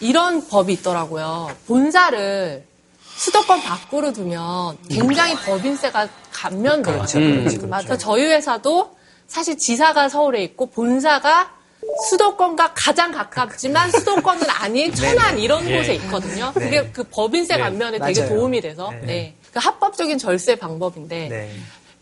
이런 0.00 0.46
법이 0.46 0.72
있더라고요. 0.74 1.50
본사를 1.66 2.64
수도권 3.16 3.62
밖으로 3.62 4.12
두면 4.12 4.76
굉장히 4.90 5.34
법인세가 5.36 6.08
감면돼요. 6.32 6.96
그렇죠, 6.96 7.18
그렇죠, 7.18 7.44
그렇죠. 7.44 7.66
맞아. 7.66 7.96
저희 7.96 8.24
회사도 8.24 8.94
사실 9.26 9.56
지사가 9.56 10.08
서울에 10.08 10.42
있고 10.44 10.66
본사가 10.66 11.50
수도권과 12.10 12.72
가장 12.74 13.12
가깝지만 13.12 13.90
수도권은 13.90 14.42
아닌 14.50 14.92
천안 14.94 15.38
이런 15.38 15.66
예. 15.68 15.78
곳에 15.78 15.94
있거든요. 15.94 16.52
네. 16.56 16.64
그게 16.64 16.90
그 16.90 17.04
법인세 17.04 17.56
네, 17.56 17.62
감면에 17.62 17.98
되게 17.98 18.20
맞아요. 18.20 18.34
도움이 18.34 18.60
돼서 18.60 18.90
네. 19.00 19.06
네. 19.06 19.34
그 19.52 19.60
합법적인 19.60 20.18
절세 20.18 20.56
방법인데 20.56 21.28
네. 21.28 21.50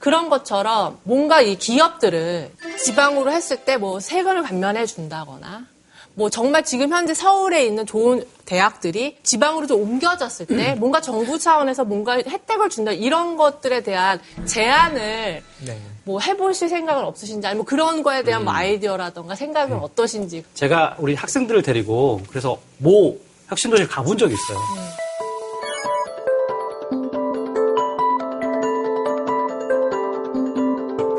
그런 0.05 0.29
것처럼 0.29 0.99
뭔가 1.05 1.41
이 1.41 1.57
기업들을 1.57 2.51
지방으로 2.85 3.33
했을 3.33 3.65
때 3.65 3.79
뭐 3.79 4.01
세금을 4.01 4.43
감면해 4.43 4.85
준다거나 4.85 5.65
뭐 6.13 6.29
정말 6.29 6.63
지금 6.63 6.91
현재 6.93 7.15
서울에 7.15 7.65
있는 7.65 7.87
좋은 7.87 8.23
대학들이 8.45 9.17
지방으로 9.23 9.67
좀 9.67 9.81
옮겨졌을 9.81 10.45
때 10.47 10.75
뭔가 10.75 11.01
정부 11.01 11.39
차원에서 11.39 11.85
뭔가 11.85 12.17
혜택을 12.19 12.69
준다 12.69 12.93
이런 12.93 13.37
것들에 13.37 13.83
대한 13.83 14.21
제안을 14.45 15.43
네. 15.65 15.81
뭐 16.05 16.21
해보실 16.21 16.69
생각은 16.69 17.03
없으신지 17.03 17.47
아니면 17.47 17.65
그런 17.65 18.03
거에 18.03 18.23
대한 18.23 18.45
뭐 18.45 18.53
아이디어라던가 18.53 19.35
생각은 19.35 19.79
어떠신지. 19.79 20.45
제가 20.53 20.97
우리 20.99 21.15
학생들을 21.15 21.63
데리고 21.63 22.21
그래서 22.29 22.59
모 22.77 23.19
혁신도시에 23.49 23.87
가본 23.87 24.19
적이 24.19 24.35
있어요. 24.35 24.59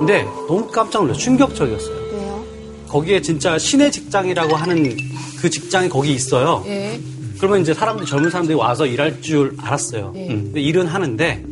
근데 0.05 0.23
너무 0.47 0.67
깜짝 0.67 1.01
놀랐어요. 1.01 1.23
충격적이었어요. 1.23 1.95
왜요? 2.13 2.43
거기에 2.87 3.21
진짜 3.21 3.57
신의 3.57 3.91
직장이라고 3.91 4.55
하는 4.55 4.95
그 5.41 5.49
직장이 5.49 5.89
거기 5.89 6.13
있어요. 6.13 6.63
예. 6.67 6.99
그러면 7.39 7.61
이제 7.61 7.73
사람들 7.73 8.05
젊은 8.05 8.29
사람들이 8.29 8.55
와서 8.55 8.85
일할 8.85 9.19
줄 9.21 9.55
알았어요. 9.59 10.13
예. 10.15 10.27
음. 10.29 10.43
근데 10.45 10.61
일은 10.61 10.85
하는데 10.85 11.43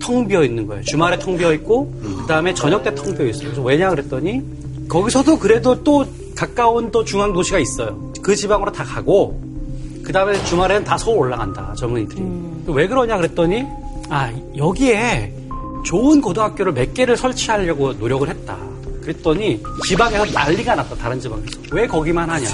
텅 0.00 0.28
비어 0.28 0.44
있는 0.44 0.68
거예요. 0.68 0.84
주말에 0.84 1.18
텅 1.18 1.36
비어 1.36 1.52
있고 1.54 1.92
그다음에 2.20 2.54
저녁 2.54 2.84
때 2.84 2.94
텅 2.94 3.16
비어 3.16 3.26
있어요. 3.26 3.46
그래서 3.46 3.62
왜냐 3.62 3.90
그랬더니 3.90 4.42
거기서도 4.88 5.40
그래도 5.40 5.82
또 5.82 6.06
가까운 6.36 6.92
또 6.92 7.04
중앙 7.04 7.32
도시가 7.32 7.58
있어요. 7.58 8.12
그 8.22 8.36
지방으로 8.36 8.70
다 8.70 8.84
가고 8.84 9.42
그다음에 10.04 10.40
주말에는 10.44 10.84
다 10.84 10.96
서울 10.96 11.18
올라간다 11.18 11.74
젊은이들이. 11.76 12.22
왜 12.66 12.86
그러냐 12.86 13.16
그랬더니 13.16 13.64
아 14.08 14.32
여기에 14.56 15.32
좋은 15.84 16.20
고등학교를 16.20 16.72
몇 16.72 16.94
개를 16.94 17.16
설치하려고 17.16 17.92
노력을 17.94 18.28
했다. 18.28 18.58
그랬더니 19.02 19.60
지방에서 19.88 20.26
난리가 20.32 20.76
났다. 20.76 20.94
다른 20.96 21.18
지방에서 21.18 21.60
왜 21.72 21.86
거기만 21.86 22.30
하냐. 22.30 22.48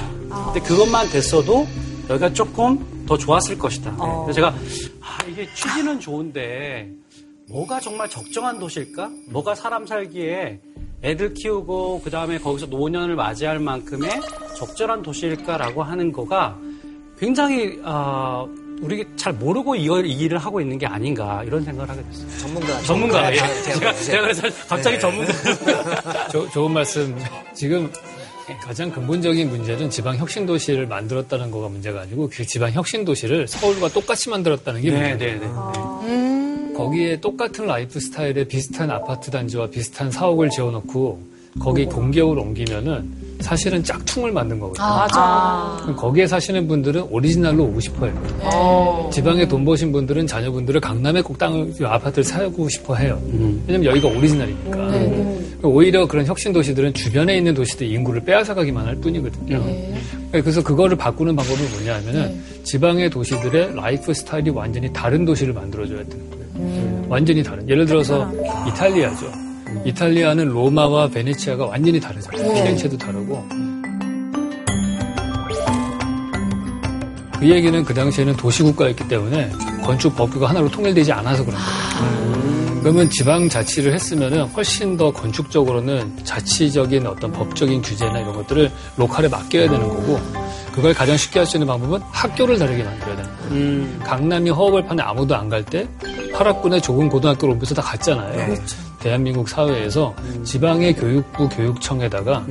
근데 0.53 0.61
그것만 0.67 1.09
됐어도 1.11 1.67
여기가 2.09 2.33
조금 2.33 3.05
더 3.07 3.17
좋았을 3.17 3.59
것이다. 3.59 3.95
그래서 3.97 4.33
제가 4.33 4.49
아 5.01 5.19
이게 5.27 5.47
취지는 5.55 6.01
좋은데 6.01 6.91
뭐가 7.49 7.81
정말 7.81 8.09
적정한 8.09 8.59
도시일까? 8.59 9.11
뭐가 9.31 9.55
사람 9.55 9.87
살기에 9.87 10.61
애들 11.03 11.35
키우고 11.35 12.03
그 12.03 12.11
다음에 12.11 12.39
거기서 12.39 12.67
노년을 12.67 13.15
맞이할 13.15 13.59
만큼의 13.61 14.11
적절한 14.57 15.03
도시일까라고 15.03 15.83
하는 15.83 16.13
거가 16.13 16.59
굉장히 17.19 17.79
아, 17.85 18.47
우리 18.81 19.05
잘 19.17 19.33
모르고 19.33 19.75
이걸 19.77 20.07
이 20.07 20.13
일을 20.13 20.39
하고 20.39 20.61
있는 20.61 20.79
게 20.79 20.87
아닌가 20.87 21.43
이런 21.45 21.65
생각을 21.65 21.91
하게 21.91 22.03
됐어요. 22.11 22.39
전문가. 22.39 22.81
전문가. 22.83 23.31
네, 23.31 23.35
예. 23.37 23.39
다- 23.39 23.63
제가, 23.63 23.95
제가 23.95 24.23
그래서 24.23 24.43
갑자기 24.69 24.97
네. 24.97 24.99
전문가. 25.01 25.33
조- 26.29 26.49
좋은 26.51 26.73
말씀. 26.73 27.17
지금 27.55 27.91
가장 28.63 28.91
근본적인 28.91 29.49
문제는 29.51 29.91
지방 29.91 30.17
혁신 30.17 30.47
도시를 30.47 30.87
만들었다는 30.87 31.51
거가 31.51 31.69
문제가 31.69 32.03
아니고 32.03 32.31
그 32.33 32.47
지방 32.47 32.73
혁신 32.73 33.05
도시를 33.05 33.47
서울과 33.49 33.89
똑같이 33.89 34.31
만들었다는 34.31 34.81
게 34.81 34.91
네, 34.91 35.09
문제예요. 35.11 35.41
네, 35.41 36.09
네. 36.17 36.73
거기에 36.75 37.21
똑같은 37.21 37.67
라이프 37.67 37.99
스타일의 37.99 38.47
비슷한 38.47 38.91
아파트 38.91 39.31
단지와 39.33 39.67
비슷한 39.69 40.11
사옥을 40.11 40.49
지어놓고 40.51 41.21
거기 41.61 41.85
공기업을 41.87 42.39
옮기면은 42.39 43.28
사실은 43.41 43.83
짝퉁을 43.85 44.33
만든 44.33 44.59
거거든요. 44.59 44.85
아, 44.85 44.97
맞아. 44.99 45.83
그럼 45.83 45.97
거기에 45.97 46.27
사시는 46.27 46.67
분들은 46.69 47.03
오리지널로 47.11 47.65
오고 47.65 47.81
싶어요. 47.81 48.13
어. 48.43 49.09
지방에 49.13 49.47
돈 49.47 49.65
버신 49.65 49.93
분들은 49.93 50.27
자녀분들을 50.27 50.81
강남에 50.81 51.23
꼭 51.23 51.39
땅을 51.39 51.73
아파트를 51.85 52.25
사고 52.25 52.69
싶어 52.69 52.95
해요. 52.97 53.21
왜냐면 53.67 53.85
여기가 53.85 54.09
오리지널이니까. 54.09 54.71
그러니까 54.71 55.69
오히려 55.69 56.07
그런 56.07 56.27
혁신 56.27 56.53
도시들은 56.53 56.95
주변에 56.95 57.37
있는 57.37 57.55
도시들 57.55 57.87
인구를 57.91 58.23
빼앗아가기만 58.25 58.87
할 58.87 58.97
뿐이거든요. 58.97 59.63
그래서 60.33 60.63
그거를 60.63 60.97
바꾸는 60.97 61.35
방법이 61.37 61.63
뭐냐하면은 61.75 62.41
지방의 62.65 63.11
도시들의 63.11 63.75
라이프 63.75 64.13
스타일이 64.13 64.51
완전히 64.51 64.93
다른 64.93 65.25
도시를 65.25 65.53
만들어줘야 65.55 66.03
되는 66.05 66.31
거예요. 66.31 67.07
완전히 67.09 67.43
다른. 67.43 67.67
예를 67.69 67.87
들어서 67.87 68.31
이탈리아죠. 68.69 69.48
이탈리아는 69.85 70.49
로마와 70.49 71.09
베네치아가 71.09 71.67
완전히 71.67 72.01
다르잖아요. 72.01 72.43
네. 72.43 72.55
피렌체도 72.63 72.97
다르고. 72.99 73.47
그 77.39 77.49
얘기는 77.49 77.85
그 77.85 77.95
당시에는 77.95 78.37
도시국가였기 78.37 79.07
때문에 79.09 79.51
건축 79.85 80.17
법규가 80.17 80.49
하나로 80.49 80.69
통일되지 80.71 81.13
않아서 81.13 81.45
그런 81.45 81.59
거예요. 81.61 82.81
그러면 82.83 83.09
지방 83.11 83.49
자치를 83.49 83.93
했으면은 83.95 84.45
훨씬 84.49 84.97
더 84.97 85.13
건축적으로는 85.13 86.13
자치적인 86.25 87.07
어떤 87.07 87.31
법적인 87.33 87.83
규제나 87.83 88.21
이런 88.21 88.33
것들을 88.35 88.71
로컬에 88.97 89.29
맡겨야 89.29 89.69
되는 89.69 89.89
거고 89.89 90.19
그걸 90.73 90.95
가장 90.95 91.17
쉽게 91.17 91.41
할 91.41 91.47
수 91.47 91.57
있는 91.57 91.67
방법은 91.67 92.01
학교를 92.11 92.59
다르게 92.59 92.83
만들어야 92.85 93.17
되는 93.17 93.31
거예요. 93.49 93.99
강남이 94.05 94.51
허허벌판에 94.51 95.03
아무도 95.03 95.35
안 95.37 95.49
갈때 95.49 95.89
화락군의 96.33 96.81
좁은 96.83 97.09
고등학교를 97.09 97.55
옮겨서 97.55 97.75
다 97.75 97.83
갔잖아요. 97.83 98.47
그렇죠. 98.47 98.77
대한민국 99.01 99.49
사회에서 99.49 100.15
지방의 100.45 100.95
교육부 100.97 101.49
교육청에다가 101.49 102.45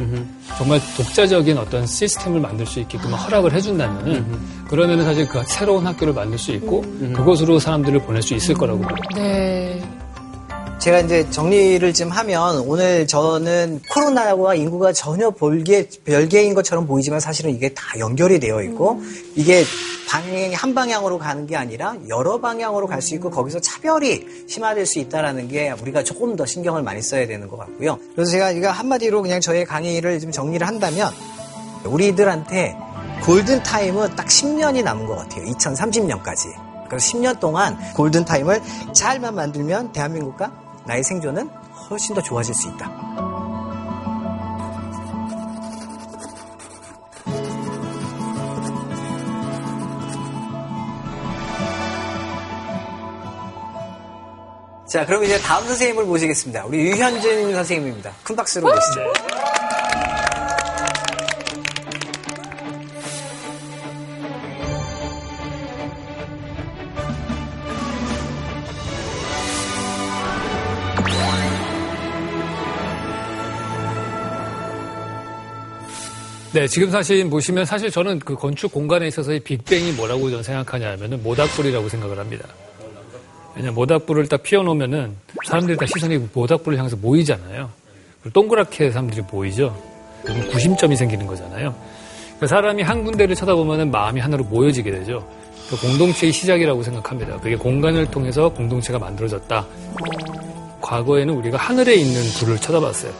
정말 0.57 0.79
독자적인 0.95 1.57
어떤 1.57 1.85
시스템을 1.85 2.39
만들 2.39 2.65
수 2.65 2.79
있게끔 2.79 3.11
허락을 3.13 3.53
해준다면은 3.53 4.65
그러면은 4.67 5.03
사실 5.03 5.27
그 5.27 5.43
새로운 5.45 5.85
학교를 5.85 6.13
만들 6.13 6.37
수 6.37 6.51
있고 6.53 6.81
그것으로 7.13 7.59
사람들을 7.59 7.99
보낼 8.01 8.21
수 8.21 8.33
있을 8.33 8.55
거라고 8.55 8.81
봐요. 8.81 8.95
네. 9.15 9.81
제가 10.79 10.99
이제 10.99 11.29
정리를 11.31 11.91
좀 11.93 12.09
하면 12.09 12.59
오늘 12.59 13.07
저는 13.07 13.81
코로나와 13.89 14.53
인구가 14.55 14.93
전혀 14.93 15.31
별개, 15.31 15.87
별개인 16.05 16.53
것처럼 16.53 16.85
보이지만 16.85 17.19
사실은 17.19 17.53
이게 17.53 17.73
다 17.73 17.97
연결이 17.99 18.39
되어 18.39 18.61
있고 18.61 19.01
이게 19.35 19.63
방향이 20.07 20.53
한 20.53 20.73
방향으로 20.75 21.17
가는 21.17 21.45
게 21.47 21.57
아니라 21.57 21.95
여러 22.07 22.39
방향으로 22.39 22.87
갈 22.87 23.01
수 23.01 23.15
있고 23.15 23.29
거기서 23.29 23.59
차별이 23.59 24.25
심화될 24.47 24.85
수 24.85 24.99
있다라는 24.99 25.47
게 25.47 25.71
우리가 25.81 26.03
조금 26.03 26.35
더 26.35 26.45
신경을 26.45 26.83
많이 26.83 27.01
써야 27.01 27.25
되는 27.27 27.47
것 27.47 27.57
같고요. 27.57 27.97
그래서 28.13 28.31
제가 28.31 28.51
이거 28.51 28.69
한마디로 28.69 29.21
그냥 29.21 29.41
저의 29.41 29.65
강의를 29.65 30.19
좀 30.19 30.31
정리를 30.31 30.65
한다면 30.65 31.11
우리들한테 31.83 32.77
골든 33.23 33.63
타임은 33.63 34.15
딱 34.15 34.27
10년이 34.27 34.83
남은 34.83 35.05
것 35.07 35.17
같아요. 35.17 35.43
2030년까지. 35.45 36.47
그래서 36.87 37.17
10년 37.17 37.39
동안 37.39 37.77
골든 37.95 38.23
타임을 38.23 38.61
잘만 38.93 39.35
만들면 39.35 39.91
대한민국과 39.91 40.66
나의 40.87 41.03
생존은 41.03 41.49
훨씬 41.89 42.15
더 42.15 42.21
좋아질 42.21 42.55
수 42.55 42.69
있다. 42.69 42.89
자, 54.87 55.05
그럼 55.05 55.25
이제 55.25 55.37
다음 55.39 55.65
선생님을 55.67 56.05
모시겠습니다. 56.05 56.65
우리 56.65 56.79
유현진 56.79 57.53
선생님입니다. 57.53 58.13
큰 58.23 58.35
박수로 58.37 58.67
모시죠. 58.73 59.36
네, 76.57 76.67
지금 76.67 76.89
사실 76.89 77.29
보시면 77.29 77.65
사실 77.65 77.91
저는 77.91 78.17
그 78.17 78.33
건축 78.33 78.71
공간에 78.71 79.07
있어서의 79.09 79.41
빅뱅이 79.41 79.91
뭐라고 79.91 80.27
저는 80.31 80.41
생각하냐면은 80.41 81.21
모닥불이라고 81.21 81.87
생각을 81.87 82.17
합니다. 82.17 82.47
왜냐면 83.55 83.75
모닥불을 83.75 84.27
딱 84.27 84.41
피워놓으면은 84.41 85.15
사람들이 85.45 85.77
다 85.77 85.85
시선이 85.85 86.17
모닥불을 86.33 86.79
향해서 86.79 86.95
모이잖아요. 86.95 87.69
그리고 88.23 88.33
동그랗게 88.33 88.89
사람들이 88.89 89.21
모이죠. 89.29 89.79
그럼 90.23 90.47
구심점이 90.47 90.95
생기는 90.95 91.27
거잖아요. 91.27 91.75
그러니까 92.25 92.47
사람이 92.47 92.81
한 92.81 93.03
군데를 93.03 93.35
쳐다보면은 93.35 93.91
마음이 93.91 94.19
하나로 94.19 94.43
모여지게 94.45 94.89
되죠. 94.89 95.29
그 95.69 95.79
공동체의 95.79 96.33
시작이라고 96.33 96.81
생각합니다. 96.81 97.37
그게 97.39 97.55
공간을 97.55 98.09
통해서 98.09 98.49
공동체가 98.49 98.97
만들어졌다. 98.97 99.63
과거에는 100.81 101.35
우리가 101.35 101.57
하늘에 101.59 101.93
있는 101.93 102.19
불을 102.39 102.57
쳐다봤어요. 102.57 103.13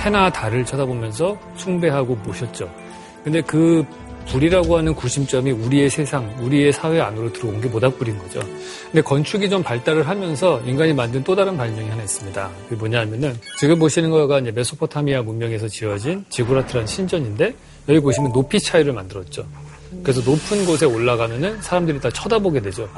해나 0.00 0.28
달을 0.28 0.66
쳐다보면서 0.66 1.38
숭배하고 1.56 2.16
모셨죠. 2.16 2.81
근데 3.24 3.40
그 3.42 3.84
불이라고 4.28 4.78
하는 4.78 4.94
구심점이 4.94 5.50
우리의 5.50 5.90
세상, 5.90 6.32
우리의 6.40 6.72
사회 6.72 7.00
안으로 7.00 7.32
들어온 7.32 7.60
게 7.60 7.68
모닥불인 7.68 8.18
거죠. 8.18 8.40
근데 8.84 9.02
건축이 9.02 9.50
좀 9.50 9.62
발달을 9.62 10.06
하면서 10.08 10.60
인간이 10.64 10.92
만든 10.92 11.22
또 11.24 11.34
다른 11.34 11.56
발명이 11.56 11.88
하나 11.88 12.02
있습니다. 12.02 12.50
그게 12.68 12.76
뭐냐면은 12.76 13.34
지금 13.58 13.78
보시는 13.78 14.10
거가 14.10 14.38
이제 14.38 14.50
메소포타미아 14.52 15.22
문명에서 15.22 15.68
지어진 15.68 16.24
지구라트라는 16.28 16.86
신전인데 16.86 17.54
여기 17.88 18.00
보시면 18.00 18.32
높이 18.32 18.60
차이를 18.60 18.92
만들었죠. 18.92 19.44
그래서 20.02 20.20
높은 20.22 20.64
곳에 20.64 20.86
올라가면은 20.86 21.60
사람들이 21.60 22.00
다 22.00 22.08
쳐다보게 22.10 22.60
되죠. 22.60 22.88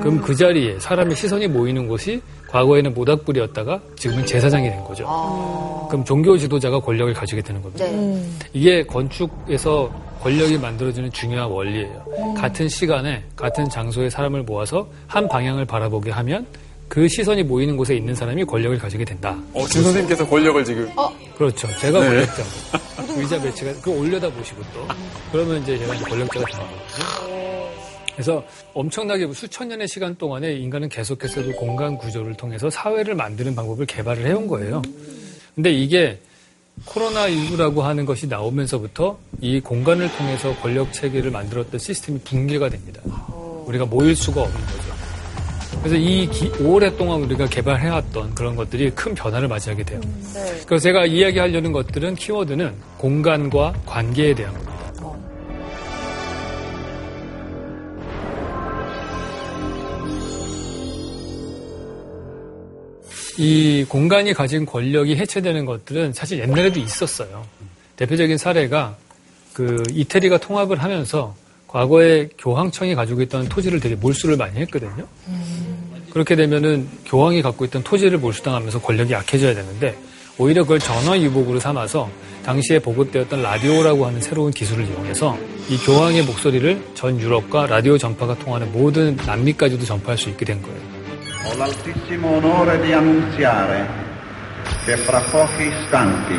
그럼 0.00 0.20
그 0.20 0.34
자리에 0.34 0.78
사람의 0.78 1.14
시선이 1.14 1.48
모이는 1.48 1.86
곳이 1.88 2.22
과거에는 2.48 2.94
모닥불이었다가 2.94 3.80
지금은 3.96 4.26
제사장이 4.26 4.68
된 4.68 4.82
거죠. 4.84 5.04
그럼 5.90 6.04
종교 6.04 6.36
지도자가 6.36 6.80
권력을 6.80 7.12
가지게 7.12 7.42
되는 7.42 7.62
겁니다. 7.62 7.84
이게 8.52 8.82
건축에서 8.84 9.90
권력이 10.20 10.58
만들어지는 10.58 11.12
중요한 11.12 11.50
원리예요. 11.50 12.34
같은 12.36 12.68
시간에 12.68 13.22
같은 13.36 13.68
장소에 13.68 14.10
사람을 14.10 14.42
모아서 14.42 14.88
한 15.06 15.28
방향을 15.28 15.64
바라보게 15.64 16.10
하면 16.10 16.46
그 16.88 17.06
시선이 17.06 17.42
모이는 17.42 17.76
곳에 17.76 17.94
있는 17.94 18.14
사람이 18.14 18.44
권력을 18.44 18.78
가지게 18.78 19.04
된다. 19.04 19.36
어, 19.52 19.66
진 19.66 19.82
선생님께서 19.82 20.26
권력을 20.26 20.64
지금. 20.64 20.90
그렇죠. 21.36 21.68
제가 21.78 22.00
네. 22.00 22.06
권력자고. 22.06 22.48
의자 23.20 23.40
배치가, 23.40 23.72
그거 23.74 23.90
올려다 23.92 24.30
보시고 24.30 24.62
또. 24.72 24.86
그러면 25.30 25.60
이제 25.62 25.76
제가 25.78 25.94
이제 25.94 26.04
권력자가 26.04 26.46
되는 26.46 26.64
거거든요. 26.66 27.77
그래서 28.18 28.44
엄청나게 28.74 29.32
수천 29.32 29.68
년의 29.68 29.86
시간 29.86 30.16
동안에 30.16 30.52
인간은 30.54 30.88
계속해서 30.88 31.40
그 31.40 31.52
공간 31.52 31.96
구조를 31.96 32.34
통해서 32.34 32.68
사회를 32.68 33.14
만드는 33.14 33.54
방법을 33.54 33.86
개발을 33.86 34.26
해온 34.26 34.48
거예요. 34.48 34.82
근데 35.54 35.70
이게 35.70 36.18
코로나19라고 36.84 37.80
하는 37.82 38.04
것이 38.04 38.26
나오면서부터 38.26 39.16
이 39.40 39.60
공간을 39.60 40.10
통해서 40.16 40.52
권력 40.56 40.92
체계를 40.92 41.30
만들었던 41.30 41.78
시스템이 41.78 42.18
붕괴가 42.24 42.68
됩니다. 42.70 43.00
우리가 43.66 43.84
모일 43.86 44.16
수가 44.16 44.42
없는 44.42 44.60
거죠. 44.60 44.88
그래서 45.78 45.94
이 45.94 46.26
기- 46.28 46.48
오랫동안 46.64 47.22
우리가 47.22 47.46
개발해왔던 47.46 48.34
그런 48.34 48.56
것들이 48.56 48.90
큰 48.96 49.14
변화를 49.14 49.46
맞이하게 49.46 49.84
돼요. 49.84 50.00
그래서 50.66 50.82
제가 50.82 51.06
이야기하려는 51.06 51.70
것들은 51.70 52.16
키워드는 52.16 52.74
공간과 52.96 53.74
관계에 53.86 54.34
대한 54.34 54.52
겁니다. 54.54 54.77
이 63.38 63.84
공간이 63.88 64.34
가진 64.34 64.66
권력이 64.66 65.14
해체되는 65.14 65.64
것들은 65.64 66.12
사실 66.12 66.40
옛날에도 66.40 66.80
있었어요. 66.80 67.44
대표적인 67.96 68.36
사례가 68.36 68.96
그 69.52 69.82
이태리가 69.90 70.38
통합을 70.38 70.82
하면서 70.82 71.36
과거에 71.68 72.28
교황청이 72.36 72.96
가지고 72.96 73.22
있던 73.22 73.48
토지를 73.48 73.78
되게 73.78 73.94
몰수를 73.94 74.36
많이 74.36 74.58
했거든요. 74.60 75.06
그렇게 76.10 76.34
되면은 76.34 76.88
교황이 77.04 77.40
갖고 77.40 77.64
있던 77.64 77.84
토지를 77.84 78.18
몰수당하면서 78.18 78.80
권력이 78.80 79.12
약해져야 79.12 79.54
되는데 79.54 79.96
오히려 80.36 80.62
그걸 80.62 80.80
전화 80.80 81.18
유복으로 81.20 81.60
삼아서 81.60 82.10
당시에 82.44 82.80
보급되었던 82.80 83.42
라디오라고 83.42 84.06
하는 84.06 84.20
새로운 84.20 84.50
기술을 84.50 84.88
이용해서 84.88 85.38
이 85.68 85.76
교황의 85.78 86.24
목소리를 86.24 86.82
전 86.94 87.20
유럽과 87.20 87.66
라디오 87.66 87.98
전파가 87.98 88.36
통하는 88.38 88.72
모든 88.72 89.14
남미까지도 89.16 89.84
전파할 89.84 90.16
수 90.16 90.28
있게 90.30 90.44
된 90.44 90.60
거예요. 90.62 90.97
Ho 91.48 91.56
l'altissimo 91.56 92.36
onore 92.36 92.78
di 92.80 92.92
annunziare 92.92 93.86
che 94.84 94.98
fra 94.98 95.18
pochi 95.30 95.68
istanti 95.68 96.38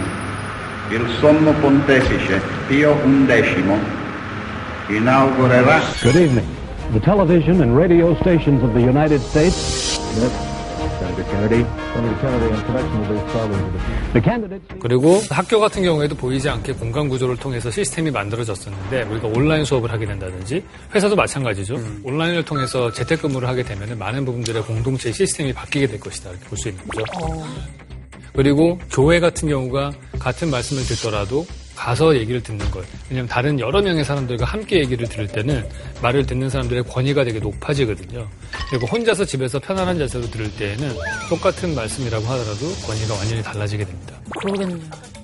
il 0.89 1.09
sommo 1.19 1.51
pontefice 1.53 2.39
Pio 2.67 2.95
XI 3.25 3.63
inaugurerà 4.95 5.79
Good 6.03 6.15
evening. 6.15 6.47
The 6.91 6.99
television 6.99 7.61
and 7.61 7.75
radio 7.75 8.15
stations 8.19 8.61
of 8.61 8.73
the 8.73 8.81
United 8.81 9.19
States. 9.21 10.48
그리고 14.79 15.21
학교 15.29 15.59
같은 15.59 15.83
경우에도 15.83 16.15
보이지 16.15 16.49
않게 16.49 16.73
공간 16.73 17.09
구조를 17.09 17.37
통해서 17.37 17.69
시스템이 17.69 18.11
만들어졌었는데 18.11 19.03
우리가 19.03 19.27
온라인 19.27 19.65
수업을 19.65 19.91
하게 19.91 20.05
된다든지 20.05 20.63
회사도 20.93 21.15
마찬가지죠. 21.15 21.75
온라인을 22.03 22.43
통해서 22.45 22.91
재택근무를 22.91 23.47
하게 23.47 23.63
되면 23.63 23.97
많은 23.97 24.25
부분들의 24.25 24.63
공동체 24.63 25.11
시스템이 25.11 25.53
바뀌게 25.53 25.87
될 25.87 25.99
것이다 25.99 26.29
이렇게 26.31 26.45
볼 26.45 26.57
수 26.57 26.69
있는 26.69 26.85
거죠. 26.87 27.03
그리고 28.33 28.77
교회 28.91 29.19
같은 29.19 29.49
경우가 29.49 29.91
같은 30.19 30.49
말씀을 30.49 30.83
듣더라도 30.83 31.45
가서 31.79 32.13
얘기를 32.17 32.43
듣는 32.43 32.69
것. 32.71 32.83
왜냐하면 33.09 33.29
다른 33.29 33.57
여러 33.57 33.81
명의 33.81 34.03
사람들과 34.03 34.43
함께 34.45 34.79
얘기를 34.79 35.07
들을 35.07 35.25
때는 35.27 35.65
말을 36.01 36.25
듣는 36.25 36.49
사람들의 36.49 36.83
권위가 36.83 37.23
되게 37.23 37.39
높아지거든요. 37.39 38.27
그리고 38.69 38.85
혼자서 38.85 39.23
집에서 39.23 39.59
편안한 39.59 39.97
자세로 39.97 40.29
들을 40.29 40.53
때에는 40.57 40.93
똑같은 41.29 41.73
말씀이라고 41.73 42.25
하더라도 42.25 42.69
권위가 42.85 43.13
완전히 43.13 43.41
달라지게 43.41 43.85
됩니다. 43.85 44.13
그러겠네요. 44.41 45.18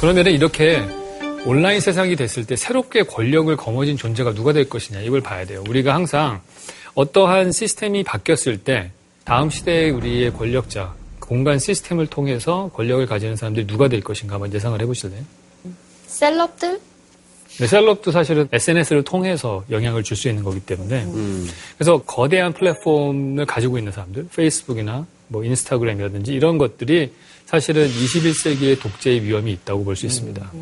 그러면 0.00 0.26
이렇게 0.28 0.82
온라인 1.44 1.78
세상이 1.80 2.16
됐을 2.16 2.46
때 2.46 2.56
새롭게 2.56 3.02
권력을 3.02 3.54
거머쥔 3.54 3.98
존재가 3.98 4.32
누가 4.32 4.52
될 4.54 4.66
것이냐 4.68 5.00
이걸 5.00 5.20
봐야 5.20 5.44
돼요. 5.44 5.62
우리가 5.68 5.94
항상 5.94 6.40
어떠한 6.94 7.52
시스템이 7.52 8.02
바뀌었을 8.04 8.56
때 8.58 8.90
다음 9.24 9.50
시대의 9.50 9.90
우리의 9.90 10.32
권력자, 10.32 10.94
공간 11.20 11.58
시스템을 11.58 12.06
통해서 12.06 12.70
권력을 12.74 13.04
가지는 13.06 13.36
사람들이 13.36 13.66
누가 13.66 13.88
될 13.88 14.00
것인가 14.00 14.34
한번 14.36 14.52
예상을 14.52 14.80
해보실래요? 14.80 15.22
셀럽들? 16.06 16.80
네, 17.58 17.66
셀럽도 17.66 18.10
사실은 18.10 18.48
SNS를 18.50 19.02
통해서 19.02 19.64
영향을 19.70 20.02
줄 20.02 20.16
수 20.16 20.28
있는 20.28 20.42
거기 20.42 20.60
때문에 20.60 21.06
그래서 21.76 21.98
거대한 21.98 22.54
플랫폼을 22.54 23.44
가지고 23.44 23.76
있는 23.76 23.92
사람들, 23.92 24.28
페이스북이나 24.34 25.06
뭐 25.30 25.44
인스타그램이라든지 25.44 26.32
이런 26.34 26.58
것들이 26.58 27.12
사실은 27.46 27.88
21세기의 27.88 28.80
독재의 28.80 29.22
위험이 29.24 29.52
있다고 29.52 29.84
볼 29.84 29.96
수 29.96 30.06
있습니다. 30.06 30.52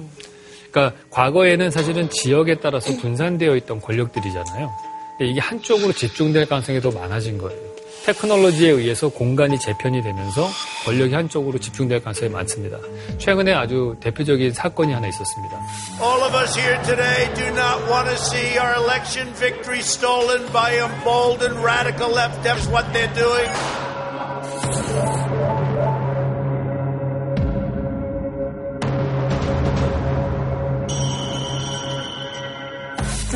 그러니까 0.70 0.96
과거에는 1.10 1.70
사실은 1.70 2.08
지역에 2.10 2.56
따라서 2.60 2.94
분산되어 2.98 3.56
있던 3.56 3.80
권력들이잖아요. 3.80 4.70
근데 5.18 5.30
이게 5.32 5.40
한쪽으로 5.40 5.92
집중될 5.92 6.46
가능성이 6.46 6.80
더 6.80 6.90
많아진 6.90 7.38
거예요. 7.38 7.58
테크놀로지에 8.04 8.70
의해서 8.70 9.08
공간이 9.08 9.58
재편이 9.58 10.02
되면서 10.02 10.48
권력이 10.86 11.12
한쪽으로 11.14 11.58
집중될 11.58 12.02
가능성이 12.02 12.30
많습니다. 12.30 12.78
최근에 13.18 13.52
아주 13.52 13.96
대표적인 14.00 14.52
사건이 14.52 14.92
하나 14.92 15.08
있었습니다. 15.08 15.56
All 16.00 16.22
of 16.22 16.34
us 16.36 16.58
here 16.58 16.80
today 16.84 17.28
do 17.34 17.46
not 17.52 17.84
want 17.90 18.08
to 18.08 18.16
see 18.16 18.58
our 18.58 18.76
election 18.76 19.28
victory 19.34 19.80
stolen 19.80 20.46
by 20.52 20.76
emboldened 20.78 21.60
radical 21.62 22.10
left. 22.14 22.42
That's 22.42 22.66
what 22.70 22.86
they're 22.94 23.12
doing. 23.14 23.50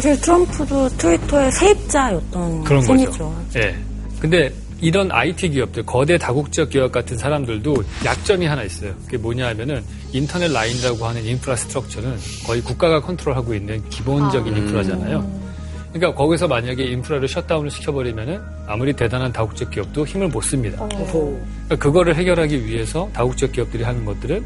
사실 0.03 0.21
트럼프도 0.21 0.89
트위터의 0.97 1.53
세입자였던 1.53 2.65
그런 2.65 2.83
셈이죠. 2.83 3.11
거죠. 3.11 3.37
예. 3.57 3.77
근데 4.19 4.53
이런 4.81 5.13
IT 5.13 5.51
기업들, 5.51 5.85
거대 5.87 6.19
다국적 6.19 6.71
기업 6.71 6.91
같은 6.91 7.17
사람들도 7.17 7.77
약점이 8.05 8.47
하나 8.47 8.65
있어요. 8.65 8.93
그게 9.05 9.17
뭐냐 9.17 9.47
하면은 9.51 9.85
인터넷 10.13 10.51
라인이라고 10.51 11.07
하는 11.07 11.25
인프라스트럭처는 11.25 12.17
거의 12.45 12.61
국가가 12.63 13.01
컨트롤하고 13.01 13.55
있는 13.55 13.89
기본적인 13.91 14.53
아. 14.53 14.59
인프라잖아요. 14.59 15.52
그러니까 15.93 16.15
거기서 16.15 16.49
만약에 16.49 16.85
인프라를 16.85 17.29
셧다운을 17.29 17.71
시켜버리면은 17.71 18.41
아무리 18.67 18.93
대단한 18.95 19.31
다국적 19.31 19.71
기업도 19.71 20.07
힘을 20.07 20.29
못 20.29 20.41
씁니다. 20.43 20.79
그러니까 20.89 21.77
그거를 21.79 22.15
해결하기 22.17 22.67
위해서 22.67 23.11
다국적 23.13 23.53
기업들이 23.53 23.83
하는 23.83 24.05
것들은 24.05 24.43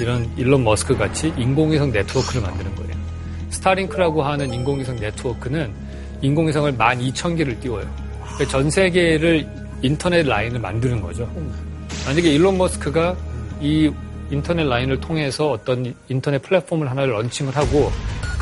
이런 0.00 0.30
일론 0.36 0.64
머스크 0.64 0.96
같이 0.96 1.32
인공위성 1.36 1.92
네트워크를 1.92 2.42
만드는 2.42 2.74
거예요. 2.76 2.92
스타링크라고 3.50 4.22
하는 4.22 4.52
인공위성 4.52 4.96
네트워크는 4.96 5.70
인공위성을 6.22 6.72
12,000개를 6.72 7.60
띄워요. 7.60 7.86
그러니까 8.22 8.44
전 8.48 8.70
세계를 8.70 9.46
인터넷 9.82 10.26
라인을 10.26 10.58
만드는 10.60 11.02
거죠. 11.02 11.30
만약에 12.06 12.32
일론 12.32 12.56
머스크가 12.56 13.14
이 13.60 13.90
인터넷 14.30 14.64
라인을 14.64 15.00
통해서 15.00 15.50
어떤 15.50 15.94
인터넷 16.08 16.40
플랫폼을 16.42 16.90
하나를 16.90 17.12
런칭을 17.12 17.54
하고 17.54 17.92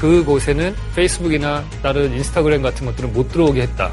그곳에는 0.04 0.74
페이스북이나 0.94 1.64
다른 1.82 2.12
인스타그램 2.14 2.60
같은 2.60 2.84
것들은 2.84 3.14
못 3.14 3.30
들어오게 3.30 3.62
했다. 3.62 3.90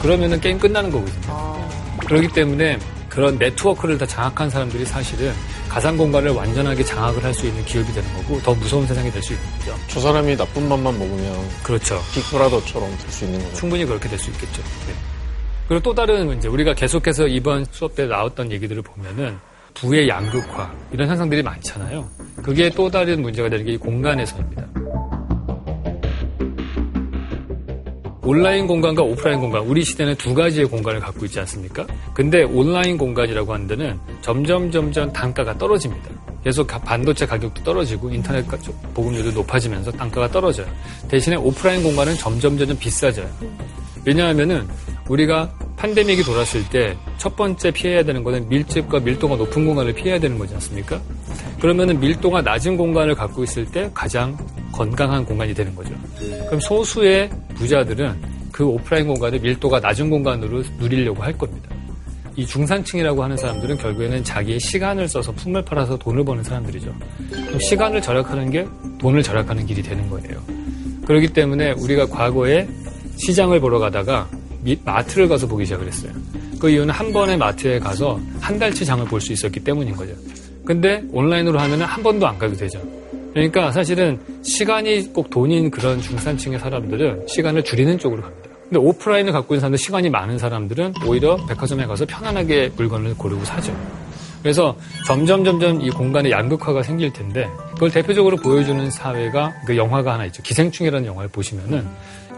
그러면은 0.00 0.40
게임 0.40 0.58
끝나는 0.58 0.90
거거든요. 0.90 1.68
그렇기 2.06 2.28
때문에 2.28 2.78
그런 3.10 3.36
네트워크를 3.38 3.98
다 3.98 4.06
장악한 4.06 4.48
사람들이 4.48 4.86
사실은 4.86 5.32
가상 5.68 5.98
공간을 5.98 6.30
완전하게 6.30 6.82
장악을 6.82 7.22
할 7.22 7.34
수 7.34 7.46
있는 7.46 7.62
기업이 7.66 7.92
되는 7.92 8.10
거고 8.14 8.40
더 8.40 8.54
무서운 8.54 8.86
세상이 8.86 9.10
될 9.10 9.22
수 9.22 9.34
있는 9.34 9.44
거죠. 9.58 9.74
저 9.88 10.00
사람이 10.00 10.34
나쁜 10.36 10.66
맘만 10.66 10.98
먹으면 10.98 11.48
그렇죠. 11.62 12.00
빅브라더처럼 12.14 12.88
될 12.96 13.10
수 13.10 13.24
있는 13.26 13.38
거죠. 13.40 13.54
충분히 13.56 13.84
그렇게 13.84 14.08
될 14.08 14.18
수 14.18 14.30
있겠죠. 14.30 14.62
네. 14.86 14.94
그리고 15.68 15.82
또 15.82 15.94
다른 15.94 16.24
문제, 16.26 16.48
우리가 16.48 16.72
계속해서 16.74 17.26
이번 17.26 17.66
수업 17.70 17.94
때 17.94 18.06
나왔던 18.06 18.50
얘기들을 18.50 18.80
보면은 18.82 19.36
부의 19.74 20.08
양극화 20.08 20.72
이런 20.92 21.08
현상들이 21.08 21.42
많잖아요. 21.42 22.08
그게 22.42 22.70
또 22.70 22.90
다른 22.90 23.20
문제가 23.22 23.48
되는 23.50 23.64
게 23.66 23.72
이 23.72 23.76
공간에서입니다. 23.76 24.64
온라인 28.30 28.68
공간과 28.68 29.02
오프라인 29.02 29.40
공간, 29.40 29.60
우리 29.62 29.82
시대는 29.84 30.14
두 30.14 30.32
가지의 30.32 30.66
공간을 30.66 31.00
갖고 31.00 31.24
있지 31.26 31.40
않습니까? 31.40 31.84
근데 32.14 32.44
온라인 32.44 32.96
공간이라고 32.96 33.52
하는 33.52 33.66
데는 33.66 33.98
점점 34.22 34.70
점점 34.70 35.12
단가가 35.12 35.58
떨어집니다. 35.58 36.08
계속 36.44 36.64
가- 36.64 36.78
반도체 36.78 37.26
가격도 37.26 37.64
떨어지고 37.64 38.08
인터넷 38.10 38.46
가- 38.46 38.56
보급률도 38.94 39.32
높아지면서 39.32 39.90
단가가 39.90 40.28
떨어져요. 40.28 40.68
대신에 41.08 41.34
오프라인 41.34 41.82
공간은 41.82 42.14
점점 42.18 42.56
점점 42.56 42.78
비싸져요. 42.78 43.28
왜냐하면은 44.06 44.64
우리가 45.08 45.52
팬데믹이 45.80 46.22
돌았을 46.22 46.68
때 46.68 46.96
첫 47.16 47.36
번째 47.36 47.70
피해야 47.70 48.02
되는 48.02 48.24
거는 48.24 48.48
밀집과 48.48 49.00
밀도가 49.00 49.36
높은 49.36 49.66
공간을 49.66 49.92
피해야 49.92 50.18
되는 50.18 50.38
거지 50.38 50.54
않습니까? 50.54 50.98
그러면은 51.60 52.00
밀도가 52.00 52.40
낮은 52.40 52.78
공간을 52.78 53.14
갖고 53.14 53.44
있을 53.44 53.66
때 53.66 53.90
가장 53.92 54.36
건강한 54.72 55.22
공간이 55.24 55.52
되는 55.52 55.74
거죠. 55.74 55.90
그럼 56.46 56.60
소수의 56.60 57.28
부자들은 57.56 58.22
그 58.52 58.64
오프라인 58.64 59.06
공간을 59.06 59.38
밀도가 59.40 59.80
낮은 59.80 60.08
공간으로 60.08 60.62
누리려고 60.78 61.22
할 61.22 61.36
겁니다. 61.36 61.68
이 62.36 62.46
중산층이라고 62.46 63.22
하는 63.22 63.36
사람들은 63.36 63.76
결국에는 63.76 64.24
자기의 64.24 64.60
시간을 64.60 65.06
써서 65.08 65.30
품을 65.32 65.62
팔아서 65.62 65.98
돈을 65.98 66.24
버는 66.24 66.42
사람들이죠. 66.42 66.94
그럼 67.30 67.58
시간을 67.60 68.00
절약하는 68.00 68.50
게 68.50 68.66
돈을 68.98 69.22
절약하는 69.22 69.66
길이 69.66 69.82
되는 69.82 70.08
거예요. 70.08 70.40
그렇기 71.06 71.28
때문에 71.34 71.72
우리가 71.72 72.06
과거에 72.06 72.66
시장을 73.18 73.60
보러 73.60 73.78
가다가 73.78 74.26
미- 74.32 74.39
마트를 74.84 75.28
가서 75.28 75.46
보기 75.46 75.64
시작을 75.64 75.86
했어요. 75.86 76.12
그 76.58 76.70
이유는 76.70 76.92
한 76.92 77.12
번에 77.12 77.36
마트에 77.36 77.78
가서 77.78 78.20
한 78.40 78.58
달치 78.58 78.84
장을 78.84 79.04
볼 79.06 79.20
수 79.20 79.32
있었기 79.32 79.60
때문인 79.60 79.96
거죠. 79.96 80.12
근데 80.64 81.02
온라인으로 81.12 81.58
하면은 81.58 81.86
한 81.86 82.02
번도 82.02 82.26
안 82.26 82.38
가도 82.38 82.54
되죠. 82.56 82.80
그러니까 83.32 83.72
사실은 83.72 84.18
시간이 84.42 85.12
꼭 85.12 85.30
돈인 85.30 85.70
그런 85.70 86.00
중산층의 86.00 86.58
사람들은 86.58 87.26
시간을 87.28 87.64
줄이는 87.64 87.98
쪽으로 87.98 88.22
갑니다. 88.22 88.50
근데 88.62 88.78
오프라인을 88.78 89.32
갖고 89.32 89.54
있는 89.54 89.60
사람들, 89.60 89.78
시간이 89.78 90.10
많은 90.10 90.38
사람들은 90.38 90.94
오히려 91.06 91.36
백화점에 91.48 91.86
가서 91.86 92.04
편안하게 92.06 92.72
물건을 92.76 93.16
고르고 93.16 93.44
사죠. 93.44 93.74
그래서 94.42 94.76
점점 95.06 95.44
점점 95.44 95.80
이 95.82 95.90
공간의 95.90 96.32
양극화가 96.32 96.82
생길 96.82 97.12
텐데 97.12 97.48
그걸 97.74 97.90
대표적으로 97.90 98.36
보여주는 98.36 98.90
사회가 98.90 99.52
그 99.66 99.76
영화가 99.76 100.14
하나 100.14 100.24
있죠. 100.26 100.42
기생충이라는 100.42 101.06
영화를 101.06 101.30
보시면은 101.30 101.86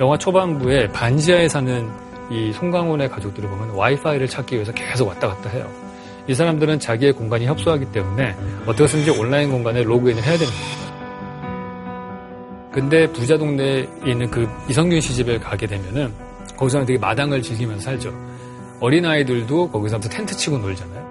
영화 0.01 0.17
초반부에 0.19 0.89
반지하에 0.89 1.49
사는 1.49 1.89
이 2.33 2.53
송강호의 2.53 3.11
가족들을 3.11 3.49
보면 3.49 3.71
와이파이를 3.71 4.27
찾기 4.27 4.55
위해서 4.55 4.73
계속 4.73 5.09
왔다 5.09 5.29
갔다 5.29 5.51
해요. 5.51 5.71
이 6.27 6.35
사람들은 6.35 6.79
자기의 6.79 7.13
공간이 7.13 7.47
협소하기 7.47 7.93
때문에 7.93 8.35
어떻게든지 8.67 9.11
온라인 9.11 9.51
공간에 9.51 9.83
로그인을 9.83 10.23
해야 10.23 10.39
되는 10.39 10.53
겁니다. 10.53 10.83
근데 12.73 13.07
부자 13.13 13.37
동네에 13.37 13.87
있는 14.07 14.31
그 14.31 14.49
이성균 14.71 15.01
씨 15.01 15.15
집에 15.15 15.39
가게 15.39 15.67
되면은 15.67 16.13
거기서는 16.57 16.87
되게 16.87 16.99
마당을 16.99 17.43
즐기면서 17.43 17.83
살죠. 17.83 18.15
어린아이들도 18.81 19.71
거기서부터 19.71 20.09
텐트 20.09 20.35
치고 20.37 20.59
놀잖아요. 20.59 21.03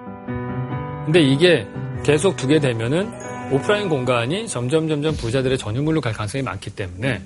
근데 1.04 1.20
이게 1.20 1.66
계속 2.02 2.36
두게 2.36 2.58
되면은 2.58 3.12
오프라인 3.52 3.88
공간이 3.88 4.48
점점 4.48 4.88
점점 4.88 5.14
부자들의 5.14 5.56
전유물로 5.58 6.00
갈 6.00 6.12
가능성이 6.12 6.42
많기 6.42 6.70
때문에 6.70 7.20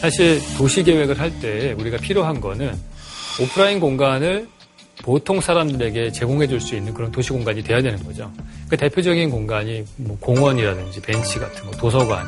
사실 0.00 0.40
도시 0.58 0.82
계획을 0.82 1.18
할 1.18 1.30
때 1.40 1.72
우리가 1.78 1.96
필요한 1.98 2.40
거는 2.40 2.72
오프라인 3.40 3.80
공간을 3.80 4.48
보통 5.02 5.40
사람들에게 5.40 6.10
제공해 6.12 6.46
줄 6.48 6.60
수 6.60 6.74
있는 6.74 6.92
그런 6.92 7.10
도시 7.12 7.30
공간이 7.30 7.62
돼야 7.62 7.80
되는 7.80 8.02
거죠. 8.04 8.30
그 8.68 8.76
대표적인 8.76 9.30
공간이 9.30 9.84
뭐 9.96 10.16
공원이라든지 10.20 11.00
벤치 11.00 11.38
같은 11.38 11.64
거, 11.64 11.70
도서관, 11.72 12.26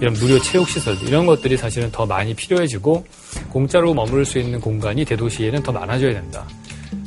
이런 0.00 0.14
무료 0.14 0.38
체육 0.40 0.68
시설들 0.68 1.08
이런 1.08 1.26
것들이 1.26 1.56
사실은 1.56 1.90
더 1.90 2.06
많이 2.06 2.32
필요해지고 2.34 3.04
공짜로 3.50 3.92
머무를 3.92 4.24
수 4.24 4.38
있는 4.38 4.60
공간이 4.60 5.04
대도시에는 5.04 5.62
더 5.62 5.72
많아져야 5.72 6.12
된다. 6.12 6.46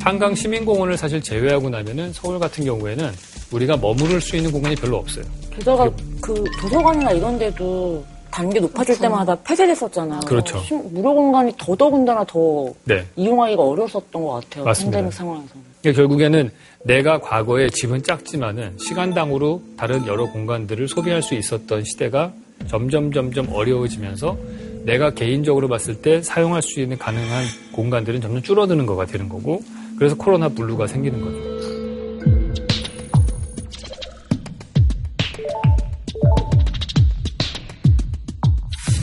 한강 0.01 0.35
시민공원을 0.35 0.97
사실 0.97 1.21
제외하고 1.21 1.69
나면은 1.69 2.11
서울 2.13 2.39
같은 2.39 2.65
경우에는 2.65 3.11
우리가 3.51 3.77
머무를 3.77 4.19
수 4.19 4.35
있는 4.35 4.51
공간이 4.51 4.75
별로 4.75 4.97
없어요. 4.97 5.23
게다가 5.55 5.89
그 6.21 6.43
도서관이나 6.61 7.11
이런 7.11 7.37
데도 7.37 8.03
단계 8.31 8.59
높아질 8.59 8.99
때마다 8.99 9.35
폐쇄됐었잖아요. 9.35 10.21
그렇죠. 10.25 10.59
심- 10.59 10.93
무료 10.93 11.13
공간이 11.13 11.51
더더군다나 11.57 12.23
더 12.25 12.71
네. 12.85 13.05
이용하기가 13.15 13.61
어려웠었던 13.63 14.21
것 14.23 14.31
같아요. 14.41 14.63
맞습니다. 14.65 14.97
팬데믹 14.97 15.13
상황에서. 15.13 15.47
그러니까 15.81 16.01
결국에는 16.01 16.51
내가 16.83 17.19
과거에 17.19 17.69
집은 17.69 18.03
작지만은 18.03 18.77
시간당으로 18.77 19.61
다른 19.77 20.05
여러 20.07 20.25
공간들을 20.31 20.87
소비할 20.87 21.21
수 21.21 21.35
있었던 21.35 21.83
시대가 21.83 22.31
점점 22.67 23.11
점점 23.11 23.47
어려워지면서 23.51 24.37
내가 24.85 25.11
개인적으로 25.11 25.67
봤을 25.67 26.01
때 26.01 26.21
사용할 26.21 26.61
수 26.61 26.79
있는 26.79 26.97
가능한 26.97 27.45
공간들은 27.73 28.21
점점 28.21 28.41
줄어드는 28.41 28.85
거가 28.85 29.05
되는 29.05 29.27
거고 29.29 29.61
그래서 29.97 30.15
코로나 30.15 30.47
블루가 30.49 30.87
생기는 30.87 31.19
거죠. 31.21 31.68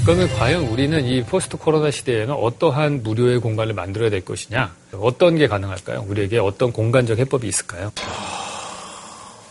그러면 0.06 0.28
과연 0.38 0.68
우리는 0.68 1.04
이 1.04 1.20
포스트 1.24 1.56
코로나 1.56 1.90
시대에는 1.90 2.32
어떠한 2.32 3.02
무료의 3.02 3.40
공간을 3.40 3.74
만들어야 3.74 4.08
될 4.08 4.24
것이냐? 4.24 4.72
어떤 4.92 5.34
게 5.34 5.48
가능할까요? 5.48 6.04
우리에게 6.06 6.38
어떤 6.38 6.70
공간적 6.70 7.18
해법이 7.18 7.48
있을까요? 7.48 7.90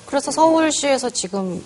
그래서 0.05 0.31
서울시에서 0.31 1.09
지금 1.09 1.61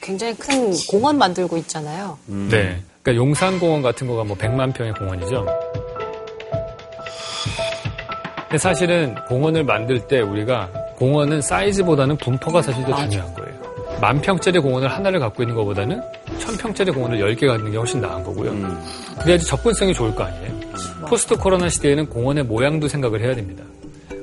굉장히 0.00 0.34
큰 0.36 0.72
공원 0.88 1.18
만들고 1.18 1.58
있잖아요. 1.58 2.16
네. 2.24 2.82
그러니까 3.02 3.22
용산공원 3.22 3.82
같은 3.82 4.06
거가 4.06 4.24
뭐 4.24 4.34
100만 4.38 4.72
평의 4.72 4.94
공원이죠. 4.94 5.44
근데 8.44 8.56
사실은 8.56 9.14
공원을 9.28 9.64
만들 9.64 10.00
때 10.06 10.20
우리가 10.22 10.70
공원은 10.96 11.42
사이즈보다는 11.42 12.16
분포가 12.16 12.62
사실 12.62 12.86
더 12.86 12.96
중요한 13.06 13.34
거예요. 13.34 13.53
만 14.00 14.20
평짜리 14.20 14.58
공원을 14.58 14.88
하나를 14.88 15.18
갖고 15.18 15.42
있는 15.42 15.54
것보다는 15.54 16.00
천 16.38 16.56
평짜리 16.56 16.90
공원을 16.90 17.18
10개 17.18 17.46
갖는 17.46 17.70
게 17.70 17.76
훨씬 17.76 18.00
나은 18.00 18.22
거고요. 18.24 18.52
그래야지 19.22 19.46
접근성이 19.46 19.94
좋을 19.94 20.14
거 20.14 20.24
아니에요. 20.24 20.60
포스트 21.08 21.36
코로나 21.36 21.68
시대에는 21.68 22.06
공원의 22.06 22.44
모양도 22.44 22.88
생각을 22.88 23.22
해야 23.22 23.34
됩니다. 23.34 23.64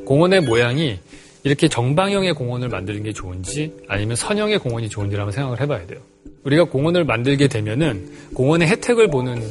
공원의 0.05 0.41
모양이 0.41 0.99
이렇게 1.43 1.67
정방형의 1.67 2.34
공원을 2.34 2.69
만드는 2.69 3.03
게 3.03 3.13
좋은지 3.13 3.74
아니면 3.88 4.15
선형의 4.15 4.59
공원이 4.59 4.89
좋은지를 4.89 5.22
한번 5.22 5.32
생각을 5.34 5.59
해봐야 5.61 5.88
돼요. 5.88 5.99
우리가 6.43 6.65
공원을 6.65 7.03
만들게 7.05 7.47
되면은 7.47 8.11
공원의 8.36 8.67
혜택을 8.67 9.07
보는 9.09 9.41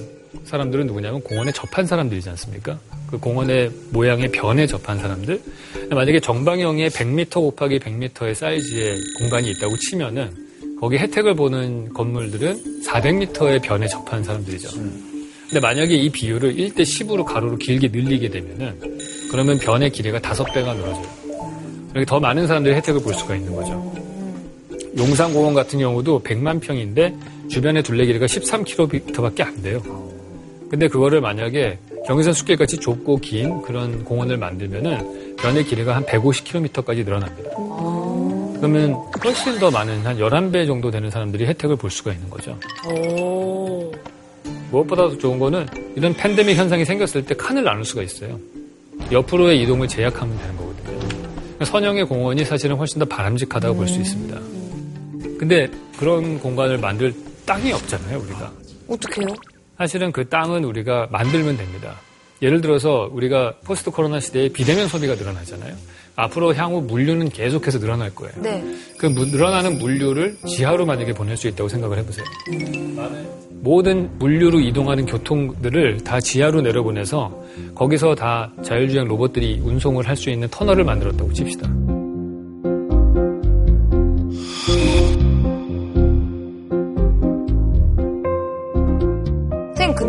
사람들은 0.44 0.86
누구냐면 0.86 1.20
공원에 1.22 1.50
접한 1.50 1.86
사람들이지 1.86 2.28
않습니까? 2.30 2.78
그 3.10 3.18
공원의 3.18 3.70
모양의 3.90 4.30
변에 4.30 4.66
접한 4.66 4.98
사람들. 4.98 5.40
만약에 5.90 6.20
정방형의 6.20 6.90
100m 6.90 7.32
곱하기 7.32 7.78
100m의 7.80 8.34
사이즈의 8.34 9.00
공간이 9.18 9.50
있다고 9.50 9.76
치면은 9.76 10.30
거기 10.80 10.96
혜택을 10.96 11.34
보는 11.34 11.92
건물들은 11.92 12.82
400m의 12.84 13.62
변에 13.62 13.86
접한 13.88 14.22
사람들이죠. 14.22 14.70
근데 15.48 15.60
만약에 15.60 15.94
이 15.94 16.08
비율을 16.08 16.54
1대 16.54 16.82
10으로 16.82 17.24
가로로 17.24 17.56
길게 17.56 17.88
늘리게 17.88 18.28
되면은 18.28 18.98
그러면 19.30 19.58
변의 19.58 19.90
길이가 19.90 20.20
5배가 20.20 20.76
늘어져요. 20.76 21.20
이렇게 21.90 22.06
더 22.06 22.20
많은 22.20 22.46
사람들이 22.46 22.74
혜택을 22.76 23.02
볼 23.02 23.12
수가 23.14 23.34
있는 23.34 23.54
거죠. 23.54 23.92
용산공원 24.96 25.54
같은 25.54 25.80
경우도 25.80 26.22
100만 26.22 26.60
평인데 26.60 27.16
주변의 27.48 27.82
둘레 27.82 28.06
길이가 28.06 28.26
13km밖에 28.26 29.40
안 29.42 29.60
돼요. 29.60 29.82
근데 30.70 30.86
그거를 30.86 31.20
만약에 31.20 31.78
경의선 32.06 32.32
숲길 32.32 32.56
같이 32.56 32.78
좁고 32.78 33.18
긴 33.18 33.62
그런 33.62 34.04
공원을 34.04 34.36
만들면은 34.36 35.36
변의 35.36 35.64
길이가 35.64 35.94
한 35.96 36.04
150km까지 36.04 37.04
늘어납니다. 37.04 37.50
그러면 38.56 38.92
훨씬 39.24 39.58
더 39.58 39.70
많은 39.70 40.04
한 40.04 40.18
11배 40.18 40.66
정도 40.66 40.90
되는 40.90 41.10
사람들이 41.10 41.46
혜택을 41.46 41.76
볼 41.76 41.90
수가 41.90 42.12
있는 42.12 42.28
거죠. 42.28 42.58
무엇보다도 44.70 45.18
좋은 45.18 45.38
거는 45.38 45.66
이런 45.96 46.14
팬데믹 46.14 46.56
현상이 46.56 46.84
생겼을 46.84 47.24
때 47.24 47.34
칸을 47.34 47.64
나눌 47.64 47.84
수가 47.84 48.02
있어요. 48.02 48.38
옆으로의 49.10 49.62
이동을 49.62 49.88
제약하면 49.88 50.38
되는 50.38 50.56
거거든요. 50.56 51.64
선형의 51.64 52.06
공원이 52.06 52.44
사실은 52.44 52.76
훨씬 52.76 52.98
더 52.98 53.04
바람직하다고 53.04 53.76
볼수 53.76 53.98
있습니다. 54.00 54.38
근데 55.38 55.68
그런 55.98 56.38
공간을 56.38 56.78
만들 56.78 57.14
땅이 57.46 57.72
없잖아요, 57.72 58.18
우리가. 58.18 58.52
어떻게요? 58.88 59.26
사실은 59.80 60.12
그 60.12 60.28
땅은 60.28 60.62
우리가 60.64 61.08
만들면 61.10 61.56
됩니다. 61.56 61.94
예를 62.42 62.60
들어서 62.60 63.08
우리가 63.12 63.54
포스트 63.64 63.90
코로나 63.90 64.20
시대에 64.20 64.50
비대면 64.50 64.88
소비가 64.88 65.14
늘어나잖아요. 65.14 65.74
앞으로 66.16 66.54
향후 66.54 66.82
물류는 66.82 67.30
계속해서 67.30 67.78
늘어날 67.78 68.14
거예요. 68.14 68.34
네. 68.42 68.62
그 68.98 69.06
무- 69.06 69.24
늘어나는 69.24 69.78
물류를 69.78 70.36
지하로 70.46 70.84
만약에 70.84 71.14
보낼 71.14 71.34
수 71.38 71.48
있다고 71.48 71.70
생각을 71.70 71.96
해보세요. 71.96 72.26
모든 73.62 74.10
물류로 74.18 74.60
이동하는 74.60 75.06
교통들을 75.06 76.04
다 76.04 76.20
지하로 76.20 76.60
내려보내서 76.60 77.42
거기서 77.74 78.14
다 78.16 78.52
자율주행 78.62 79.08
로봇들이 79.08 79.60
운송을 79.64 80.06
할 80.06 80.14
수 80.14 80.28
있는 80.28 80.46
터널을 80.48 80.84
만들었다고 80.84 81.32
칩시다. 81.32 81.70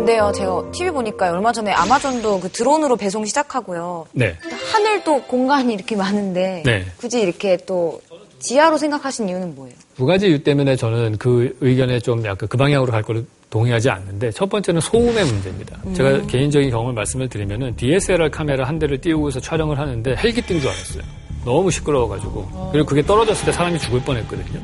근데요, 0.02 0.32
제가 0.34 0.64
TV 0.72 0.90
보니까 0.90 1.30
얼마 1.30 1.52
전에 1.52 1.70
아마존도 1.70 2.40
그 2.40 2.48
드론으로 2.48 2.96
배송 2.96 3.24
시작하고요. 3.24 4.06
네. 4.12 4.36
하늘도 4.72 5.22
공간이 5.22 5.74
이렇게 5.74 5.94
많은데, 5.94 6.64
네. 6.66 6.84
굳이 6.96 7.20
이렇게 7.20 7.56
또 7.66 8.00
지하로 8.40 8.78
생각하신 8.78 9.28
이유는 9.28 9.54
뭐예요? 9.54 9.76
두 9.96 10.04
가지 10.04 10.26
이유 10.26 10.42
때문에 10.42 10.74
저는 10.74 11.18
그 11.18 11.56
의견에 11.60 12.00
좀 12.00 12.24
약간 12.24 12.48
그 12.48 12.56
방향으로 12.56 12.90
갈 12.90 13.02
거를 13.02 13.24
동의하지 13.50 13.90
않는데 13.90 14.32
첫 14.32 14.48
번째는 14.50 14.80
소음의 14.80 15.24
문제입니다. 15.24 15.80
제가 15.94 16.26
개인적인 16.26 16.70
경험을 16.70 16.94
말씀을 16.94 17.28
드리면은 17.28 17.76
DSLR 17.76 18.28
카메라 18.30 18.66
한 18.66 18.80
대를 18.80 19.00
띄우고서 19.00 19.38
촬영을 19.38 19.78
하는데 19.78 20.16
헬기 20.16 20.42
뜬 20.42 20.58
줄 20.58 20.68
알았어요. 20.68 21.02
너무 21.44 21.70
시끄러워가지고 21.70 22.70
그리고 22.72 22.86
그게 22.86 23.02
떨어졌을 23.02 23.46
때 23.46 23.52
사람이 23.52 23.78
죽을 23.78 24.00
뻔했거든요. 24.00 24.60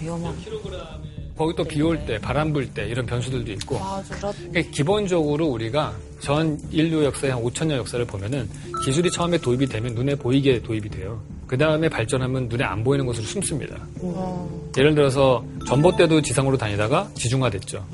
위험한. 0.00 0.32
거기 1.40 1.54
또 1.56 1.64
비 1.64 1.80
올 1.80 1.98
때, 2.04 2.18
바람 2.18 2.52
불 2.52 2.68
때 2.68 2.86
이런 2.86 3.06
변수들도 3.06 3.50
있고 3.52 3.80
그러니까 4.50 4.70
기본적으로 4.72 5.46
우리가 5.46 5.94
전 6.20 6.58
인류 6.70 7.02
역사의 7.04 7.32
한 7.32 7.42
5천 7.42 7.66
년 7.66 7.78
역사를 7.78 8.04
보면은 8.04 8.46
기술이 8.84 9.10
처음에 9.10 9.38
도입이 9.38 9.64
되면 9.66 9.94
눈에 9.94 10.14
보이게 10.16 10.60
도입이 10.60 10.90
돼요. 10.90 11.18
그 11.46 11.56
다음에 11.56 11.88
발전하면 11.88 12.48
눈에 12.48 12.62
안 12.62 12.84
보이는 12.84 13.06
곳으로 13.06 13.24
숨습니다. 13.26 13.74
예를 14.76 14.94
들어서 14.94 15.42
전봇대도 15.66 16.20
지상으로 16.20 16.58
다니다가 16.58 17.08
지중화됐죠. 17.14 17.86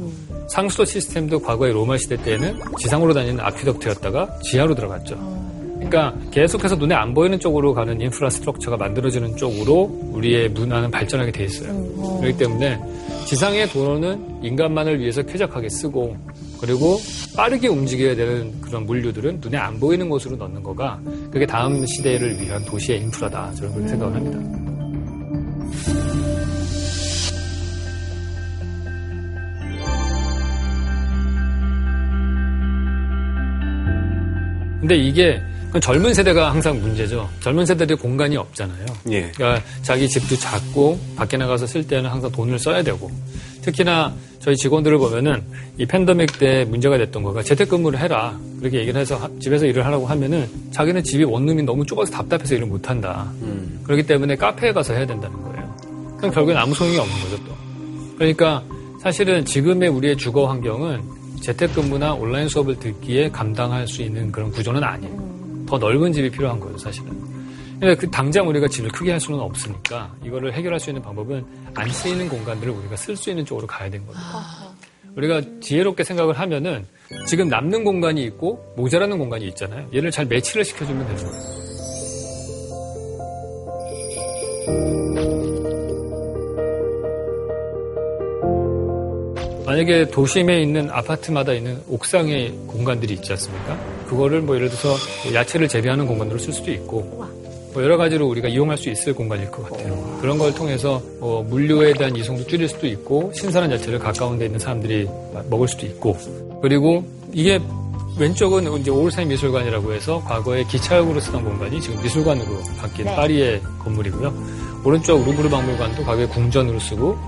상수도 0.48 0.84
시스템도 0.84 1.40
과거의 1.40 1.72
로마 1.72 1.96
시대 1.98 2.16
때에는 2.16 2.60
지상으로 2.80 3.14
다니는 3.14 3.38
아퀴덕트였다가 3.40 4.40
지하로 4.42 4.74
들어갔죠. 4.74 5.14
그러니까 5.88 6.14
계속해서 6.30 6.76
눈에 6.76 6.94
안 6.94 7.14
보이는 7.14 7.38
쪽으로 7.38 7.72
가는 7.72 8.00
인프라스트럭처가 8.00 8.76
만들어지는 8.76 9.36
쪽으로 9.36 9.82
우리의 10.12 10.48
문화는 10.50 10.90
발전하게 10.90 11.32
돼 11.32 11.44
있어요. 11.44 11.72
그렇기 12.20 12.36
때문에 12.38 12.78
지상의 13.26 13.68
도로는 13.68 14.44
인간만을 14.44 15.00
위해서 15.00 15.22
쾌적하게 15.22 15.68
쓰고 15.68 16.16
그리고 16.60 16.98
빠르게 17.36 17.68
움직여야 17.68 18.16
되는 18.16 18.60
그런 18.60 18.86
물류들은 18.86 19.40
눈에 19.40 19.56
안 19.56 19.78
보이는 19.78 20.08
곳으로 20.08 20.36
넣는 20.36 20.62
거가 20.62 21.00
그게 21.30 21.46
다음 21.46 21.84
시대를 21.86 22.40
위한 22.40 22.64
도시의 22.64 23.00
인프라다 23.02 23.52
저는 23.54 23.72
그렇게 23.72 23.88
생각을 23.88 24.14
합니다. 24.14 24.66
근데 34.80 34.94
이게 34.94 35.42
그건 35.66 35.80
젊은 35.80 36.14
세대가 36.14 36.50
항상 36.50 36.80
문제죠. 36.80 37.28
젊은 37.40 37.66
세대들이 37.66 37.98
공간이 37.98 38.36
없잖아요. 38.36 38.86
예. 39.10 39.30
그러니까 39.32 39.62
자기 39.82 40.08
집도 40.08 40.36
작고 40.36 40.98
밖에 41.16 41.36
나가서 41.36 41.66
쓸 41.66 41.86
때는 41.86 42.08
항상 42.08 42.30
돈을 42.32 42.58
써야 42.58 42.82
되고 42.82 43.10
특히나 43.62 44.14
저희 44.38 44.56
직원들을 44.56 44.96
보면은 44.98 45.42
이 45.76 45.84
팬데믹 45.84 46.38
때 46.38 46.64
문제가 46.66 46.96
됐던 46.98 47.22
거가 47.24 47.42
재택근무를 47.42 47.98
해라 47.98 48.38
그렇게 48.60 48.78
얘기를 48.78 49.00
해서 49.00 49.16
하- 49.16 49.28
집에서 49.40 49.66
일을 49.66 49.84
하라고 49.86 50.06
하면은 50.06 50.48
자기는 50.70 51.02
집이 51.02 51.24
원룸이 51.24 51.64
너무 51.64 51.84
좁아서 51.84 52.12
답답해서 52.12 52.54
일을 52.54 52.66
못 52.68 52.88
한다. 52.88 53.30
그렇기 53.82 54.04
때문에 54.04 54.36
카페에 54.36 54.72
가서 54.72 54.94
해야 54.94 55.04
된다는 55.04 55.42
거예요. 55.42 55.76
그럼 56.18 56.30
결국엔 56.32 56.56
아무 56.56 56.74
소용이 56.74 56.96
없는 56.96 57.14
거죠 57.22 57.44
또. 57.44 57.52
그러니까 58.16 58.62
사실은 59.02 59.44
지금의 59.44 59.88
우리의 59.88 60.16
주거 60.16 60.46
환경은 60.46 61.02
재택근무나 61.42 62.14
온라인 62.14 62.48
수업을 62.48 62.78
듣기에 62.78 63.30
감당할 63.30 63.86
수 63.88 64.00
있는 64.02 64.30
그런 64.32 64.50
구조는 64.52 64.82
아니에요. 64.82 65.35
더 65.66 65.78
넓은 65.78 66.12
집이 66.12 66.30
필요한 66.30 66.60
거예요, 66.60 66.78
사실은. 66.78 67.10
그러니까 67.78 68.00
그 68.00 68.10
당장 68.10 68.48
우리가 68.48 68.68
집을 68.68 68.90
크게 68.90 69.10
할 69.10 69.20
수는 69.20 69.38
없으니까 69.40 70.14
이거를 70.24 70.54
해결할 70.54 70.80
수 70.80 70.90
있는 70.90 71.02
방법은 71.02 71.44
안 71.74 71.90
쓰이는 71.90 72.28
공간들을 72.28 72.72
우리가 72.72 72.96
쓸 72.96 73.16
수 73.16 73.30
있는 73.30 73.44
쪽으로 73.44 73.66
가야 73.66 73.90
되는 73.90 74.06
거죠. 74.06 74.18
우리가 75.14 75.42
지혜롭게 75.60 76.04
생각을 76.04 76.38
하면은 76.38 76.86
지금 77.26 77.48
남는 77.48 77.84
공간이 77.84 78.24
있고 78.24 78.74
모자라는 78.76 79.18
공간이 79.18 79.46
있잖아요. 79.48 79.86
얘를 79.94 80.10
잘 80.10 80.26
매치를 80.26 80.64
시켜주면 80.64 81.06
되는 81.06 81.24
거예요. 81.24 81.66
만약에 89.66 90.08
도심에 90.10 90.62
있는 90.62 90.88
아파트마다 90.90 91.52
있는 91.52 91.82
옥상의 91.88 92.52
공간들이 92.66 93.14
있지 93.14 93.32
않습니까? 93.32 93.95
그거를 94.06 94.40
뭐 94.40 94.56
예를 94.56 94.68
들어서 94.68 94.96
야채를 95.34 95.68
재배하는 95.68 96.06
공간으로 96.06 96.38
쓸 96.38 96.52
수도 96.52 96.70
있고 96.70 97.00
뭐 97.72 97.82
여러 97.82 97.96
가지로 97.96 98.26
우리가 98.28 98.48
이용할 98.48 98.78
수 98.78 98.88
있을 98.88 99.12
공간일 99.14 99.50
것 99.50 99.70
같아요. 99.70 100.18
그런 100.20 100.38
걸 100.38 100.54
통해서 100.54 101.02
뭐 101.20 101.42
물류에 101.42 101.92
대한 101.94 102.16
이송도 102.16 102.46
줄일 102.46 102.68
수도 102.68 102.86
있고 102.86 103.30
신선한 103.34 103.70
야채를 103.72 103.98
가까운 103.98 104.38
데 104.38 104.46
있는 104.46 104.58
사람들이 104.58 105.06
먹을 105.50 105.68
수도 105.68 105.86
있고 105.86 106.16
그리고 106.62 107.04
이게 107.32 107.60
왼쪽은 108.18 108.80
이제 108.80 108.90
올사이 108.90 109.26
미술관이라고 109.26 109.92
해서 109.92 110.22
과거에 110.24 110.64
기차역으로 110.64 111.20
쓰던 111.20 111.44
공간이 111.44 111.78
지금 111.82 112.02
미술관으로 112.02 112.62
바뀐 112.78 113.04
네. 113.04 113.14
파리의 113.14 113.60
건물이고요. 113.80 114.32
오른쪽 114.84 115.22
루브르 115.26 115.50
박물관도 115.50 116.02
과거에 116.04 116.26
궁전으로 116.26 116.78
쓰고 116.80 117.18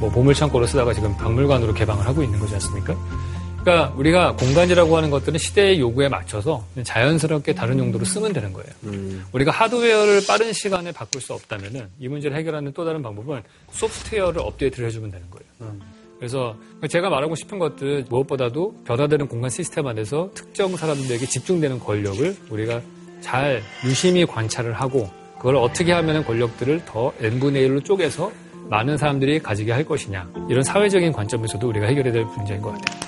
뭐 0.00 0.08
보물창고로 0.08 0.66
쓰다가 0.66 0.94
지금 0.94 1.14
박물관으로 1.18 1.74
개방을 1.74 2.06
하고 2.06 2.22
있는 2.22 2.38
거지 2.38 2.54
않습니까? 2.54 2.94
그러니까 3.60 3.92
우리가 3.96 4.36
공간이라고 4.36 4.96
하는 4.96 5.10
것들은 5.10 5.38
시대의 5.38 5.80
요구에 5.80 6.08
맞춰서 6.08 6.64
자연스럽게 6.82 7.54
다른 7.54 7.78
용도로 7.78 8.04
쓰면 8.04 8.32
되는 8.32 8.52
거예요. 8.52 8.70
우리가 9.32 9.50
하드웨어를 9.50 10.22
빠른 10.26 10.52
시간에 10.52 10.92
바꿀 10.92 11.20
수 11.20 11.34
없다면은 11.34 11.88
이 11.98 12.08
문제를 12.08 12.36
해결하는 12.36 12.72
또 12.72 12.84
다른 12.84 13.02
방법은 13.02 13.42
소프트웨어를 13.72 14.40
업데이트를 14.40 14.88
해주면 14.88 15.10
되는 15.10 15.26
거예요. 15.30 15.76
그래서 16.18 16.56
제가 16.88 17.10
말하고 17.10 17.34
싶은 17.34 17.58
것들 17.58 18.06
무엇보다도 18.08 18.84
변화되는 18.86 19.28
공간 19.28 19.50
시스템 19.50 19.86
안에서 19.86 20.30
특정 20.34 20.76
사람들에게 20.76 21.26
집중되는 21.26 21.78
권력을 21.78 22.36
우리가 22.50 22.80
잘 23.20 23.62
유심히 23.84 24.24
관찰을 24.24 24.72
하고 24.72 25.10
그걸 25.36 25.56
어떻게 25.56 25.92
하면 25.92 26.24
권력들을 26.24 26.84
더 26.86 27.12
n분의 27.20 27.68
1로 27.68 27.84
쪼개서 27.84 28.32
많은 28.70 28.96
사람들이 28.96 29.40
가지게 29.40 29.72
할 29.72 29.84
것이냐 29.84 30.28
이런 30.48 30.62
사회적인 30.62 31.12
관점에서도 31.12 31.68
우리가 31.68 31.86
해결해야 31.86 32.12
될 32.12 32.24
문제인 32.24 32.60
것 32.60 32.72
같아요. 32.72 33.07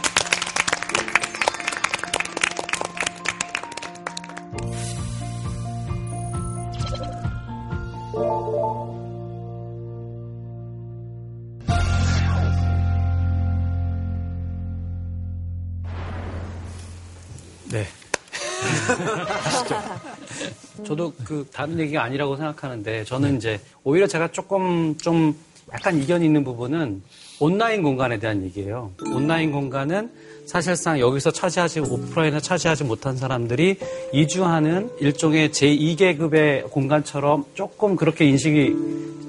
그 21.30 21.46
다른 21.52 21.78
얘기가 21.78 22.02
아니라고 22.02 22.34
생각하는데 22.34 23.04
저는 23.04 23.36
이제 23.36 23.60
오히려 23.84 24.08
제가 24.08 24.32
조금 24.32 24.98
좀 24.98 25.32
약간 25.72 25.96
이견이 26.02 26.26
있는 26.26 26.42
부분은 26.42 27.02
온라인 27.38 27.84
공간에 27.84 28.18
대한 28.18 28.42
얘기예요. 28.42 28.90
온라인 29.14 29.52
공간은 29.52 30.10
사실상 30.44 30.98
여기서 30.98 31.30
차지하지 31.30 31.80
오프라인에 31.80 32.40
차지하지 32.40 32.82
못한 32.82 33.16
사람들이 33.16 33.76
이주하는 34.12 34.90
일종의 34.98 35.50
제2계급의 35.50 36.68
공간처럼 36.72 37.44
조금 37.54 37.94
그렇게 37.94 38.24
인식이 38.24 38.74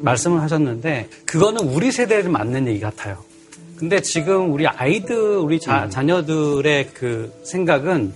말씀을 0.02 0.42
하셨는데 0.42 1.08
그거는 1.28 1.70
우리 1.70 1.92
세대에 1.92 2.24
맞는 2.24 2.68
얘기 2.68 2.80
같아요. 2.80 3.24
근데 3.78 4.02
지금 4.02 4.52
우리 4.52 4.66
아이들, 4.66 5.38
우리 5.38 5.60
자, 5.60 5.88
자녀들의 5.88 6.90
그 6.96 7.32
생각은 7.44 8.12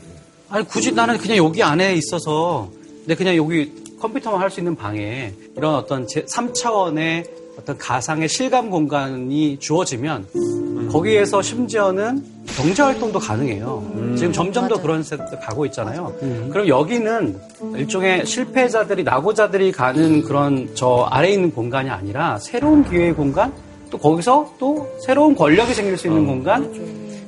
아니 0.49 0.65
굳이 0.65 0.91
나는 0.91 1.19
그냥 1.19 1.37
여기 1.37 1.61
안에 1.61 1.93
있어서 1.93 2.71
내 3.05 3.15
그냥 3.15 3.35
여기 3.35 3.71
컴퓨터만 3.99 4.39
할 4.41 4.49
수 4.49 4.59
있는 4.59 4.75
방에 4.75 5.33
이런 5.55 5.75
어떤 5.75 6.07
제 6.07 6.23
3차원의 6.25 7.25
어떤 7.57 7.77
가상의 7.77 8.27
실감 8.27 8.69
공간이 8.69 9.57
주어지면 9.59 10.89
거기에서 10.91 11.41
심지어는 11.41 12.23
경제 12.57 12.83
활동도 12.83 13.17
가능해요. 13.19 14.13
지금 14.17 14.33
점점 14.33 14.67
더 14.67 14.81
그런 14.81 15.01
세대 15.03 15.23
가고 15.41 15.65
있잖아요. 15.67 16.13
그럼 16.51 16.67
여기는 16.67 17.39
일종의 17.77 18.25
실패자들이 18.25 19.03
나고자들이 19.03 19.71
가는 19.71 20.21
그런 20.23 20.69
저 20.75 21.07
아래 21.09 21.29
있는 21.31 21.51
공간이 21.51 21.89
아니라 21.89 22.37
새로운 22.39 22.83
기회의 22.83 23.13
공간? 23.13 23.53
또 23.89 23.97
거기서 23.97 24.53
또 24.59 24.87
새로운 25.05 25.35
권력이 25.35 25.73
생길 25.73 25.97
수 25.97 26.07
있는 26.07 26.25
공간? 26.27 26.69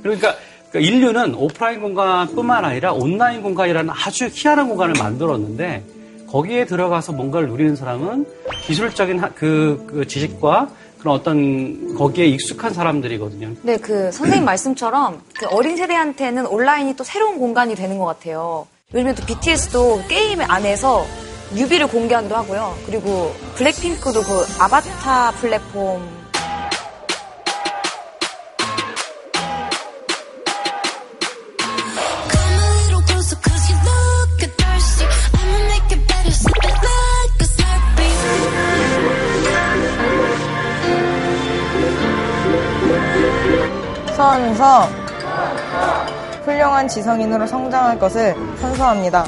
그러니까 0.04 0.36
그러니까 0.70 0.80
인류는 0.80 1.36
오프라인 1.36 1.82
공간뿐만 1.82 2.66
아니라 2.66 2.94
온라인 2.94 3.42
공간이라는 3.42 3.90
아주 3.94 4.30
희한한 4.32 4.68
공간을 4.68 4.96
만들었는데 5.00 5.84
거기에 6.28 6.66
들어가서 6.66 7.14
뭔가를 7.14 7.48
누리는 7.48 7.76
사람은 7.76 8.26
기술적인 8.66 9.22
그, 9.34 9.86
그 9.88 10.08
지식과 10.08 10.70
그런 11.00 11.16
어떤 11.16 11.96
거기에 11.96 12.26
익숙한 12.26 12.74
사람들이거든요. 12.74 13.54
네, 13.62 13.78
그 13.78 14.12
선생님 14.12 14.44
말씀처럼 14.46 15.22
그 15.38 15.48
어린 15.48 15.78
세대한테는 15.78 16.46
온라인이 16.48 16.96
또 16.96 17.04
새로운 17.04 17.40
공간이 17.40 17.76
되는 17.76 17.98
것 17.98 18.06
같아요. 18.06 18.68
요즘에 18.94 19.16
또 19.16 19.26
BTS도 19.26 20.02
게임 20.08 20.42
안에서 20.42 21.06
뮤비를 21.54 21.88
공개한도 21.88 22.36
하고요. 22.36 22.76
그리고 22.86 23.34
블랙핑크도 23.56 24.22
그 24.22 24.46
아바타 24.60 25.32
플랫폼 25.32 26.17
서하면서 44.68 44.90
훌륭한 46.44 46.88
지성인으로 46.90 47.48
성장할 47.48 47.98
것을 47.98 48.36
선서합니다. 48.60 49.26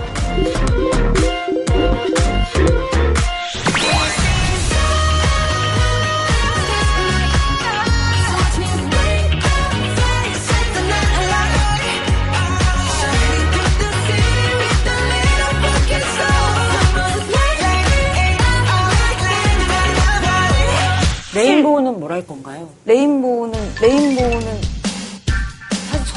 레인보우는 21.34 22.00
뭘할 22.02 22.28
건가요? 22.28 22.68
레인보우는 22.86 23.58
레인보우는 23.82 24.69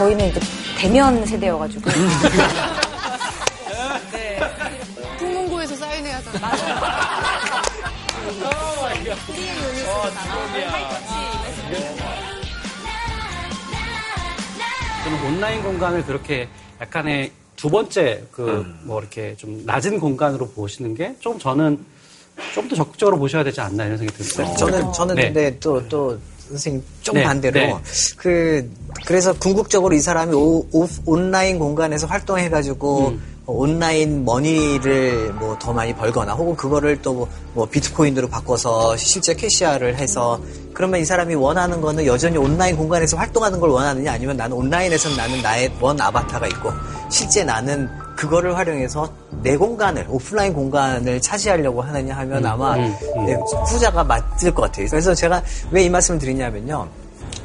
저희는 0.03 0.30
이제 0.30 0.40
대면 0.78 1.24
세대여가지고 1.24 1.90
네. 4.11 4.40
풍문고에서 5.18 5.76
사인해야 5.76 6.16
하잖아. 6.16 6.50
저는 15.05 15.24
온라인 15.26 15.62
공간을 15.62 16.05
그렇게 16.05 16.48
약간의 16.80 17.32
두 17.57 17.68
번째 17.70 18.24
그 18.32 18.64
뭐 18.84 19.00
이렇게 19.00 19.36
좀 19.36 19.62
낮은 19.64 19.98
공간으로 20.00 20.48
보시는 20.50 20.94
게 20.94 21.14
좀 21.20 21.38
저는 21.38 21.84
좀 22.55 22.68
더 22.68 22.74
적극적으로 22.76 23.18
보셔야 23.18 23.44
되지 23.44 23.61
않나 23.61 23.84
이런 23.84 23.98
생각이 23.98 24.22
들어요. 24.22 24.55
저는 24.57 24.92
저는 24.92 25.14
네. 25.14 25.24
근데 25.24 25.59
또 25.61 25.86
또 25.88 26.18
선생님 26.53 26.82
좀 27.03 27.16
네, 27.16 27.22
반대로 27.24 27.61
네. 27.61 27.74
그 28.16 28.70
그래서 29.07 29.32
궁극적으로 29.34 29.94
이 29.94 30.00
사람이 30.00 30.34
오, 30.34 30.66
오- 30.72 30.88
온라인 31.07 31.59
공간에서 31.59 32.07
활동해가지고 32.07 33.09
음. 33.09 33.22
온라인 33.44 34.24
머니를 34.24 35.32
뭐 35.34 35.59
더 35.59 35.72
많이 35.72 35.92
벌거나 35.94 36.32
혹은 36.34 36.55
그거를 36.57 37.00
또 37.03 37.12
뭐, 37.12 37.28
뭐 37.55 37.66
비트코인으로 37.66 38.28
바꿔서 38.28 38.96
실제 38.96 39.34
캐시화를 39.34 39.96
해서 39.96 40.40
그러면 40.72 41.00
이 41.00 41.05
사람이 41.05 41.34
원하는 41.34 41.80
거는 41.80 42.07
여전히 42.07 42.36
온라인 42.38 42.76
공간에서 42.76 43.16
활동하는 43.16 43.59
걸 43.61 43.70
원하느냐 43.70 44.12
아니면 44.12 44.36
나는 44.36 44.57
온라인에서 44.57 45.11
나는 45.16 45.42
나의 45.42 45.70
원 45.80 46.00
아바타가 46.00 46.46
있고 46.48 46.70
실제 47.11 47.44
나는 47.44 47.88
그거를 48.16 48.56
활용해서 48.56 49.10
내 49.42 49.56
공간을 49.56 50.06
오프라인 50.08 50.52
공간을 50.52 51.20
차지하려고 51.20 51.82
하느냐 51.82 52.16
하면 52.18 52.44
음, 52.44 52.46
아마 52.46 52.76
음, 52.76 52.94
음. 53.16 53.26
네, 53.26 53.34
후자가 53.70 54.04
맞을 54.04 54.54
것 54.54 54.62
같아요. 54.62 54.86
그래서 54.88 55.14
제가 55.14 55.42
왜 55.70 55.82
이 55.84 55.90
말씀을 55.90 56.18
드리냐면요. 56.20 56.88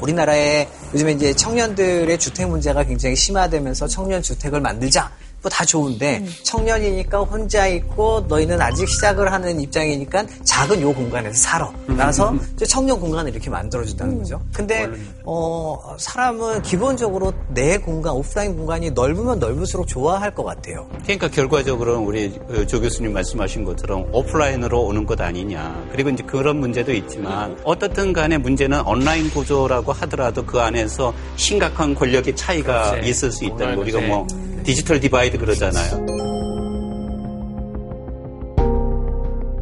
우리나라에 0.02 0.68
요즘에 0.94 1.14
이제 1.14 1.34
청년들의 1.34 2.18
주택 2.20 2.48
문제가 2.48 2.84
굉장히 2.84 3.16
심화되면서 3.16 3.88
청년 3.88 4.22
주택을 4.22 4.62
만들자. 4.62 5.10
뭐 5.42 5.50
다 5.50 5.66
좋은데 5.66 6.24
청년이니까 6.44 7.20
혼자 7.20 7.68
있고 7.68 8.26
너희는 8.28 8.62
아직 8.62 8.88
시작을 8.88 9.32
하는 9.32 9.60
입장이니까 9.62 10.26
작은 10.44 10.82
요 10.82 10.94
공간에서 10.94 11.34
살아. 11.36 11.72
라서 11.88 12.36
이제 12.54 12.66
청년 12.66 13.00
공간을 13.00 13.32
이렇게 13.32 13.50
만들어준다는 13.50 14.20
거죠. 14.20 14.42
근데 14.54 14.90
어 15.24 15.96
사람은 15.98 16.62
기본적으로 16.62 17.34
내 17.50 17.78
공간, 17.78 18.14
오프라인 18.14 18.56
공간이 18.56 18.92
넓으면 18.92 19.40
넓을수록 19.40 19.88
좋아할 19.88 20.34
것 20.34 20.44
같아요. 20.44 20.88
그러니까 21.04 21.28
결과적으로는 21.30 22.06
우리 22.06 22.40
어, 22.50 22.66
조 22.66 22.82
교수님 22.82 23.14
말씀하신 23.14 23.64
것처럼 23.64 24.08
오프라인으로 24.12 24.82
오는 24.82 25.06
것 25.06 25.20
아니냐. 25.20 25.88
그리고 25.92 26.10
이제 26.10 26.24
그런 26.24 26.58
문제도 26.60 26.92
있지만 26.94 27.58
어떻든 27.64 28.14
간에 28.14 28.38
문제는 28.38 28.82
온라인 28.86 29.30
구조라고 29.30 29.92
하더라도 29.94 30.46
그 30.46 30.60
안에서 30.60 31.14
심각한 31.36 31.96
권력의 31.96 32.36
차이가 32.36 32.92
그렇지. 32.92 33.10
있을 33.10 33.32
수 33.32 33.46
있다는 33.46 33.76
거. 33.76 33.82
우리가 33.82 34.02
뭐 34.02 34.28
digital 34.68 35.00
divide 35.00 35.38
그러잖아요. 35.38 36.06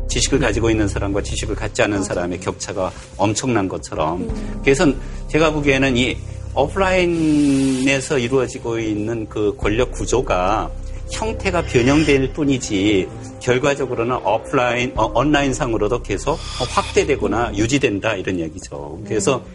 지식을 0.10 0.40
가지고 0.40 0.72
있는 0.72 0.88
사람과 0.88 1.22
지식을 1.22 1.54
갖지 1.54 1.84
않은 1.84 2.02
사람의 2.02 2.40
격차가 2.40 2.92
엄청난 3.16 3.70
것처럼. 3.70 4.28
그래서 4.64 4.92
제가 5.28 5.52
보기에는 5.52 5.96
이 5.96 6.18
오프라인에서 6.56 8.18
이루어지고 8.18 8.80
있는 8.80 9.30
그 9.30 9.56
권력 9.56 9.92
구조가 9.92 10.72
형태가 11.12 11.66
변형될 11.66 12.34
뿐이지 12.34 13.08
결과적으로는 13.42 14.16
오프라인, 14.26 14.92
어, 14.96 15.12
온라인 15.14 15.54
상으로도 15.54 16.02
계속 16.02 16.40
확대되거나 16.68 17.56
유지된다 17.56 18.16
이런 18.16 18.40
얘기죠. 18.40 19.00
그래서 19.06 19.46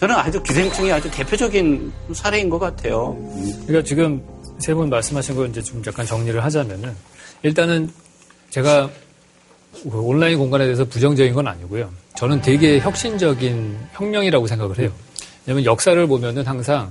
저는 0.00 0.14
아주 0.14 0.42
기생충이 0.42 0.90
아주 0.90 1.10
대표적인 1.10 1.92
사례인 2.14 2.48
것 2.48 2.58
같아요. 2.58 3.18
그러니까 3.66 3.86
지금 3.86 4.22
세 4.64 4.74
분 4.74 4.88
말씀하신 4.88 5.34
걸 5.34 5.50
이제 5.50 5.60
좀 5.60 5.82
약간 5.86 6.06
정리를 6.06 6.42
하자면은 6.42 6.92
일단은 7.42 7.90
제가 8.50 8.88
온라인 9.84 10.38
공간에 10.38 10.64
대해서 10.64 10.84
부정적인 10.86 11.34
건 11.34 11.46
아니고요. 11.48 11.90
저는 12.16 12.40
되게 12.40 12.78
혁신적인 12.78 13.76
혁명이라고 13.92 14.46
생각을 14.46 14.78
해요. 14.78 14.90
왜냐하면 15.44 15.66
역사를 15.66 16.06
보면은 16.06 16.46
항상 16.46 16.90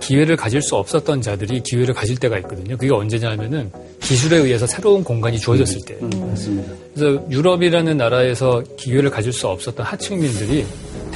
기회를 0.00 0.36
가질 0.36 0.60
수 0.60 0.74
없었던 0.76 1.22
자들이 1.22 1.62
기회를 1.62 1.94
가질 1.94 2.16
때가 2.16 2.38
있거든요. 2.38 2.76
그게 2.76 2.92
언제냐면은 2.92 3.70
기술에 4.00 4.38
의해서 4.38 4.66
새로운 4.66 5.04
공간이 5.04 5.38
주어졌을 5.38 5.80
때. 5.86 5.96
맞습니다. 6.00 6.72
그래서 6.94 7.30
유럽이라는 7.30 7.96
나라에서 7.96 8.62
기회를 8.76 9.10
가질 9.10 9.32
수 9.32 9.46
없었던 9.46 9.86
하층민들이 9.86 10.66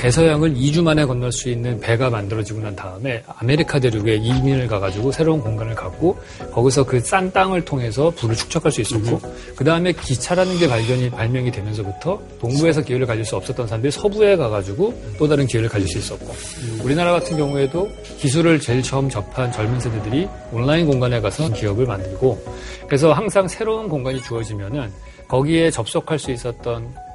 대서양을 0.01 0.55
2주 0.55 0.83
만에 0.83 1.05
건널 1.05 1.31
수 1.31 1.51
있는 1.51 1.79
배가 1.79 2.09
만들어지고 2.09 2.61
난 2.61 2.75
다음에 2.75 3.23
아메리카 3.37 3.79
대륙에 3.79 4.15
이민을 4.15 4.67
가가지고 4.67 5.13
새로운 5.13 5.43
공간을 5.43 5.75
갖고 5.75 6.19
거기서 6.53 6.85
그 6.87 7.01
싼 7.01 7.31
땅을 7.33 7.65
통해서 7.67 8.11
부를 8.11 8.35
축적할 8.35 8.73
수 8.73 8.81
있었고 8.81 9.21
그 9.57 9.63
다음에 9.63 9.93
기차라는 9.93 10.59
게 10.59 10.69
발견이 10.69 11.11
발명이 11.11 11.51
되면서부터 11.51 12.19
동부에서 12.41 12.81
기회를 12.83 13.07
가질 13.07 13.27
수 13.27 13.37
없었던 13.37 13.67
사람들이 13.67 13.91
서부에 13.91 14.37
가가지고 14.37 14.95
또 15.19 15.29
다른 15.29 15.47
기회를 15.47 15.69
가질 15.69 15.87
수 15.87 15.99
있었고 15.99 16.35
우리나라 16.83 17.13
같은 17.13 17.37
경우에도 17.37 17.87
기술을 18.19 18.59
제일 18.61 18.83
처음 18.83 19.09
접한 19.09 19.53
젊은 19.53 19.81
세대들이 19.81 20.29
온라인 20.53 20.87
공간에 20.87 21.21
가서 21.21 21.53
기업을 21.53 21.85
만들고 21.85 22.43
그래서 22.87 23.13
항상 23.13 23.47
새로운 23.49 23.87
공간이 23.89 24.23
주어지면은 24.23 24.91
거기에 25.29 25.71
접속할 25.71 26.19
수 26.19 26.31
있었던 26.31 27.10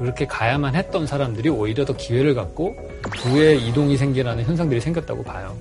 그렇게 0.00 0.26
가야만 0.26 0.74
했던 0.74 1.06
사람들이 1.06 1.50
오히려 1.50 1.84
더 1.84 1.92
기회를 1.94 2.34
갖고 2.34 2.74
부의 3.02 3.66
이동이 3.68 3.98
생겨나는 3.98 4.44
현상들이 4.44 4.80
생겼다고 4.80 5.22
봐요. 5.22 5.54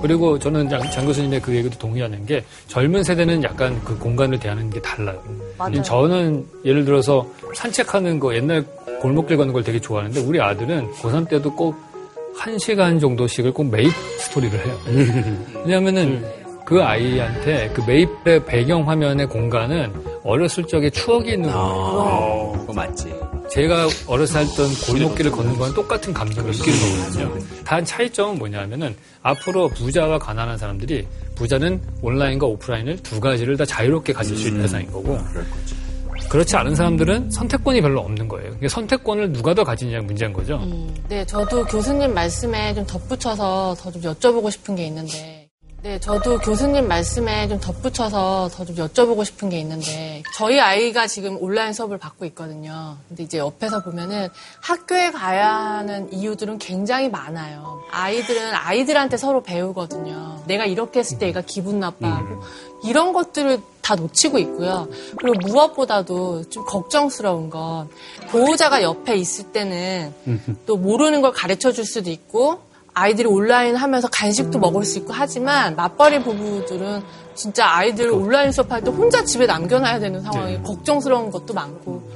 그리고 0.00 0.38
저는 0.38 0.68
장, 0.68 0.80
장 0.90 1.06
교수님의 1.06 1.40
그 1.40 1.54
얘기도 1.54 1.76
동의하는 1.78 2.24
게 2.24 2.44
젊은 2.68 3.02
세대는 3.02 3.42
약간 3.42 3.80
그 3.84 3.98
공간을 3.98 4.38
대하는 4.38 4.70
게 4.70 4.80
달라요. 4.80 5.20
맞아요. 5.58 5.82
저는 5.82 6.46
예를 6.64 6.84
들어서 6.84 7.26
산책하는 7.54 8.20
거 8.20 8.34
옛날 8.34 8.64
골목길 9.00 9.36
가는 9.36 9.52
걸 9.52 9.64
되게 9.64 9.80
좋아하는데 9.80 10.20
우리 10.20 10.40
아들은 10.40 10.92
고3 10.92 11.28
때도 11.28 11.54
꼭한 11.54 12.58
시간 12.58 13.00
정도씩을 13.00 13.52
꼭 13.52 13.64
매입 13.70 13.90
스토리를 14.18 14.64
해요. 14.64 14.78
왜냐하면은 15.64 16.24
그 16.64 16.82
아이한테 16.82 17.70
그 17.74 17.82
매입의 17.86 18.44
배경 18.46 18.88
화면의 18.88 19.28
공간은 19.28 19.92
어렸을 20.22 20.64
적에 20.64 20.90
추억이 20.90 21.32
있는 21.32 21.50
거예요. 21.50 22.52
그거 22.60 22.72
맞지. 22.72 23.23
제가 23.54 23.86
어렸을 24.08 24.34
때 24.34 24.40
했던 24.40 24.68
골목길을 24.86 25.30
걷는 25.30 25.56
건 25.56 25.72
똑같은 25.74 26.12
감정을 26.12 26.50
느끼는 26.50 26.78
거거든요. 26.80 27.64
단 27.64 27.84
차이점은 27.84 28.38
뭐냐면은 28.38 28.96
앞으로 29.22 29.68
부자와 29.68 30.18
가난한 30.18 30.58
사람들이 30.58 31.06
부자는 31.36 31.80
온라인과 32.02 32.46
오프라인을 32.46 32.96
두 33.04 33.20
가지를 33.20 33.56
다 33.56 33.64
자유롭게 33.64 34.12
가질 34.12 34.36
수 34.36 34.48
있는 34.48 34.62
세상인 34.62 34.90
거고 34.90 35.18
그렇지 36.28 36.56
않은 36.56 36.74
사람들은 36.74 37.30
선택권이 37.30 37.80
별로 37.80 38.00
없는 38.00 38.26
거예요. 38.26 38.46
그러니까 38.46 38.68
선택권을 38.68 39.32
누가 39.32 39.54
더 39.54 39.62
가지느냐 39.62 40.00
문제인 40.00 40.32
거죠. 40.32 40.60
네, 41.08 41.24
저도 41.24 41.64
교수님 41.64 42.12
말씀에 42.12 42.74
좀 42.74 42.84
덧붙여서 42.86 43.76
더 43.78 43.90
좀 43.92 44.02
여쭤보고 44.02 44.50
싶은 44.50 44.74
게 44.74 44.86
있는데. 44.86 45.43
네, 45.84 46.00
저도 46.00 46.38
교수님 46.38 46.88
말씀에 46.88 47.46
좀 47.46 47.60
덧붙여서 47.60 48.48
더 48.54 48.64
좀 48.64 48.74
여쭤보고 48.74 49.22
싶은 49.22 49.50
게 49.50 49.58
있는데, 49.58 50.22
저희 50.34 50.58
아이가 50.58 51.06
지금 51.06 51.36
온라인 51.42 51.74
수업을 51.74 51.98
받고 51.98 52.24
있거든요. 52.24 52.96
근데 53.06 53.24
이제 53.24 53.36
옆에서 53.36 53.82
보면은 53.82 54.30
학교에 54.62 55.10
가야 55.10 55.46
하는 55.46 56.10
이유들은 56.10 56.56
굉장히 56.56 57.10
많아요. 57.10 57.82
아이들은 57.90 58.54
아이들한테 58.54 59.18
서로 59.18 59.42
배우거든요. 59.42 60.42
내가 60.46 60.64
이렇게 60.64 61.00
했을 61.00 61.18
때 61.18 61.26
얘가 61.26 61.42
기분 61.42 61.80
나빠하고, 61.80 62.40
이런 62.82 63.12
것들을 63.12 63.60
다 63.82 63.94
놓치고 63.94 64.38
있고요. 64.38 64.88
그리고 65.18 65.38
무엇보다도 65.46 66.48
좀 66.48 66.64
걱정스러운 66.64 67.50
건, 67.50 67.90
보호자가 68.30 68.82
옆에 68.82 69.16
있을 69.16 69.52
때는 69.52 70.14
또 70.64 70.78
모르는 70.78 71.20
걸 71.20 71.32
가르쳐 71.32 71.72
줄 71.72 71.84
수도 71.84 72.08
있고 72.08 72.72
아이들이 72.94 73.26
온라인 73.26 73.74
하면서 73.74 74.08
간식도 74.08 74.58
먹을 74.58 74.84
수 74.84 74.98
있고 74.98 75.12
하지만 75.12 75.74
맞벌이 75.76 76.22
부부들은 76.22 77.02
진짜 77.34 77.66
아이들 77.66 78.10
온라인 78.10 78.52
수업할 78.52 78.82
때 78.82 78.90
혼자 78.90 79.24
집에 79.24 79.46
남겨놔야 79.46 79.98
되는 79.98 80.22
상황이 80.22 80.62
걱정스러운 80.62 81.30
것도 81.30 81.52
많고 81.52 82.08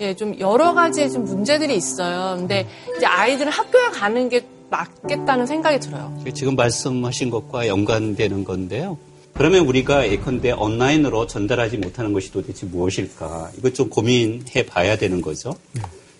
예, 0.00 0.14
좀 0.14 0.38
여러 0.38 0.72
가지 0.72 1.10
좀 1.10 1.24
문제들이 1.24 1.74
있어요. 1.76 2.36
근데 2.38 2.66
이제 2.96 3.04
아이들은 3.04 3.52
학교에 3.52 3.90
가는 3.90 4.28
게 4.28 4.46
맞겠다는 4.70 5.46
생각이 5.46 5.80
들어요. 5.80 6.16
지금 6.32 6.54
말씀하신 6.56 7.28
것과 7.30 7.66
연관되는 7.66 8.44
건데요. 8.44 8.96
그러면 9.34 9.66
우리가 9.66 10.08
예컨대 10.08 10.52
온라인으로 10.52 11.26
전달하지 11.26 11.78
못하는 11.78 12.12
것이 12.12 12.32
도대체 12.32 12.66
무엇일까? 12.66 13.50
이거 13.58 13.70
좀 13.70 13.90
고민해 13.90 14.66
봐야 14.66 14.96
되는 14.96 15.20
거죠. 15.20 15.54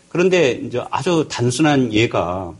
그런데 0.08 0.52
이제 0.52 0.82
아주 0.90 1.26
단순한 1.30 1.92
예가 1.92 2.52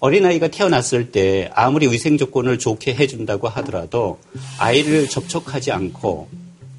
어린아이가 0.00 0.48
태어났을 0.48 1.10
때 1.10 1.50
아무리 1.54 1.86
위생 1.88 2.16
조건을 2.16 2.58
좋게 2.58 2.94
해준다고 2.94 3.48
하더라도 3.48 4.18
아이를 4.58 5.08
접촉하지 5.08 5.72
않고 5.72 6.28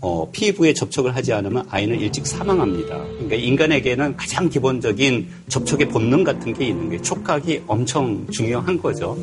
어, 0.01 0.29
피부에 0.31 0.73
접촉을 0.73 1.13
하지 1.13 1.33
않으면 1.33 1.65
아이는 1.69 1.99
일찍 1.99 2.25
사망합니다. 2.25 2.97
그러니까 2.97 3.35
인간에게는 3.35 4.15
가장 4.15 4.47
기본적인 4.47 5.27
접촉의 5.49 5.89
본능 5.89 6.23
같은 6.23 6.53
게 6.53 6.67
있는 6.67 6.89
게 6.89 7.01
촉각이 7.01 7.63
엄청 7.67 8.25
중요한 8.31 8.81
거죠. 8.81 9.17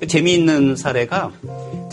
그 0.00 0.06
재미있는 0.06 0.74
사례가 0.74 1.32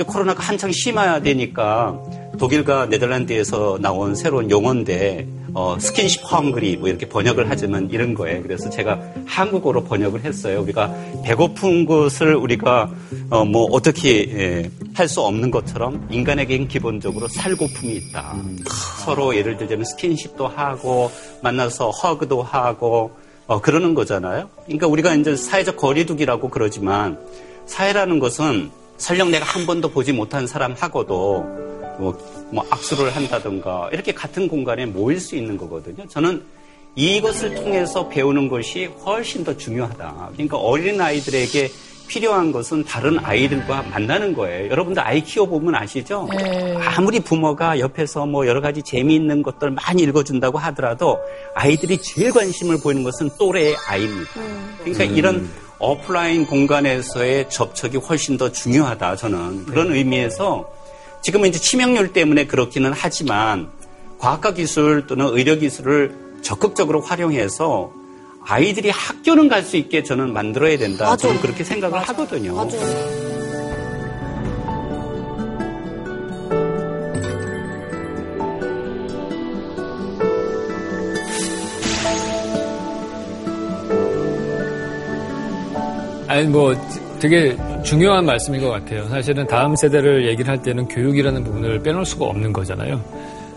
코로나가 0.08 0.42
한창 0.42 0.72
심화되니까 0.72 2.00
독일과 2.40 2.86
네덜란드에서 2.86 3.80
나온 3.82 4.16
새로운 4.16 4.50
용어인데 4.50 5.28
어, 5.54 5.78
스킨십 5.80 6.32
헝그리 6.32 6.78
뭐 6.78 6.90
이렇게 6.90 7.08
번역을 7.08 7.50
하자면 7.50 7.90
이런 7.92 8.14
거예요. 8.14 8.42
그래서 8.42 8.70
제가 8.70 9.00
한국어로 9.26 9.84
번역을 9.84 10.24
했어요. 10.24 10.62
우리가 10.62 10.94
배고픈 11.24 11.86
것을 11.86 12.36
우리가 12.36 12.92
어, 13.30 13.46
뭐 13.46 13.66
어떻게 13.72 14.30
예, 14.38 14.72
할수 14.94 15.22
없는 15.22 15.52
것처럼 15.52 16.08
인간에게는 16.12 16.68
기본적으로 16.68 17.28
살고품이 17.28 17.94
있다. 17.96 18.36
서로 19.04 19.36
예를 19.36 19.58
들자면 19.58 19.86
스킨십도 19.86 20.48
하고 20.48 21.12
만나서 21.42 21.90
허그도 21.90 22.44
하고 22.44 23.12
어, 23.48 23.60
그러는 23.62 23.94
거잖아요. 23.96 24.50
그러니까 24.66 24.88
우리가 24.88 25.16
이제 25.16 25.36
사회적 25.36 25.78
거리두기라고 25.78 26.50
그러지만 26.50 27.18
사회라는 27.66 28.20
것은 28.20 28.70
설령 28.98 29.32
내가 29.32 29.46
한 29.46 29.66
번도 29.66 29.90
보지 29.90 30.14
못한 30.14 30.46
사람하고도 30.46 31.69
뭐, 32.00 32.18
뭐 32.52 32.66
악수를 32.70 33.16
한다든가 33.16 33.90
이렇게 33.92 34.14
같은 34.14 34.48
공간에 34.48 34.86
모일 34.86 35.20
수 35.20 35.36
있는 35.36 35.58
거거든요. 35.58 36.08
저는 36.08 36.42
이것을 36.96 37.56
통해서 37.56 38.08
배우는 38.08 38.48
것이 38.48 38.86
훨씬 38.86 39.44
더 39.44 39.56
중요하다. 39.56 40.32
그러니까 40.34 40.58
어린 40.58 41.00
아이들에게 41.00 41.70
필요한 42.08 42.52
것은 42.52 42.84
다른 42.86 43.20
아이들과 43.20 43.84
만나는 43.84 44.34
거예요. 44.34 44.72
여러분들 44.72 45.02
아이 45.06 45.22
키워보면 45.22 45.76
아시죠? 45.76 46.28
아무리 46.80 47.20
부모가 47.20 47.80
옆에서 47.80 48.26
뭐 48.26 48.48
여러 48.48 48.62
가지 48.62 48.82
재미있는 48.82 49.44
것들 49.44 49.70
많이 49.70 50.02
읽어준다고 50.02 50.58
하더라도 50.58 51.20
아이들이 51.54 52.00
제일 52.00 52.32
관심을 52.32 52.80
보이는 52.82 53.04
것은 53.04 53.30
또래의 53.38 53.76
아이입니다. 53.88 54.32
그러니까 54.80 55.04
이런 55.04 55.48
오프라인 55.78 56.48
공간에서의 56.48 57.48
접촉이 57.50 57.98
훨씬 57.98 58.38
더 58.38 58.52
중요하다. 58.52 59.16
저는 59.16 59.66
그런 59.66 59.94
의미에서 59.94 60.79
지금은 61.22 61.50
이제 61.50 61.60
치명률 61.60 62.14
때문에 62.14 62.46
그렇기는 62.48 62.92
하지만 62.96 63.70
과학과 64.20 64.54
기술 64.54 65.06
또는 65.08 65.28
의료 65.30 65.56
기술을 65.56 66.16
적극적으로 66.42 67.02
활용해서 67.02 67.92
아이들이 68.46 68.90
학교는 68.90 69.48
갈 69.48 69.64
수 69.64 69.78
있게 69.78 70.04
저는 70.04 70.34
만들어야 70.34 70.78
된다. 70.78 71.16
저는 71.18 71.40
그렇게 71.42 71.64
생각을 71.64 72.00
하거든요. 72.00 72.68
아니 86.28 86.48
뭐 86.48 86.74
되게 87.20 87.56
중요한 87.84 88.26
말씀인 88.26 88.62
것 88.62 88.70
같아요. 88.70 89.08
사실은 89.10 89.46
다음 89.46 89.76
세대를 89.76 90.28
얘기를 90.28 90.50
할 90.50 90.62
때는 90.62 90.88
교육이라는 90.88 91.44
부분을 91.44 91.80
빼놓을 91.84 92.06
수가 92.06 92.26
없는 92.26 92.54
거잖아요. 92.54 93.04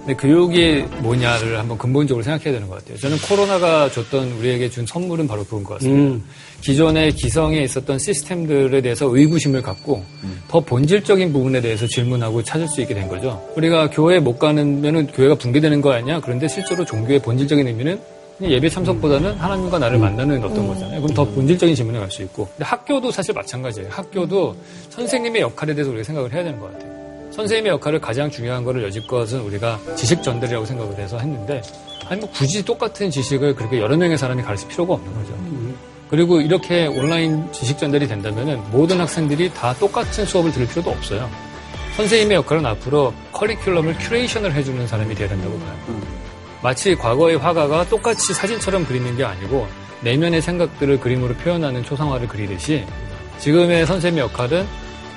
근데 0.05 0.15
교육이 0.15 0.85
뭐냐를 0.99 1.61
한번 1.61 1.79
근본적으로 1.79 2.25
생각해야 2.25 2.53
되는 2.53 2.69
것 2.69 2.77
같아요. 2.79 2.99
저는 2.99 3.17
코로나가 3.19 3.89
줬던 3.89 4.33
우리에게 4.33 4.69
준 4.69 4.85
선물은 4.85 5.29
바로 5.29 5.45
그건 5.45 5.63
것 5.63 5.75
같습니다. 5.75 6.15
음. 6.15 6.25
기존의 6.61 7.13
기성에 7.13 7.61
있었던 7.63 8.01
시스템들에 8.01 8.81
대해서 8.81 9.07
의구심을 9.07 9.63
갖고 9.63 10.03
더 10.49 10.59
본질적인 10.59 11.33
부분에 11.33 11.61
대해서 11.61 11.87
질문하고 11.87 12.43
찾을 12.43 12.67
수 12.67 12.81
있게 12.81 12.95
된 12.95 13.07
거죠. 13.07 13.41
우리가 13.57 13.91
교회 13.91 14.19
못 14.19 14.41
가면은 14.41 15.07
교회가 15.07 15.37
붕괴되는 15.37 15.81
거 15.81 15.93
아니냐? 15.93 16.21
그런데 16.21 16.49
실제로 16.49 16.85
종교의 16.85 17.21
본질적인 17.21 17.65
의미는 17.69 18.01
예배 18.51 18.68
참석보다는 18.68 19.34
하나님과 19.34 19.78
나를 19.78 19.99
만나는 19.99 20.43
어떤 20.45 20.66
거잖아요. 20.66 21.01
그럼 21.03 21.14
더 21.14 21.24
본질적인 21.24 21.74
질문에 21.74 21.99
갈 21.99 22.11
수 22.11 22.22
있고. 22.22 22.47
근데 22.49 22.64
학교도 22.64 23.11
사실 23.11 23.34
마찬가지예요. 23.34 23.88
학교도 23.90 24.57
선생님의 24.90 25.43
역할에 25.43 25.74
대해서 25.74 25.90
우리가 25.90 26.05
생각을 26.05 26.32
해야 26.32 26.43
되는 26.45 26.59
것 26.59 26.72
같아요. 26.72 26.93
선생님의 27.32 27.72
역할을 27.72 28.01
가장 28.01 28.30
중요한 28.30 28.62
거를 28.64 28.82
여지껏은 28.84 29.40
우리가 29.40 29.78
지식 29.97 30.22
전달이라고 30.22 30.66
생각을 30.66 30.99
해서 30.99 31.18
했는데 31.18 31.62
아니 32.09 32.20
뭐 32.20 32.30
굳이 32.30 32.62
똑같은 32.62 33.11
지식을 33.11 33.55
그렇게 33.55 33.80
여러 33.80 33.97
명의 33.97 34.18
사람이 34.18 34.43
가르칠 34.43 34.68
필요가 34.68 34.95
없는 34.95 35.14
거죠. 35.14 35.34
그리고 36.11 36.43
이렇게 36.43 36.86
온라인 36.86 37.51
지식 37.53 37.78
전달이 37.78 38.07
된다면은 38.07 38.61
모든 38.70 39.01
학생들이 39.01 39.55
다 39.55 39.72
똑같은 39.74 40.26
수업을 40.26 40.53
들을 40.53 40.66
필요도 40.66 40.90
없어요. 40.90 41.30
선생님의 41.97 42.36
역할은 42.36 42.66
앞으로 42.66 43.14
커리큘럼을 43.32 43.97
curation을 43.99 44.53
해주는 44.55 44.86
사람이 44.86 45.14
돼야 45.14 45.28
된다고 45.28 45.59
봐요. 45.59 45.74
마치 46.63 46.95
과거의 46.95 47.37
화가가 47.39 47.89
똑같이 47.89 48.33
사진처럼 48.35 48.85
그리는 48.87 49.17
게 49.17 49.25
아니고 49.25 49.67
내면의 50.03 50.41
생각들을 50.43 51.01
그림으로 51.01 51.35
표현하는 51.35 51.83
초상화를 51.85 52.29
그리듯이 52.29 52.85
지금의 53.39 53.87
선생님의 53.87 54.25
역할은 54.25 54.67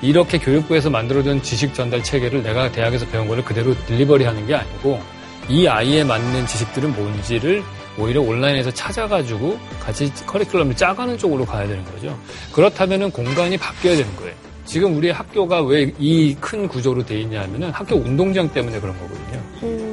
이렇게 0.01 0.37
교육부에서 0.37 0.89
만들어둔 0.89 1.41
지식 1.41 1.73
전달 1.73 2.03
체계를 2.03 2.43
내가 2.43 2.71
대학에서 2.71 3.05
배운 3.07 3.27
거를 3.27 3.43
그대로 3.43 3.75
딜리버리 3.85 4.25
하는 4.25 4.45
게 4.45 4.55
아니고 4.55 4.99
이 5.47 5.67
아이에 5.67 6.03
맞는 6.03 6.47
지식들은 6.47 6.95
뭔지를 6.95 7.63
오히려 7.97 8.21
온라인에서 8.21 8.71
찾아가지고 8.71 9.57
같이 9.79 10.11
커리큘럼을 10.25 10.75
짜가는 10.75 11.17
쪽으로 11.17 11.45
가야 11.45 11.67
되는 11.67 11.83
거죠. 11.85 12.17
그렇다면은 12.51 13.11
공간이 13.11 13.57
바뀌어야 13.57 13.95
되는 13.95 14.15
거예요. 14.17 14.33
지금 14.65 14.97
우리 14.97 15.11
학교가 15.11 15.61
왜 15.61 15.91
이 15.99 16.35
큰 16.41 16.67
구조로 16.67 17.05
돼 17.05 17.21
있냐 17.21 17.41
하면은 17.43 17.69
학교 17.71 17.95
운동장 17.95 18.49
때문에 18.51 18.79
그런 18.79 18.95
거거든요. 18.99 19.84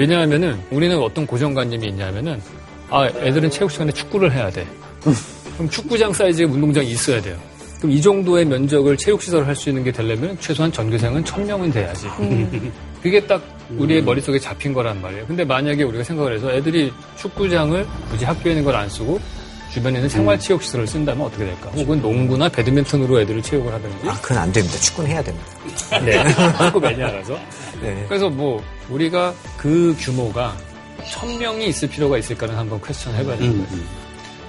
왜냐하면은 0.00 0.58
우리는 0.70 0.96
어떤 0.98 1.26
고정관념이 1.26 1.88
있냐면은 1.88 2.40
아 2.88 3.06
애들은 3.06 3.50
체육 3.50 3.70
시간에 3.70 3.92
축구를 3.92 4.32
해야 4.32 4.48
돼. 4.50 4.66
그럼 5.54 5.68
축구장 5.68 6.10
사이즈의 6.14 6.48
운동장이 6.48 6.88
있어야 6.90 7.20
돼요. 7.20 7.36
그럼 7.78 7.92
이 7.92 8.00
정도의 8.00 8.46
면적을 8.46 8.96
체육시설을 8.96 9.46
할 9.46 9.54
수 9.54 9.68
있는 9.68 9.84
게 9.84 9.92
되려면 9.92 10.38
최소한 10.40 10.72
전교생은 10.72 11.22
1000명은 11.24 11.70
돼야지. 11.72 12.06
그게 13.02 13.20
딱 13.26 13.42
우리의 13.76 14.02
머릿속에 14.02 14.38
잡힌 14.38 14.72
거란 14.72 15.02
말이에요. 15.02 15.26
근데 15.26 15.44
만약에 15.44 15.82
우리가 15.82 16.02
생각을 16.02 16.34
해서 16.36 16.50
애들이 16.50 16.90
축구장을 17.18 17.86
굳이 18.10 18.24
학교에 18.24 18.52
있는 18.52 18.64
걸 18.64 18.74
안 18.76 18.88
쓰고 18.88 19.20
주변에 19.72 19.98
있는 19.98 20.08
생활체육시설을 20.08 20.86
쓴다면 20.86 21.26
어떻게 21.26 21.44
될까? 21.44 21.70
혹은 21.70 22.00
농구나 22.02 22.48
배드민턴으로 22.48 23.20
애들을 23.20 23.40
체육을 23.42 23.72
하든지. 23.72 24.08
아, 24.08 24.14
그건 24.20 24.38
안 24.38 24.52
됩니다. 24.52 24.76
축구는 24.78 25.10
해야 25.10 25.22
됩니다. 25.22 25.46
네. 26.04 26.24
축구 26.64 26.80
매니아라서. 26.80 27.38
네. 27.80 28.04
그래서 28.08 28.28
뭐 28.28 28.62
우리가 28.88 29.32
그 29.56 29.94
규모가 29.98 30.56
천 31.08 31.38
명이 31.38 31.68
있을 31.68 31.88
필요가 31.88 32.18
있을까는 32.18 32.56
한번 32.56 32.80
퀘스천 32.82 33.14
해봐야 33.14 33.36
되는 33.38 33.64
거예요. 33.66 33.82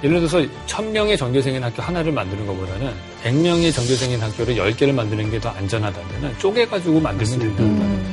예를 0.03 0.17
들어서 0.19 0.43
천 0.65 0.91
명의 0.91 1.15
전교생인 1.15 1.63
학교 1.63 1.83
하나를 1.83 2.11
만드는 2.11 2.47
것보다는 2.47 2.91
100명의 3.23 3.71
전교생인 3.71 4.19
학교를 4.19 4.55
10개를 4.55 4.91
만드는 4.93 5.29
게 5.29 5.39
더 5.39 5.49
안전하다면 5.49 6.39
쪼개가지고 6.39 6.99
만들면 6.99 7.39
된다는 7.39 7.77
거예요. 7.77 8.05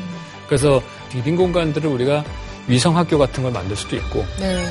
그래서 0.47 0.83
빈 1.25 1.35
공간들을 1.37 1.89
우리가 1.89 2.23
위성 2.67 2.95
학교 2.97 3.17
같은 3.19 3.43
걸 3.43 3.51
만들 3.53 3.75
수도 3.75 3.97
있고 3.97 4.25
네. 4.39 4.63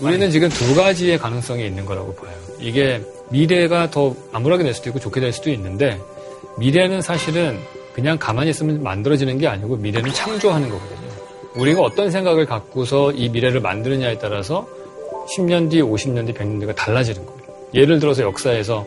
우리는 0.00 0.30
지금 0.30 0.48
두 0.48 0.74
가지의 0.74 1.18
가능성이 1.18 1.66
있는 1.66 1.86
거라고 1.86 2.14
봐요. 2.14 2.34
이게 2.60 3.00
미래가 3.30 3.90
더 3.90 4.14
암울하게 4.32 4.64
될 4.64 4.74
수도 4.74 4.90
있고 4.90 4.98
좋게 4.98 5.20
될 5.20 5.32
수도 5.32 5.50
있는데 5.50 5.98
미래는 6.58 7.00
사실은 7.00 7.58
그냥 7.94 8.18
가만히 8.18 8.50
있으면 8.50 8.82
만들어지는 8.82 9.38
게 9.38 9.46
아니고 9.46 9.76
미래는 9.76 10.12
창조하는 10.12 10.68
거거든요. 10.68 11.06
우리가 11.54 11.80
어떤 11.80 12.10
생각을 12.10 12.44
갖고서 12.44 13.12
이 13.12 13.30
미래를 13.30 13.60
만드느냐에 13.60 14.18
따라서 14.18 14.68
10년 15.36 15.70
뒤, 15.70 15.80
50년 15.80 16.26
뒤, 16.26 16.32
100년 16.34 16.60
뒤가 16.60 16.74
달라지는 16.74 17.24
거예요. 17.24 17.40
예를 17.74 17.98
들어서 17.98 18.22
역사에서 18.22 18.86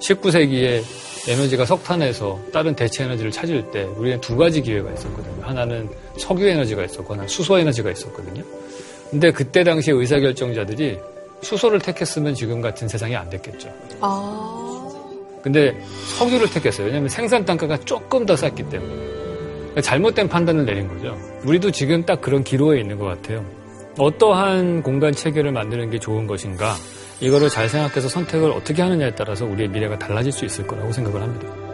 19세기에 0.00 0.82
에너지가 1.28 1.66
석탄에서 1.66 2.38
다른 2.52 2.74
대체 2.74 3.04
에너지를 3.04 3.30
찾을 3.30 3.70
때 3.70 3.82
우리는 3.82 4.18
두 4.20 4.36
가지 4.36 4.62
기회가 4.62 4.90
있었거든요. 4.92 5.42
하나는 5.42 5.88
석유 6.16 6.48
에너지가 6.48 6.84
있었고 6.84 7.12
하나는 7.12 7.28
수소 7.28 7.58
에너지가 7.58 7.90
있었거든요. 7.90 8.42
근데 9.10 9.30
그때 9.32 9.64
당시 9.64 9.90
의사결정자들이 9.90 10.98
수소를 11.42 11.80
택했으면 11.80 12.34
지금 12.34 12.60
같은 12.60 12.88
세상이 12.88 13.16
안 13.16 13.28
됐겠죠. 13.30 13.72
아. 14.00 14.64
근데 15.42 15.74
석유를 16.18 16.50
택했어요. 16.50 16.86
왜냐하면 16.86 17.08
생산 17.08 17.44
단가가 17.44 17.78
조금 17.80 18.26
더 18.26 18.36
쌌기 18.36 18.68
때문에. 18.68 19.18
잘못된 19.80 20.28
판단을 20.28 20.64
내린 20.64 20.88
거죠. 20.88 21.16
우리도 21.44 21.70
지금 21.70 22.04
딱 22.04 22.20
그런 22.20 22.42
기로에 22.42 22.80
있는 22.80 22.98
것 22.98 23.06
같아요. 23.06 23.44
어떠한 23.96 24.82
공간 24.82 25.12
체계를 25.12 25.52
만드는 25.52 25.90
게 25.90 25.98
좋은 25.98 26.26
것인가? 26.26 26.74
이거를 27.20 27.48
잘 27.48 27.68
생각해서 27.68 28.08
선택을 28.08 28.50
어떻게 28.50 28.82
하느냐에 28.82 29.14
따라서 29.14 29.44
우리의 29.44 29.68
미래가 29.68 29.98
달라질 29.98 30.32
수 30.32 30.44
있을 30.44 30.66
거라고 30.66 30.92
생각을 30.92 31.22
합니다. 31.22 31.67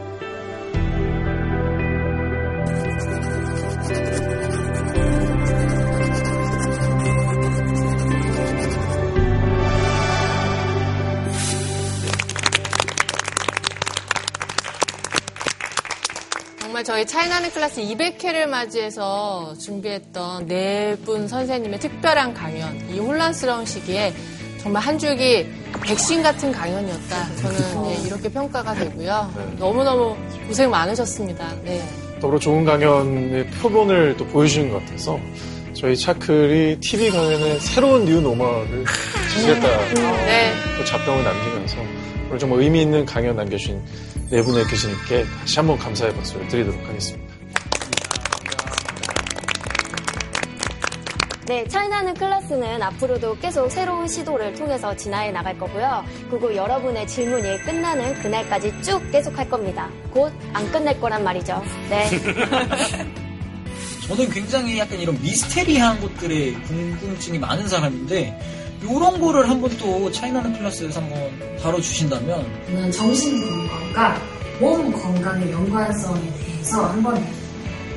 저희 17.05 17.07
차이나는 17.07 17.51
클래스 17.51 17.83
200회를 17.83 18.47
맞이해서 18.47 19.55
준비했던 19.61 20.47
네 20.47 20.97
분 21.05 21.29
선생님의 21.29 21.79
특별한 21.81 22.33
강연, 22.33 22.81
이 22.91 22.99
혼란스러운 22.99 23.67
시기에 23.67 24.15
정말 24.59 24.83
한 24.83 24.99
줄기 24.99 25.47
백신 25.83 26.23
같은 26.23 26.51
강연이었다. 26.51 27.37
저는 27.37 27.91
예, 27.91 28.07
이렇게 28.07 28.29
평가가 28.31 28.73
되고요. 28.75 29.31
너무너무 29.59 30.17
고생 30.47 30.71
많으셨습니다. 30.71 31.53
네. 31.65 31.83
더불어 32.23 32.39
좋은 32.39 32.65
강연의 32.65 33.49
표본을 33.61 34.17
또 34.17 34.25
보여주는 34.29 34.71
것 34.71 34.83
같아서 34.87 35.19
저희 35.75 35.95
차클이 35.97 36.81
TV 36.81 37.11
강연에 37.11 37.59
새로운 37.59 38.07
뉴 38.07 38.21
노멀을 38.23 38.85
지겠다 39.37 39.69
네. 40.25 40.53
또 40.79 40.85
잡평을 40.87 41.23
남기면서 41.23 41.77
오늘 42.29 42.39
정말 42.39 42.61
의미 42.61 42.81
있는 42.81 43.05
강연 43.05 43.37
남겨주신 43.37 43.83
네 44.31 44.43
분의 44.43 44.65
교수님께 44.65 45.25
다시 45.41 45.57
한번 45.59 45.79
감사의 45.79 46.15
박수를 46.15 46.49
드리도록 46.49 46.81
하겠습니다. 46.89 47.25
네, 51.47 51.69
차이나는 51.69 52.15
클래스는 52.15 52.81
앞으로도 52.83 53.37
계속 53.39 53.69
새로운 53.71 54.09
시도를 54.09 54.55
통해서 54.55 54.97
진화해 54.97 55.31
나갈 55.31 55.57
거고요. 55.59 56.03
그리고 56.31 56.57
여러분의 56.57 57.07
질문이 57.07 57.63
끝나는 57.65 58.15
그날까지 58.23 58.73
쭉 58.83 58.99
계속 59.13 59.39
할 59.39 59.49
겁니다. 59.51 59.91
곧 60.11 60.33
안 60.55 60.71
끝날 60.73 60.99
거란 60.99 61.23
말이죠. 61.23 61.63
네. 61.91 62.09
저는 64.09 64.31
굉장히 64.31 64.79
약간 64.79 64.99
이런 64.99 65.21
미스테리한 65.21 66.01
것들에 66.01 66.53
궁금증이 66.53 67.39
많은 67.39 67.69
사람인데 67.69 68.39
이런 68.85 69.21
거를 69.21 69.49
한번 69.49 69.71
또 69.79 70.11
차이나는 70.13 70.53
클래스에서 70.59 71.01
한번 71.01 71.59
다뤄주신다면 71.63 72.47
저는 72.67 72.93
정신 72.93 73.41
건강과 73.41 74.21
몸 74.61 74.93
건강의 74.93 75.51
연관성에 75.51 76.21
대해서 76.45 76.87
한번 76.87 77.25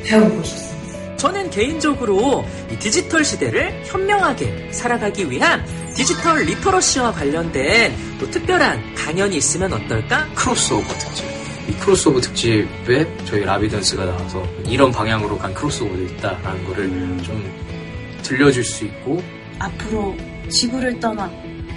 배워보고 0.06 0.42
싶습니다. 0.44 1.16
저는 1.18 1.50
개인적으로 1.50 2.46
이 2.72 2.78
디지털 2.78 3.26
시대를 3.26 3.84
현명하게 3.86 4.72
살아가기 4.72 5.30
위한 5.30 5.66
디지털 5.94 6.44
literacy와 6.44 7.12
관련된 7.12 7.94
또 8.20 8.30
특별한 8.30 8.96
강연이 8.96 9.36
있으면 9.38 9.74
어떨까? 9.74 10.28
크로스오버 10.36 10.88
특집. 10.88 11.26
이 11.68 11.74
크로스오버 11.74 12.22
특집에 12.22 13.26
저희 13.26 13.44
라비던스가 13.44 14.06
나와서 14.06 14.42
이런 14.66 14.92
방향으로 14.92 15.38
간 15.38 15.54
크로스오버도 15.54 16.04
있다라는 16.04 16.66
거를 16.66 16.88
좀 17.24 17.44
들려줄 18.24 18.64
수 18.64 18.86
있고 18.86 19.22
앞으로 19.60 20.16
지구를 20.50 21.00
떠나 21.00 21.30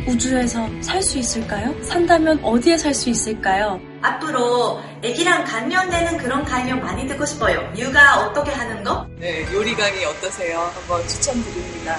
우주에서 0.07 0.67
살 0.83 1.03
수 1.03 1.19
있을까요? 1.19 1.75
산다면 1.83 2.41
어디에 2.43 2.79
살 2.79 2.95
수 2.95 3.11
있을까요? 3.11 3.81
앞으로 4.03 4.81
애기랑 5.03 5.45
관련되는 5.45 6.17
그런 6.19 6.45
강연 6.45 6.81
많이 6.81 7.07
듣고 7.07 7.27
싶어요. 7.27 7.71
육아 7.77 8.27
어떻게 8.27 8.51
하는 8.51 8.83
거? 8.83 9.07
네, 9.19 9.45
요리 9.53 9.75
강의 9.75 10.05
어떠세요? 10.07 10.59
한번 10.75 11.07
추천드립니다. 11.07 11.97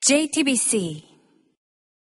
JTBC 0.00 1.07